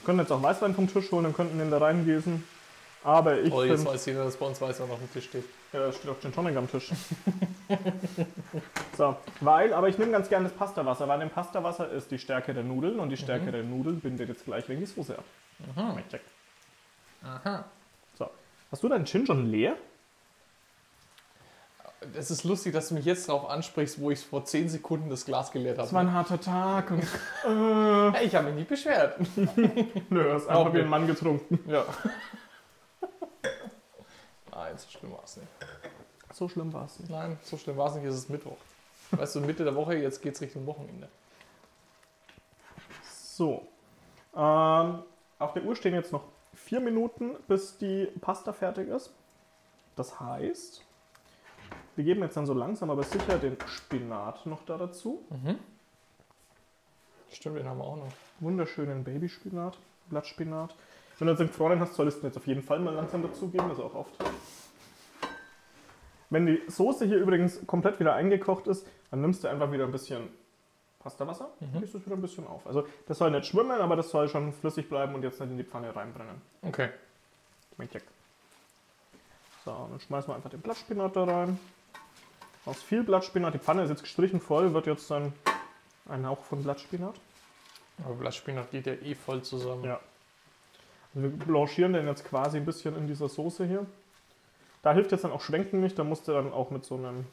Wir 0.00 0.06
können 0.06 0.18
jetzt 0.18 0.32
auch 0.32 0.42
Weißwein 0.42 0.74
vom 0.74 0.86
Tisch 0.86 1.10
holen 1.12 1.26
und 1.26 1.34
könnten 1.34 1.58
den 1.58 1.70
da 1.70 1.78
reingießen. 1.78 2.44
Aber 3.04 3.38
ich 3.38 3.52
oh, 3.52 3.62
jetzt 3.62 3.84
weiß 3.84 4.06
jeder, 4.06 4.24
dass 4.24 4.36
bei 4.36 4.46
uns 4.46 4.60
Weißwein 4.60 4.90
auf 4.90 4.98
dem 4.98 5.12
Tisch 5.12 5.26
steht. 5.26 5.44
ja, 5.74 5.80
da 5.80 5.92
steht 5.92 6.10
auch 6.10 6.18
Gin 6.20 6.32
Tonic 6.32 6.56
am 6.56 6.70
Tisch. 6.70 6.90
so, 8.96 9.16
weil, 9.40 9.74
aber 9.74 9.88
ich 9.90 9.98
nehme 9.98 10.10
ganz 10.10 10.30
gerne 10.30 10.48
das 10.48 10.56
Pastawasser, 10.56 11.06
weil 11.06 11.20
im 11.20 11.28
Pastawasser 11.28 11.90
ist 11.90 12.10
die 12.10 12.18
Stärke 12.18 12.54
der 12.54 12.62
Nudeln 12.62 12.98
und 12.98 13.10
die 13.10 13.18
Stärke 13.18 13.52
der 13.52 13.62
Nudeln 13.62 14.00
bindet 14.00 14.30
jetzt 14.30 14.46
gleich 14.46 14.66
wegen 14.70 14.80
die 14.80 14.86
Soße 14.86 15.18
ab. 15.18 15.24
Aha. 15.76 15.98
Check. 16.10 16.22
Aha. 17.22 17.64
So, 18.18 18.30
hast 18.70 18.82
du 18.82 18.88
deinen 18.88 19.04
Gin 19.04 19.26
schon 19.26 19.50
leer? 19.50 19.76
Es 22.16 22.30
ist 22.30 22.44
lustig, 22.44 22.72
dass 22.72 22.88
du 22.88 22.94
mich 22.94 23.04
jetzt 23.04 23.28
darauf 23.28 23.48
ansprichst, 23.48 24.00
wo 24.00 24.10
ich 24.10 24.20
vor 24.24 24.44
10 24.44 24.68
Sekunden 24.68 25.10
das 25.10 25.24
Glas 25.24 25.50
geleert 25.52 25.78
Das 25.78 25.86
habe. 25.88 25.94
war 25.94 26.00
ein 26.02 26.12
harter 26.12 26.40
Tag 26.40 26.90
und 26.90 27.02
äh, 27.44 28.12
Hey, 28.12 28.26
ich 28.26 28.34
habe 28.34 28.46
mich 28.46 28.54
nicht 28.56 28.68
beschwert. 28.68 29.16
nö, 30.10 30.32
hast 30.34 30.48
Auch 30.48 30.60
einfach 30.66 30.74
wie 30.74 30.80
ein. 30.80 30.88
Mann 30.88 31.06
getrunken. 31.06 31.58
Ja. 31.70 31.84
Nein, 34.52 34.76
so 34.78 34.88
schlimm 34.98 35.12
war 35.12 35.22
es 35.24 35.36
nicht. 35.36 35.48
So 36.32 36.48
schlimm 36.48 36.72
war 36.72 36.84
es 36.86 36.98
nicht. 36.98 37.10
Nein, 37.10 37.38
so 37.42 37.56
schlimm 37.56 37.76
war 37.76 37.88
es 37.88 37.94
nicht, 37.96 38.04
es 38.04 38.14
ist 38.16 38.30
Mittwoch. 38.30 38.56
Weißt 39.10 39.34
du, 39.36 39.40
Mitte 39.40 39.64
der 39.64 39.74
Woche, 39.74 39.94
jetzt 39.96 40.20
geht 40.22 40.34
es 40.34 40.40
Richtung 40.40 40.66
Wochenende. 40.66 41.08
So. 43.36 43.66
Ähm, 44.34 45.02
auf 45.38 45.52
der 45.54 45.64
Uhr 45.64 45.76
stehen 45.76 45.94
jetzt 45.94 46.12
noch 46.12 46.24
vier 46.54 46.80
Minuten, 46.80 47.36
bis 47.46 47.78
die 47.78 48.06
Pasta 48.20 48.52
fertig 48.52 48.88
ist. 48.88 49.12
Das 49.96 50.18
heißt, 50.18 50.83
wir 51.96 52.04
geben 52.04 52.22
jetzt 52.22 52.36
dann 52.36 52.46
so 52.46 52.54
langsam 52.54 52.90
aber 52.90 53.02
sicher 53.02 53.38
den 53.38 53.56
Spinat 53.66 54.46
noch 54.46 54.64
da 54.64 54.76
dazu. 54.76 55.24
Stimmt, 57.30 57.58
den 57.58 57.68
haben 57.68 57.78
wir 57.78 57.84
auch 57.84 57.96
noch. 57.96 58.12
Wunderschönen 58.40 59.04
Babyspinat, 59.04 59.78
Blattspinat. 60.08 60.74
Wenn 61.18 61.26
du 61.26 61.32
jetzt 61.32 61.40
einen 61.40 61.48
gefrorenen 61.48 61.80
hast, 61.80 61.94
solltest 61.94 62.22
du 62.22 62.26
jetzt 62.26 62.36
auf 62.36 62.46
jeden 62.46 62.62
Fall 62.62 62.80
mal 62.80 62.94
langsam 62.94 63.22
dazugeben, 63.22 63.68
das 63.68 63.78
ist 63.78 63.84
auch 63.84 63.94
oft. 63.94 64.12
Wenn 66.30 66.46
die 66.46 66.60
Soße 66.66 67.06
hier 67.06 67.18
übrigens 67.18 67.64
komplett 67.66 68.00
wieder 68.00 68.14
eingekocht 68.14 68.66
ist, 68.66 68.86
dann 69.10 69.20
nimmst 69.20 69.44
du 69.44 69.48
einfach 69.48 69.70
wieder 69.70 69.84
ein 69.84 69.92
bisschen 69.92 70.28
Pastawasser 70.98 71.50
und 71.60 71.80
gießt 71.80 71.94
es 71.94 72.06
wieder 72.06 72.16
ein 72.16 72.22
bisschen 72.22 72.46
auf. 72.46 72.66
Also 72.66 72.86
das 73.06 73.18
soll 73.18 73.30
nicht 73.30 73.46
schwimmen, 73.46 73.80
aber 73.80 73.94
das 73.94 74.10
soll 74.10 74.28
schon 74.28 74.52
flüssig 74.52 74.88
bleiben 74.88 75.14
und 75.14 75.22
jetzt 75.22 75.38
nicht 75.40 75.50
in 75.50 75.58
die 75.58 75.64
Pfanne 75.64 75.94
reinbrennen. 75.94 76.40
Okay. 76.62 76.88
Mein 77.76 77.90
Check. 77.90 78.02
So, 79.64 79.86
dann 79.90 80.00
schmeißen 80.00 80.30
wir 80.30 80.36
einfach 80.36 80.50
den 80.50 80.60
Blattspinat 80.60 81.14
da 81.14 81.24
rein. 81.24 81.58
Aus 82.66 82.82
viel 82.82 83.02
Blattspinat, 83.02 83.52
die 83.52 83.58
Pfanne 83.58 83.82
ist 83.82 83.90
jetzt 83.90 84.02
gestrichen 84.02 84.40
voll, 84.40 84.72
wird 84.72 84.86
jetzt 84.86 85.10
dann 85.10 85.32
ein 86.08 86.26
Hauch 86.26 86.44
von 86.44 86.62
Blattspinat. 86.62 87.14
Aber 88.04 88.14
Blattspinat 88.14 88.70
geht 88.70 88.86
ja 88.86 88.94
eh 88.94 89.14
voll 89.14 89.42
zusammen. 89.42 89.84
Ja. 89.84 90.00
Also 91.14 91.28
wir 91.28 91.30
blanchieren 91.30 91.92
den 91.92 92.06
jetzt 92.06 92.24
quasi 92.24 92.56
ein 92.56 92.64
bisschen 92.64 92.96
in 92.96 93.06
dieser 93.06 93.28
Soße 93.28 93.66
hier. 93.66 93.86
Da 94.82 94.92
hilft 94.92 95.12
jetzt 95.12 95.24
dann 95.24 95.32
auch 95.32 95.40
Schwenken 95.40 95.80
nicht, 95.80 95.98
da 95.98 96.04
musst 96.04 96.26
du 96.28 96.32
dann 96.32 96.52
auch 96.52 96.70
mit 96.70 96.84
so 96.84 96.96
einem 96.96 97.26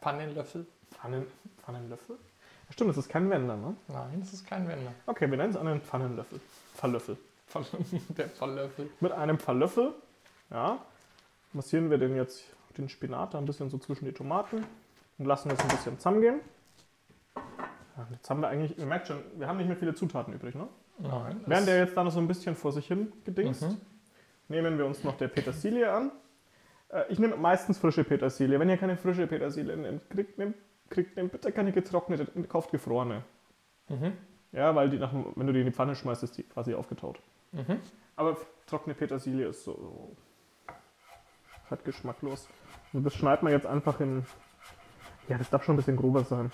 Pannenlöffel? 0.00 0.66
Pfannen, 0.92 1.26
Pfannenlöffel. 1.62 2.16
Ja, 2.16 2.72
stimmt, 2.72 2.90
das 2.90 2.98
ist 2.98 3.08
kein 3.08 3.28
Wender, 3.30 3.56
ne? 3.56 3.76
Nein, 3.88 4.20
das 4.20 4.32
ist 4.32 4.46
kein 4.46 4.68
Wender. 4.68 4.92
Okay, 5.06 5.30
wir 5.30 5.36
nennen 5.36 5.50
es 5.50 5.56
einen 5.56 5.80
Pfannenlöffel. 5.80 6.40
Verlöffel. 6.74 7.16
Der 8.16 8.28
Falllöffel. 8.28 8.90
Mit 9.00 9.12
einem 9.12 9.38
Verlöffel, 9.38 9.94
ja, 10.50 10.78
massieren 11.52 11.90
wir 11.90 11.98
den 11.98 12.14
jetzt 12.14 12.44
den 12.78 12.88
Spinat 12.88 13.34
da 13.34 13.38
ein 13.38 13.44
bisschen 13.44 13.68
so 13.70 13.78
zwischen 13.78 14.04
die 14.04 14.12
Tomaten 14.12 14.64
und 15.18 15.24
lassen 15.26 15.48
das 15.48 15.60
ein 15.60 15.68
bisschen 15.68 15.96
zusammengehen. 15.98 16.40
Ja, 17.96 18.06
jetzt 18.10 18.30
haben 18.30 18.40
wir 18.40 18.48
eigentlich, 18.48 18.78
ihr 18.78 18.86
merkt 18.86 19.08
schon, 19.08 19.18
wir 19.36 19.46
haben 19.48 19.56
nicht 19.58 19.66
mehr 19.68 19.76
viele 19.76 19.94
Zutaten 19.94 20.32
übrig, 20.32 20.54
ne? 20.54 20.68
Nein. 20.98 21.40
Während 21.46 21.66
der 21.68 21.78
jetzt 21.78 21.96
da 21.96 22.04
noch 22.04 22.10
so 22.12 22.20
ein 22.20 22.28
bisschen 22.28 22.54
vor 22.56 22.72
sich 22.72 22.86
hin 22.86 23.12
gedingst, 23.24 23.62
Mhm. 23.62 23.76
nehmen 24.48 24.78
wir 24.78 24.86
uns 24.86 25.04
noch 25.04 25.16
der 25.16 25.28
Petersilie 25.28 25.90
an. 25.92 26.10
Äh, 26.90 27.04
Ich 27.10 27.18
nehme 27.18 27.36
meistens 27.36 27.78
frische 27.78 28.04
Petersilie. 28.04 28.58
Wenn 28.58 28.68
ihr 28.68 28.76
keine 28.78 28.96
frische 28.96 29.26
Petersilie 29.26 29.76
nehmt, 29.76 30.08
kriegt, 30.10 30.38
nehmt, 30.38 30.56
kriegt 30.90 31.16
nehmt 31.16 31.32
bitte 31.32 31.52
keine 31.52 31.72
getrocknete, 31.72 32.26
kauft 32.48 32.70
gefrorene. 32.70 33.22
Mhm. 33.88 34.12
Ja, 34.52 34.74
weil 34.74 34.88
die 34.90 34.98
nach, 34.98 35.12
wenn 35.12 35.46
du 35.46 35.52
die 35.52 35.60
in 35.60 35.66
die 35.66 35.72
Pfanne 35.72 35.94
schmeißt, 35.94 36.22
ist 36.22 36.36
die 36.38 36.42
quasi 36.44 36.74
aufgetaut. 36.74 37.20
Mhm. 37.52 37.80
Aber 38.16 38.36
trockene 38.66 38.94
Petersilie 38.94 39.46
ist 39.48 39.62
so, 39.64 39.72
so 39.74 40.16
halt 41.70 41.84
geschmacklos. 41.84 42.48
Und 42.92 43.04
das 43.04 43.14
schneidet 43.14 43.42
man 43.42 43.52
jetzt 43.52 43.66
einfach 43.66 44.00
in. 44.00 44.24
Ja, 45.28 45.36
das 45.36 45.50
darf 45.50 45.62
schon 45.64 45.74
ein 45.74 45.76
bisschen 45.76 45.96
grober 45.96 46.24
sein. 46.24 46.50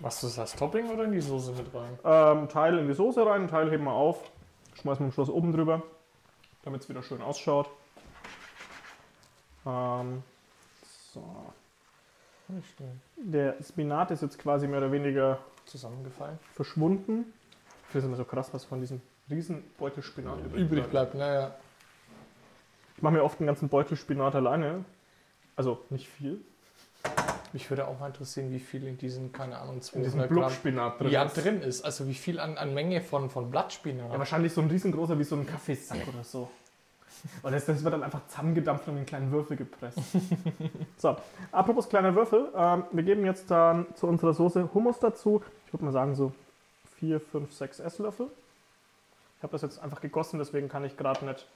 Machst 0.00 0.22
du 0.22 0.26
das 0.26 0.38
als 0.38 0.56
Topping 0.56 0.90
oder 0.90 1.04
in 1.04 1.12
die 1.12 1.20
Soße 1.20 1.52
mit 1.52 1.72
rein? 1.72 1.96
Ähm, 2.04 2.48
Teil 2.48 2.76
in 2.78 2.88
die 2.88 2.94
Soße 2.94 3.24
rein, 3.24 3.46
Teil 3.46 3.70
heben 3.70 3.84
wir 3.84 3.92
auf, 3.92 4.32
schmeißen 4.80 5.00
wir 5.04 5.06
am 5.06 5.12
Schluss 5.12 5.28
oben 5.30 5.52
drüber, 5.52 5.82
damit 6.64 6.82
es 6.82 6.88
wieder 6.88 7.02
schön 7.04 7.22
ausschaut. 7.22 7.70
Ähm, 9.64 10.24
so. 11.12 11.24
Der 13.16 13.54
Spinat 13.62 14.10
ist 14.10 14.22
jetzt 14.22 14.38
quasi 14.40 14.66
mehr 14.66 14.78
oder 14.78 14.90
weniger 14.90 15.38
Zusammengefallen. 15.66 16.38
verschwunden. 16.54 17.32
Ich 17.86 17.92
finde 17.92 17.98
es 17.98 18.04
immer 18.06 18.16
so 18.16 18.24
krass, 18.24 18.52
was 18.52 18.64
von 18.64 18.80
diesem 18.80 19.00
riesen 19.30 19.62
Beutel 19.78 20.02
Spinat 20.02 20.38
übrig, 20.40 20.62
Übrig 20.62 20.88
bleibt. 20.90 21.12
bleibt, 21.12 21.14
naja. 21.14 21.54
Ich 23.02 23.04
mache 23.04 23.14
mir 23.14 23.24
oft 23.24 23.40
einen 23.40 23.48
ganzen 23.48 23.68
Beutel 23.68 23.96
Spinat 23.96 24.36
alleine. 24.36 24.84
Also 25.56 25.80
nicht 25.90 26.08
viel. 26.08 26.40
Mich 27.52 27.68
würde 27.68 27.88
auch 27.88 27.98
mal 27.98 28.06
interessieren, 28.06 28.52
wie 28.52 28.60
viel 28.60 28.86
in 28.86 28.96
diesen, 28.96 29.32
keine 29.32 29.58
Ahnung, 29.58 29.78
In 29.78 29.82
200 29.82 30.30
diesem 30.30 30.38
Gramm 30.38 30.92
drin 31.00 31.10
ja, 31.10 31.24
ist. 31.24 31.34
drin 31.34 31.62
ist. 31.62 31.84
Also 31.84 32.06
wie 32.06 32.14
viel 32.14 32.38
an, 32.38 32.56
an 32.56 32.72
Menge 32.74 33.00
von, 33.00 33.28
von 33.28 33.50
Blattspinat. 33.50 34.12
Ja, 34.12 34.16
wahrscheinlich 34.20 34.52
so 34.52 34.60
ein 34.60 34.70
riesengroßer 34.70 35.18
wie 35.18 35.24
so 35.24 35.34
ein 35.34 35.44
Kaffeesack 35.44 36.06
oder 36.06 36.22
so. 36.22 36.48
Und 37.42 37.50
das, 37.50 37.66
das 37.66 37.82
wird 37.82 37.92
dann 37.92 38.04
einfach 38.04 38.24
zusammengedampft 38.28 38.86
und 38.86 38.98
in 38.98 39.04
kleinen 39.04 39.32
Würfel 39.32 39.56
gepresst. 39.56 39.98
so, 40.96 41.16
apropos 41.50 41.88
kleiner 41.88 42.14
Würfel. 42.14 42.52
Ähm, 42.54 42.84
wir 42.92 43.02
geben 43.02 43.26
jetzt 43.26 43.50
dann 43.50 43.84
zu 43.96 44.06
unserer 44.06 44.32
Soße 44.32 44.72
Hummus 44.74 45.00
dazu. 45.00 45.42
Ich 45.66 45.72
würde 45.72 45.86
mal 45.86 45.90
sagen 45.90 46.14
so 46.14 46.32
4, 47.00 47.18
5, 47.18 47.52
6 47.52 47.80
Esslöffel. 47.80 48.28
Ich 49.38 49.42
habe 49.42 49.50
das 49.50 49.62
jetzt 49.62 49.82
einfach 49.82 50.00
gegossen, 50.00 50.38
deswegen 50.38 50.68
kann 50.68 50.84
ich 50.84 50.96
gerade 50.96 51.24
nicht 51.24 51.48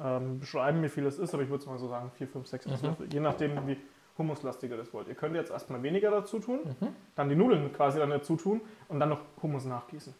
ähm, 0.00 0.38
beschreiben, 0.40 0.82
wie 0.82 0.88
viel 0.88 1.06
es 1.06 1.18
ist, 1.18 1.34
aber 1.34 1.42
ich 1.42 1.48
würde 1.50 1.62
es 1.62 1.66
mal 1.68 1.78
so 1.78 1.88
sagen 1.88 2.10
4, 2.16 2.28
5, 2.28 2.46
6 2.46 2.66
Mhm. 2.66 2.72
Esslöffel. 2.72 3.08
Je 3.12 3.20
nachdem, 3.20 3.66
wie 3.66 3.76
hummuslastiger 4.18 4.76
das 4.76 4.92
wollt. 4.92 5.08
Ihr 5.08 5.14
könnt 5.14 5.34
jetzt 5.34 5.50
erstmal 5.50 5.82
weniger 5.82 6.10
dazu 6.10 6.38
tun, 6.38 6.60
Mhm. 6.80 6.88
dann 7.16 7.28
die 7.28 7.34
Nudeln 7.34 7.72
quasi 7.72 7.98
dann 7.98 8.10
dazu 8.10 8.36
tun 8.36 8.60
und 8.88 9.00
dann 9.00 9.08
noch 9.08 9.20
Hummus 9.42 9.64
nachgießen. 9.64 10.14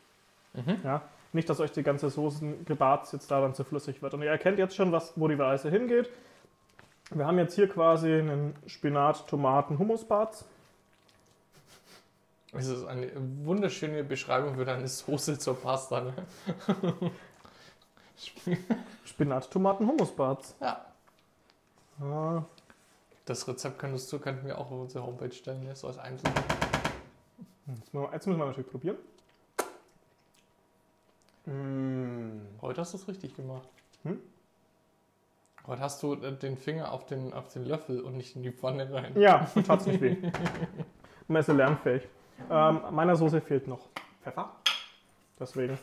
Mhm. 0.54 0.78
Ja, 0.84 1.02
nicht, 1.32 1.48
dass 1.48 1.60
euch 1.60 1.72
die 1.72 1.82
ganze 1.82 2.10
Soßengebarz 2.10 3.12
jetzt 3.12 3.30
daran 3.30 3.54
zu 3.54 3.64
flüssig 3.64 4.02
wird. 4.02 4.12
Und 4.14 4.22
ihr 4.22 4.30
erkennt 4.30 4.58
jetzt 4.58 4.76
schon, 4.76 4.92
was, 4.92 5.12
wo 5.16 5.28
die 5.28 5.34
Reise 5.34 5.70
hingeht. 5.70 6.10
Wir 7.10 7.26
haben 7.26 7.38
jetzt 7.38 7.54
hier 7.54 7.68
quasi 7.68 8.12
einen 8.12 8.54
Spinat-Tomaten-Hummusbarz. 8.66 10.44
Es 12.54 12.66
ist 12.68 12.84
eine 12.84 13.10
wunderschöne 13.44 14.04
Beschreibung 14.04 14.56
für 14.56 14.64
deine 14.66 14.86
Soße 14.86 15.38
zur 15.38 15.58
Pasta. 15.58 16.02
Ne? 16.02 16.12
Spinat-Tomaten-Hummusbarz. 19.04 20.54
Ja. 20.60 20.84
Ah, 22.00 22.42
Das 23.24 23.46
Rezept 23.46 23.78
könntest 23.78 24.12
du, 24.12 24.18
könnten 24.18 24.46
wir 24.46 24.58
auch 24.58 24.70
auf 24.70 24.80
unsere 24.80 25.06
Homepage 25.06 25.32
stellen, 25.32 25.62
ne? 25.64 25.76
so 25.76 25.86
als 25.86 25.98
Einzelne. 25.98 26.34
jetzt, 27.66 27.92
müssen 27.94 28.06
wir, 28.06 28.12
jetzt 28.12 28.26
müssen 28.26 28.38
wir 28.38 28.46
natürlich 28.46 28.70
probieren. 28.70 28.96
Mm. 31.46 32.40
Heute 32.60 32.80
hast 32.80 32.92
du 32.92 32.98
es 32.98 33.08
richtig 33.08 33.34
gemacht. 33.36 33.68
Hm? 34.04 34.20
Heute 35.66 35.82
hast 35.82 36.02
du 36.02 36.14
äh, 36.14 36.32
den 36.32 36.56
Finger 36.56 36.92
auf 36.92 37.06
den, 37.06 37.32
auf 37.32 37.48
den 37.52 37.64
Löffel 37.64 38.00
und 38.00 38.16
nicht 38.16 38.34
in 38.36 38.42
die 38.42 38.52
Pfanne 38.52 38.92
rein. 38.92 39.12
Ja, 39.20 39.46
tat's 39.66 39.86
nicht 39.86 40.00
weh. 40.00 40.16
Ja 41.28 41.52
lernfähig. 41.52 42.02
Ähm, 42.50 42.80
meiner 42.90 43.16
Soße 43.16 43.40
fehlt 43.40 43.68
noch 43.68 43.88
Pfeffer. 44.22 44.50
Deswegen. 45.38 45.78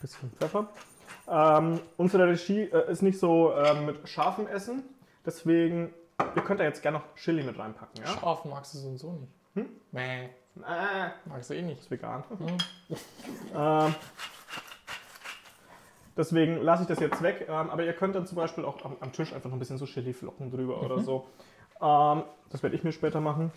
Bisschen 0.00 0.30
Pfeffer. 0.32 0.68
Ähm, 1.28 1.80
unsere 1.96 2.28
Regie 2.28 2.62
äh, 2.62 2.90
ist 2.90 3.02
nicht 3.02 3.18
so 3.18 3.52
ähm, 3.54 3.86
mit 3.86 4.08
scharfem 4.08 4.46
Essen. 4.46 4.82
Deswegen, 5.26 5.92
ihr 6.36 6.42
könnt 6.42 6.60
da 6.60 6.64
jetzt 6.64 6.82
gerne 6.82 6.98
noch 6.98 7.14
Chili 7.16 7.42
mit 7.42 7.58
reinpacken. 7.58 8.02
Ja? 8.02 8.08
Scharf 8.08 8.44
magst 8.44 8.74
du 8.74 8.78
so 8.78 8.88
und 8.88 8.98
so 8.98 9.12
nicht. 9.12 9.32
Hm? 9.54 9.68
Mäh, 9.92 10.24
Äh, 10.56 11.10
magst 11.26 11.50
du 11.50 11.54
eh 11.54 11.62
nicht. 11.62 11.80
ist 11.80 11.90
vegan. 11.90 12.24
Hm. 12.28 12.56
Ähm, 13.54 13.94
deswegen 16.16 16.58
lasse 16.62 16.82
ich 16.82 16.88
das 16.88 17.00
jetzt 17.00 17.22
weg. 17.22 17.46
Ähm, 17.48 17.70
aber 17.70 17.84
ihr 17.84 17.92
könnt 17.92 18.14
dann 18.14 18.26
zum 18.26 18.36
Beispiel 18.36 18.64
auch 18.64 18.84
am, 18.84 18.96
am 19.00 19.12
Tisch 19.12 19.32
einfach 19.32 19.48
noch 19.50 19.56
ein 19.56 19.58
bisschen 19.58 19.78
so 19.78 19.86
Chiliflocken 19.86 20.50
drüber 20.50 20.82
oder 20.82 21.00
so. 21.00 21.28
Ähm, 21.80 22.22
das 22.50 22.62
werde 22.62 22.76
ich 22.76 22.84
mir 22.84 22.92
später 22.92 23.20
machen. 23.20 23.52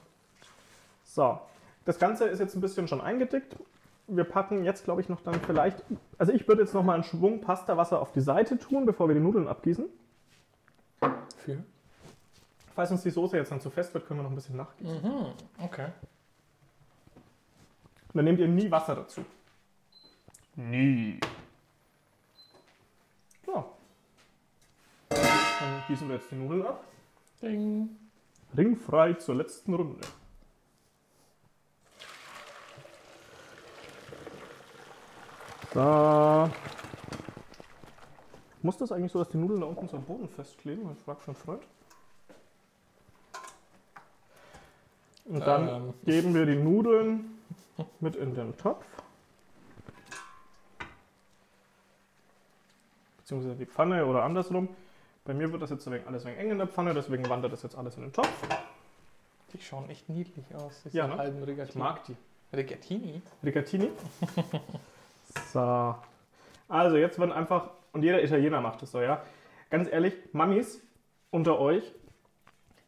So, 1.04 1.40
das 1.86 2.00
Ganze 2.00 2.26
ist 2.26 2.40
jetzt 2.40 2.56
ein 2.56 2.62
bisschen 2.62 2.88
schon 2.88 3.02
eingedickt. 3.02 3.56
Wir 4.14 4.26
packen 4.26 4.66
jetzt, 4.66 4.84
glaube 4.84 5.00
ich, 5.02 5.10
noch 5.10 5.22
dann 5.22 5.36
vielleicht. 5.36 5.84
Also, 6.18 6.34
ich 6.34 6.48
würde 6.48 6.64
jetzt 6.64 6.74
noch 6.74 6.84
mal 6.84 6.96
einen 6.96 7.04
Schwung 7.04 7.40
Pastawasser 7.40 8.02
auf 8.02 8.12
die 8.12 8.22
Seite 8.22 8.58
tun, 8.60 8.86
bevor 8.86 9.08
wir 9.08 9.16
die 9.16 9.22
Nudeln 9.22 9.48
abgießen. 9.48 9.86
Für? 11.38 11.64
Falls 12.76 12.92
uns 12.92 13.04
die 13.04 13.10
Soße 13.10 13.38
jetzt 13.38 13.52
dann 13.52 13.62
zu 13.62 13.70
fest 13.70 13.94
wird, 13.94 14.06
können 14.06 14.20
wir 14.20 14.24
noch 14.24 14.32
ein 14.32 14.36
bisschen 14.36 14.58
nachgießen. 14.58 15.02
Mhm, 15.02 15.26
okay. 15.60 15.88
Und 18.14 18.16
dann 18.16 18.26
nehmt 18.26 18.40
ihr 18.40 18.48
nie 18.48 18.70
Wasser 18.70 18.96
dazu. 18.96 19.24
Nie. 20.56 21.20
So. 23.46 23.66
Dann 25.10 25.84
gießen 25.88 26.08
wir 26.08 26.16
jetzt 26.16 26.30
die 26.32 26.36
Nudeln 26.36 26.66
ab. 26.66 26.84
Ding. 27.42 27.90
Ringfrei 28.56 29.14
zur 29.14 29.36
letzten 29.36 29.74
Runde. 29.74 30.02
So. 35.74 36.50
Muss 38.62 38.78
das 38.78 38.92
eigentlich 38.92 39.12
so, 39.12 39.20
dass 39.20 39.30
die 39.30 39.38
Nudeln 39.38 39.62
da 39.62 39.68
unten 39.68 39.88
so 39.88 39.98
am 39.98 40.04
Boden 40.04 40.28
festkleben? 40.30 40.92
Ich 40.98 41.04
frage 41.04 41.22
schon 41.24 41.36
Freund. 41.36 41.64
Und 45.26 45.40
dann 45.48 45.68
Ähm. 45.68 45.94
geben 46.06 46.34
wir 46.36 46.46
die 46.46 46.56
Nudeln 46.58 47.40
mit 48.00 48.16
in 48.16 48.36
den 48.36 48.56
Topf. 48.58 48.86
Beziehungsweise 53.18 53.56
die 53.56 53.66
Pfanne 53.66 54.06
oder 54.06 54.24
andersrum. 54.24 54.68
Bei 55.24 55.34
mir 55.34 55.52
wird 55.52 55.62
das 55.62 55.70
jetzt 55.70 55.88
alles 55.88 56.26
wenig 56.26 56.40
eng 56.40 56.52
in 56.52 56.58
der 56.58 56.68
Pfanne, 56.68 56.94
deswegen 56.94 57.28
wandert 57.30 57.54
das 57.54 57.64
jetzt 57.64 57.78
alles 57.78 57.96
in 57.96 58.04
den 58.04 58.14
Topf. 58.14 58.30
Die 59.54 59.62
schauen 59.62 59.90
echt 59.90 60.10
niedlich 60.10 60.46
aus. 60.56 60.82
Diese 60.84 60.98
Ja, 60.98 61.08
ne? 61.08 61.18
halben 61.18 61.42
Rigatini. 61.44 61.70
Ich 61.70 61.76
mag 61.76 62.04
die. 62.06 62.16
Rigatini? 62.54 63.22
Rigatini. 63.44 63.90
so. 65.52 65.96
Also 66.68 66.98
jetzt 66.98 67.20
werden 67.20 67.32
einfach, 67.32 67.70
und 67.92 68.04
jeder 68.04 68.24
Italiener 68.24 68.62
macht 68.62 68.82
es 68.84 68.92
so, 68.92 69.02
ja. 69.02 69.22
Ganz 69.70 69.90
ehrlich, 69.92 70.14
Mamis 70.34 70.82
unter 71.30 71.60
euch, 71.60 71.84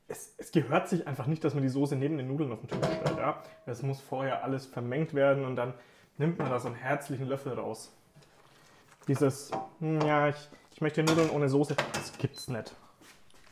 es, 0.08 0.36
es 0.38 0.52
gehört 0.52 0.88
sich 0.90 1.08
einfach 1.08 1.28
nicht, 1.28 1.44
dass 1.44 1.54
man 1.54 1.64
die 1.64 1.70
Soße 1.70 1.96
neben 1.96 2.18
den 2.18 2.28
Nudeln 2.28 2.52
auf 2.52 2.60
den 2.60 2.68
Tisch 2.70 2.78
stellt, 2.78 3.18
ja. 3.18 3.42
Es 3.66 3.82
muss 3.82 4.00
vorher 4.02 4.44
alles 4.44 4.66
vermengt 4.66 5.14
werden 5.14 5.46
und 5.46 5.56
dann 5.56 5.74
nimmt 6.18 6.38
man 6.40 6.50
da 6.50 6.60
so 6.60 6.68
einen 6.68 6.76
herzlichen 6.76 7.28
Löffel 7.28 7.54
raus. 7.54 7.92
Dieses, 9.08 9.52
hm, 9.80 10.02
ja, 10.02 10.30
ich, 10.30 10.50
ich 10.72 10.82
möchte 10.82 11.04
Nudeln 11.04 11.30
ohne 11.30 11.50
Soße, 11.50 11.76
das 11.94 12.18
gibt's 12.18 12.48
nicht. 12.48 12.74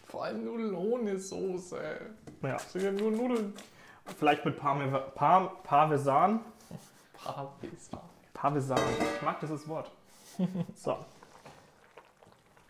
Vor 0.07 0.25
allem 0.25 0.45
Nudeln 0.45 0.75
ohne 0.75 1.17
Soße. 1.17 1.81
Ja, 2.41 2.53
Das 2.53 2.71
sind 2.73 2.83
ja 2.83 2.91
nur 2.91 3.11
Nudeln. 3.11 3.53
vielleicht 4.17 4.45
mit 4.45 4.57
Parme, 4.57 4.87
Par, 5.15 5.61
Parmesan. 5.63 6.41
Parmesan. 7.13 7.99
Parmesan. 8.41 8.79
Ich 9.17 9.21
mag 9.21 9.39
dieses 9.39 9.67
Wort. 9.67 9.91
So. 10.73 10.97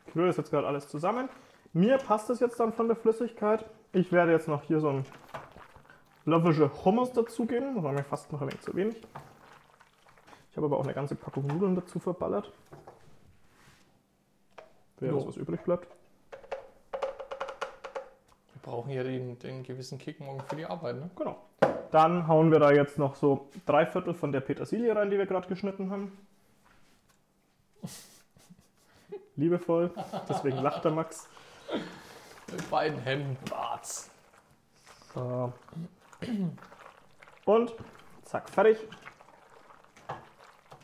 Ich 0.07 0.15
rühre 0.15 0.28
das 0.28 0.36
jetzt 0.36 0.49
gerade 0.49 0.67
alles 0.67 0.89
zusammen. 0.89 1.30
Mir 1.72 1.97
passt 1.97 2.30
es 2.30 2.41
jetzt 2.41 2.59
dann 2.59 2.74
von 2.74 2.88
der 2.88 2.97
Flüssigkeit. 2.97 3.63
Ich 3.93 4.11
werde 4.11 4.34
jetzt 4.34 4.49
noch 4.49 4.63
hier 4.63 4.82
so 4.82 4.89
ein 4.89 5.05
Löffelchen 6.26 6.69
Hummus 6.84 7.13
dazugeben. 7.13 7.76
Das 7.76 7.84
war 7.86 7.93
mir 7.93 8.03
fast 8.03 8.30
noch 8.34 8.41
ein 8.41 8.49
wenig 8.49 8.59
zu 8.59 8.76
wenig. 8.76 9.01
Ich 10.49 10.57
habe 10.57 10.65
aber 10.65 10.78
auch 10.78 10.84
eine 10.84 10.93
ganze 10.93 11.15
Packung 11.15 11.47
Nudeln 11.47 11.76
dazu 11.76 11.99
verballert. 11.99 12.51
Wer 14.99 15.11
Jo. 15.11 15.19
das 15.19 15.28
was 15.28 15.38
übrig 15.38 15.61
bleibt. 15.61 15.88
Wir 18.62 18.72
brauchen 18.72 18.91
ja 18.91 19.01
den, 19.01 19.39
den 19.39 19.64
gewissen 19.64 19.97
Kick 19.97 20.20
morgen 20.20 20.41
für 20.47 20.55
die 20.55 20.66
Arbeit, 20.66 20.97
ne? 20.97 21.09
Genau. 21.16 21.41
Dann 21.89 22.28
hauen 22.28 22.51
wir 22.51 22.59
da 22.59 22.72
jetzt 22.72 22.99
noch 22.99 23.16
so 23.16 23.49
drei 23.66 23.88
Viertel 23.88 24.14
von 24.14 24.32
der 24.32 24.41
Petersilie 24.41 24.95
rein, 24.95 25.09
die 25.09 25.18
wir 25.18 25.26
gerade 25.26 25.47
geschnitten 25.47 25.89
haben. 25.89 26.16
Liebevoll. 29.36 29.91
Deswegen 30.30 30.57
lacht 30.57 30.86
der 30.86 30.91
Max. 30.91 31.28
Mit 32.51 32.70
beiden 32.70 32.99
Händen. 32.99 33.36
Warz. 33.49 34.12
So. 35.14 35.51
Und 37.45 37.74
zack, 38.24 38.47
fertig. 38.49 38.78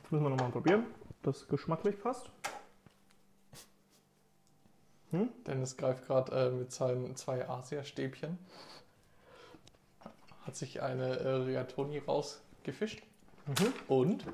Jetzt 0.02 0.12
müssen 0.12 0.24
wir 0.24 0.30
nochmal 0.30 0.50
probieren, 0.50 0.86
ob 1.10 1.24
das 1.24 1.48
geschmacklich 1.48 2.02
passt. 2.02 2.32
Dennis 5.12 5.78
greift 5.78 6.06
gerade 6.06 6.32
äh, 6.34 6.50
mit 6.52 6.72
seinen 6.72 7.16
zwei 7.16 7.48
Asia-Stäbchen. 7.48 8.38
Hat 10.46 10.56
sich 10.56 10.82
eine 10.82 11.18
äh, 11.20 11.30
Rigatoni 11.30 12.00
rausgefischt. 12.00 13.02
Mhm. 13.46 13.74
Und? 13.88 14.26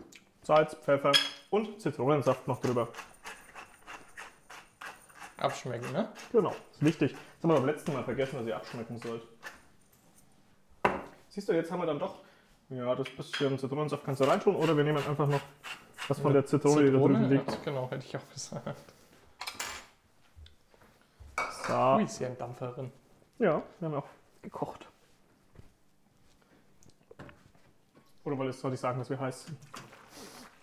Salz, 0.42 0.76
Pfeffer 0.76 1.12
und 1.50 1.80
Zitronensaft 1.80 2.48
noch 2.48 2.60
drüber. 2.60 2.90
Abschmecken, 5.38 5.92
ne? 5.92 6.10
Genau, 6.32 6.56
ist 6.72 6.84
wichtig. 6.84 7.12
Das 7.12 7.44
haben 7.44 7.50
wir 7.52 7.56
beim 7.56 7.66
letzten 7.66 7.94
Mal 7.94 8.04
vergessen, 8.04 8.38
dass 8.38 8.48
ihr 8.48 8.56
abschmecken 8.56 8.98
sollt. 9.00 9.24
Siehst 11.30 11.50
du, 11.50 11.54
jetzt 11.54 11.72
haben 11.72 11.80
wir 11.80 11.86
dann 11.86 12.00
doch, 12.00 12.20
ja, 12.70 12.94
das 12.96 13.10
bisschen 13.10 13.58
Zitronensaft 13.58 14.04
kannst 14.06 14.22
du 14.22 14.26
reintun 14.26 14.56
oder 14.56 14.76
wir 14.76 14.84
nehmen 14.84 14.98
einfach 14.98 15.28
noch 15.28 15.42
was 16.08 16.20
von 16.20 16.34
der 16.34 16.46
Zitrone, 16.46 16.84
die 16.86 16.92
da 16.92 16.98
drüben 16.98 17.30
liegt. 17.30 17.50
ja, 17.50 17.58
Genau, 17.64 17.90
hätte 17.90 18.06
ich 18.06 18.16
auch 18.16 18.30
gesagt. 18.34 18.94
So. 21.68 21.74
Ui, 21.96 22.04
ist 22.04 22.20
ja 22.20 22.28
ein 22.28 22.38
Dampfer 22.38 22.72
drin. 22.72 22.92
Ja, 23.40 23.62
wir 23.80 23.88
haben 23.88 23.96
auch 23.96 24.06
gekocht. 24.42 24.88
Oder 28.26 28.38
weil 28.40 28.48
es 28.50 28.60
soll 28.60 28.74
ich 28.74 28.80
sagen, 28.80 29.00
dass 29.00 29.10
wir 29.10 29.20
heiß 29.20 29.46
sind? 29.46 29.58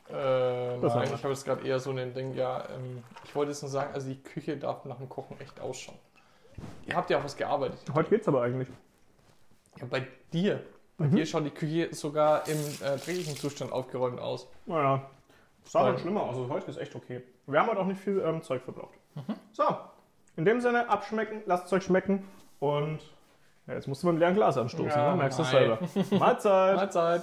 Äh, 0.09 0.81
Das 0.81 0.95
nein, 0.95 1.05
ich 1.15 1.23
habe 1.23 1.29
jetzt 1.33 1.45
gerade 1.45 1.67
eher 1.67 1.79
so 1.79 1.91
ein 1.91 2.15
Ding, 2.15 2.35
ja, 2.35 2.69
ähm, 2.71 3.03
ich 3.25 3.35
wollte 3.35 3.53
jetzt 3.53 3.63
nur 3.63 3.71
sagen, 3.71 3.93
also 3.95 4.09
die 4.09 4.23
Küche 4.23 4.57
darf 4.57 4.85
nach 4.85 4.97
dem 4.97 5.09
Kochen 5.09 5.39
echt 5.41 5.61
ausschauen. 5.61 5.99
Ihr 6.87 6.97
habt 6.97 7.11
ja 7.11 7.19
auch 7.19 7.25
was 7.25 7.37
gearbeitet. 7.37 7.79
Heute 7.95 8.11
geht's 8.11 8.27
aber 8.29 8.43
eigentlich. 8.43 8.69
Ja, 9.79 9.87
bei 9.87 10.07
dir. 10.33 10.63
Bei 10.99 11.07
Mhm. 11.07 11.17
dir 11.17 11.27
schaut 11.27 11.45
die 11.45 11.51
Küche 11.51 11.95
sogar 11.95 12.47
im 12.49 12.59
äh, 12.59 12.99
dreckigen 12.99 13.37
Zustand 13.37 13.73
aufgeräumt 13.73 14.21
aus. 14.21 14.49
Naja, 14.67 15.09
sah 15.65 15.85
dann 15.85 15.99
schlimmer 15.99 16.23
aus. 16.25 16.37
Also 16.37 16.49
heute 16.51 16.71
ist 16.71 16.77
echt 16.77 16.95
okay. 16.95 17.23
Wir 17.47 17.61
haben 17.61 17.69
heute 17.71 17.81
auch 17.81 17.87
nicht 17.87 18.01
viel 18.01 18.21
ähm, 18.21 18.43
Zeug 18.43 18.63
verbraucht. 18.63 18.95
So, 19.53 19.65
in 20.37 20.45
dem 20.45 20.61
Sinne, 20.61 20.89
abschmecken, 20.89 21.43
lasst 21.47 21.67
es 21.67 21.73
euch 21.73 21.85
schmecken 21.85 22.25
und 22.59 23.01
ja, 23.67 23.75
jetzt 23.75 23.87
musst 23.89 24.03
du 24.03 24.07
mit 24.07 24.15
einem 24.15 24.21
leeren 24.21 24.35
Glas 24.35 24.57
anstoßen. 24.59 24.91
Ja, 24.91 25.13
ne? 25.13 25.17
Merkst 25.17 25.39
du 25.39 25.45
selber. 25.45 25.79
Mahlzeit! 26.19 26.77
Mahlzeit! 26.77 27.23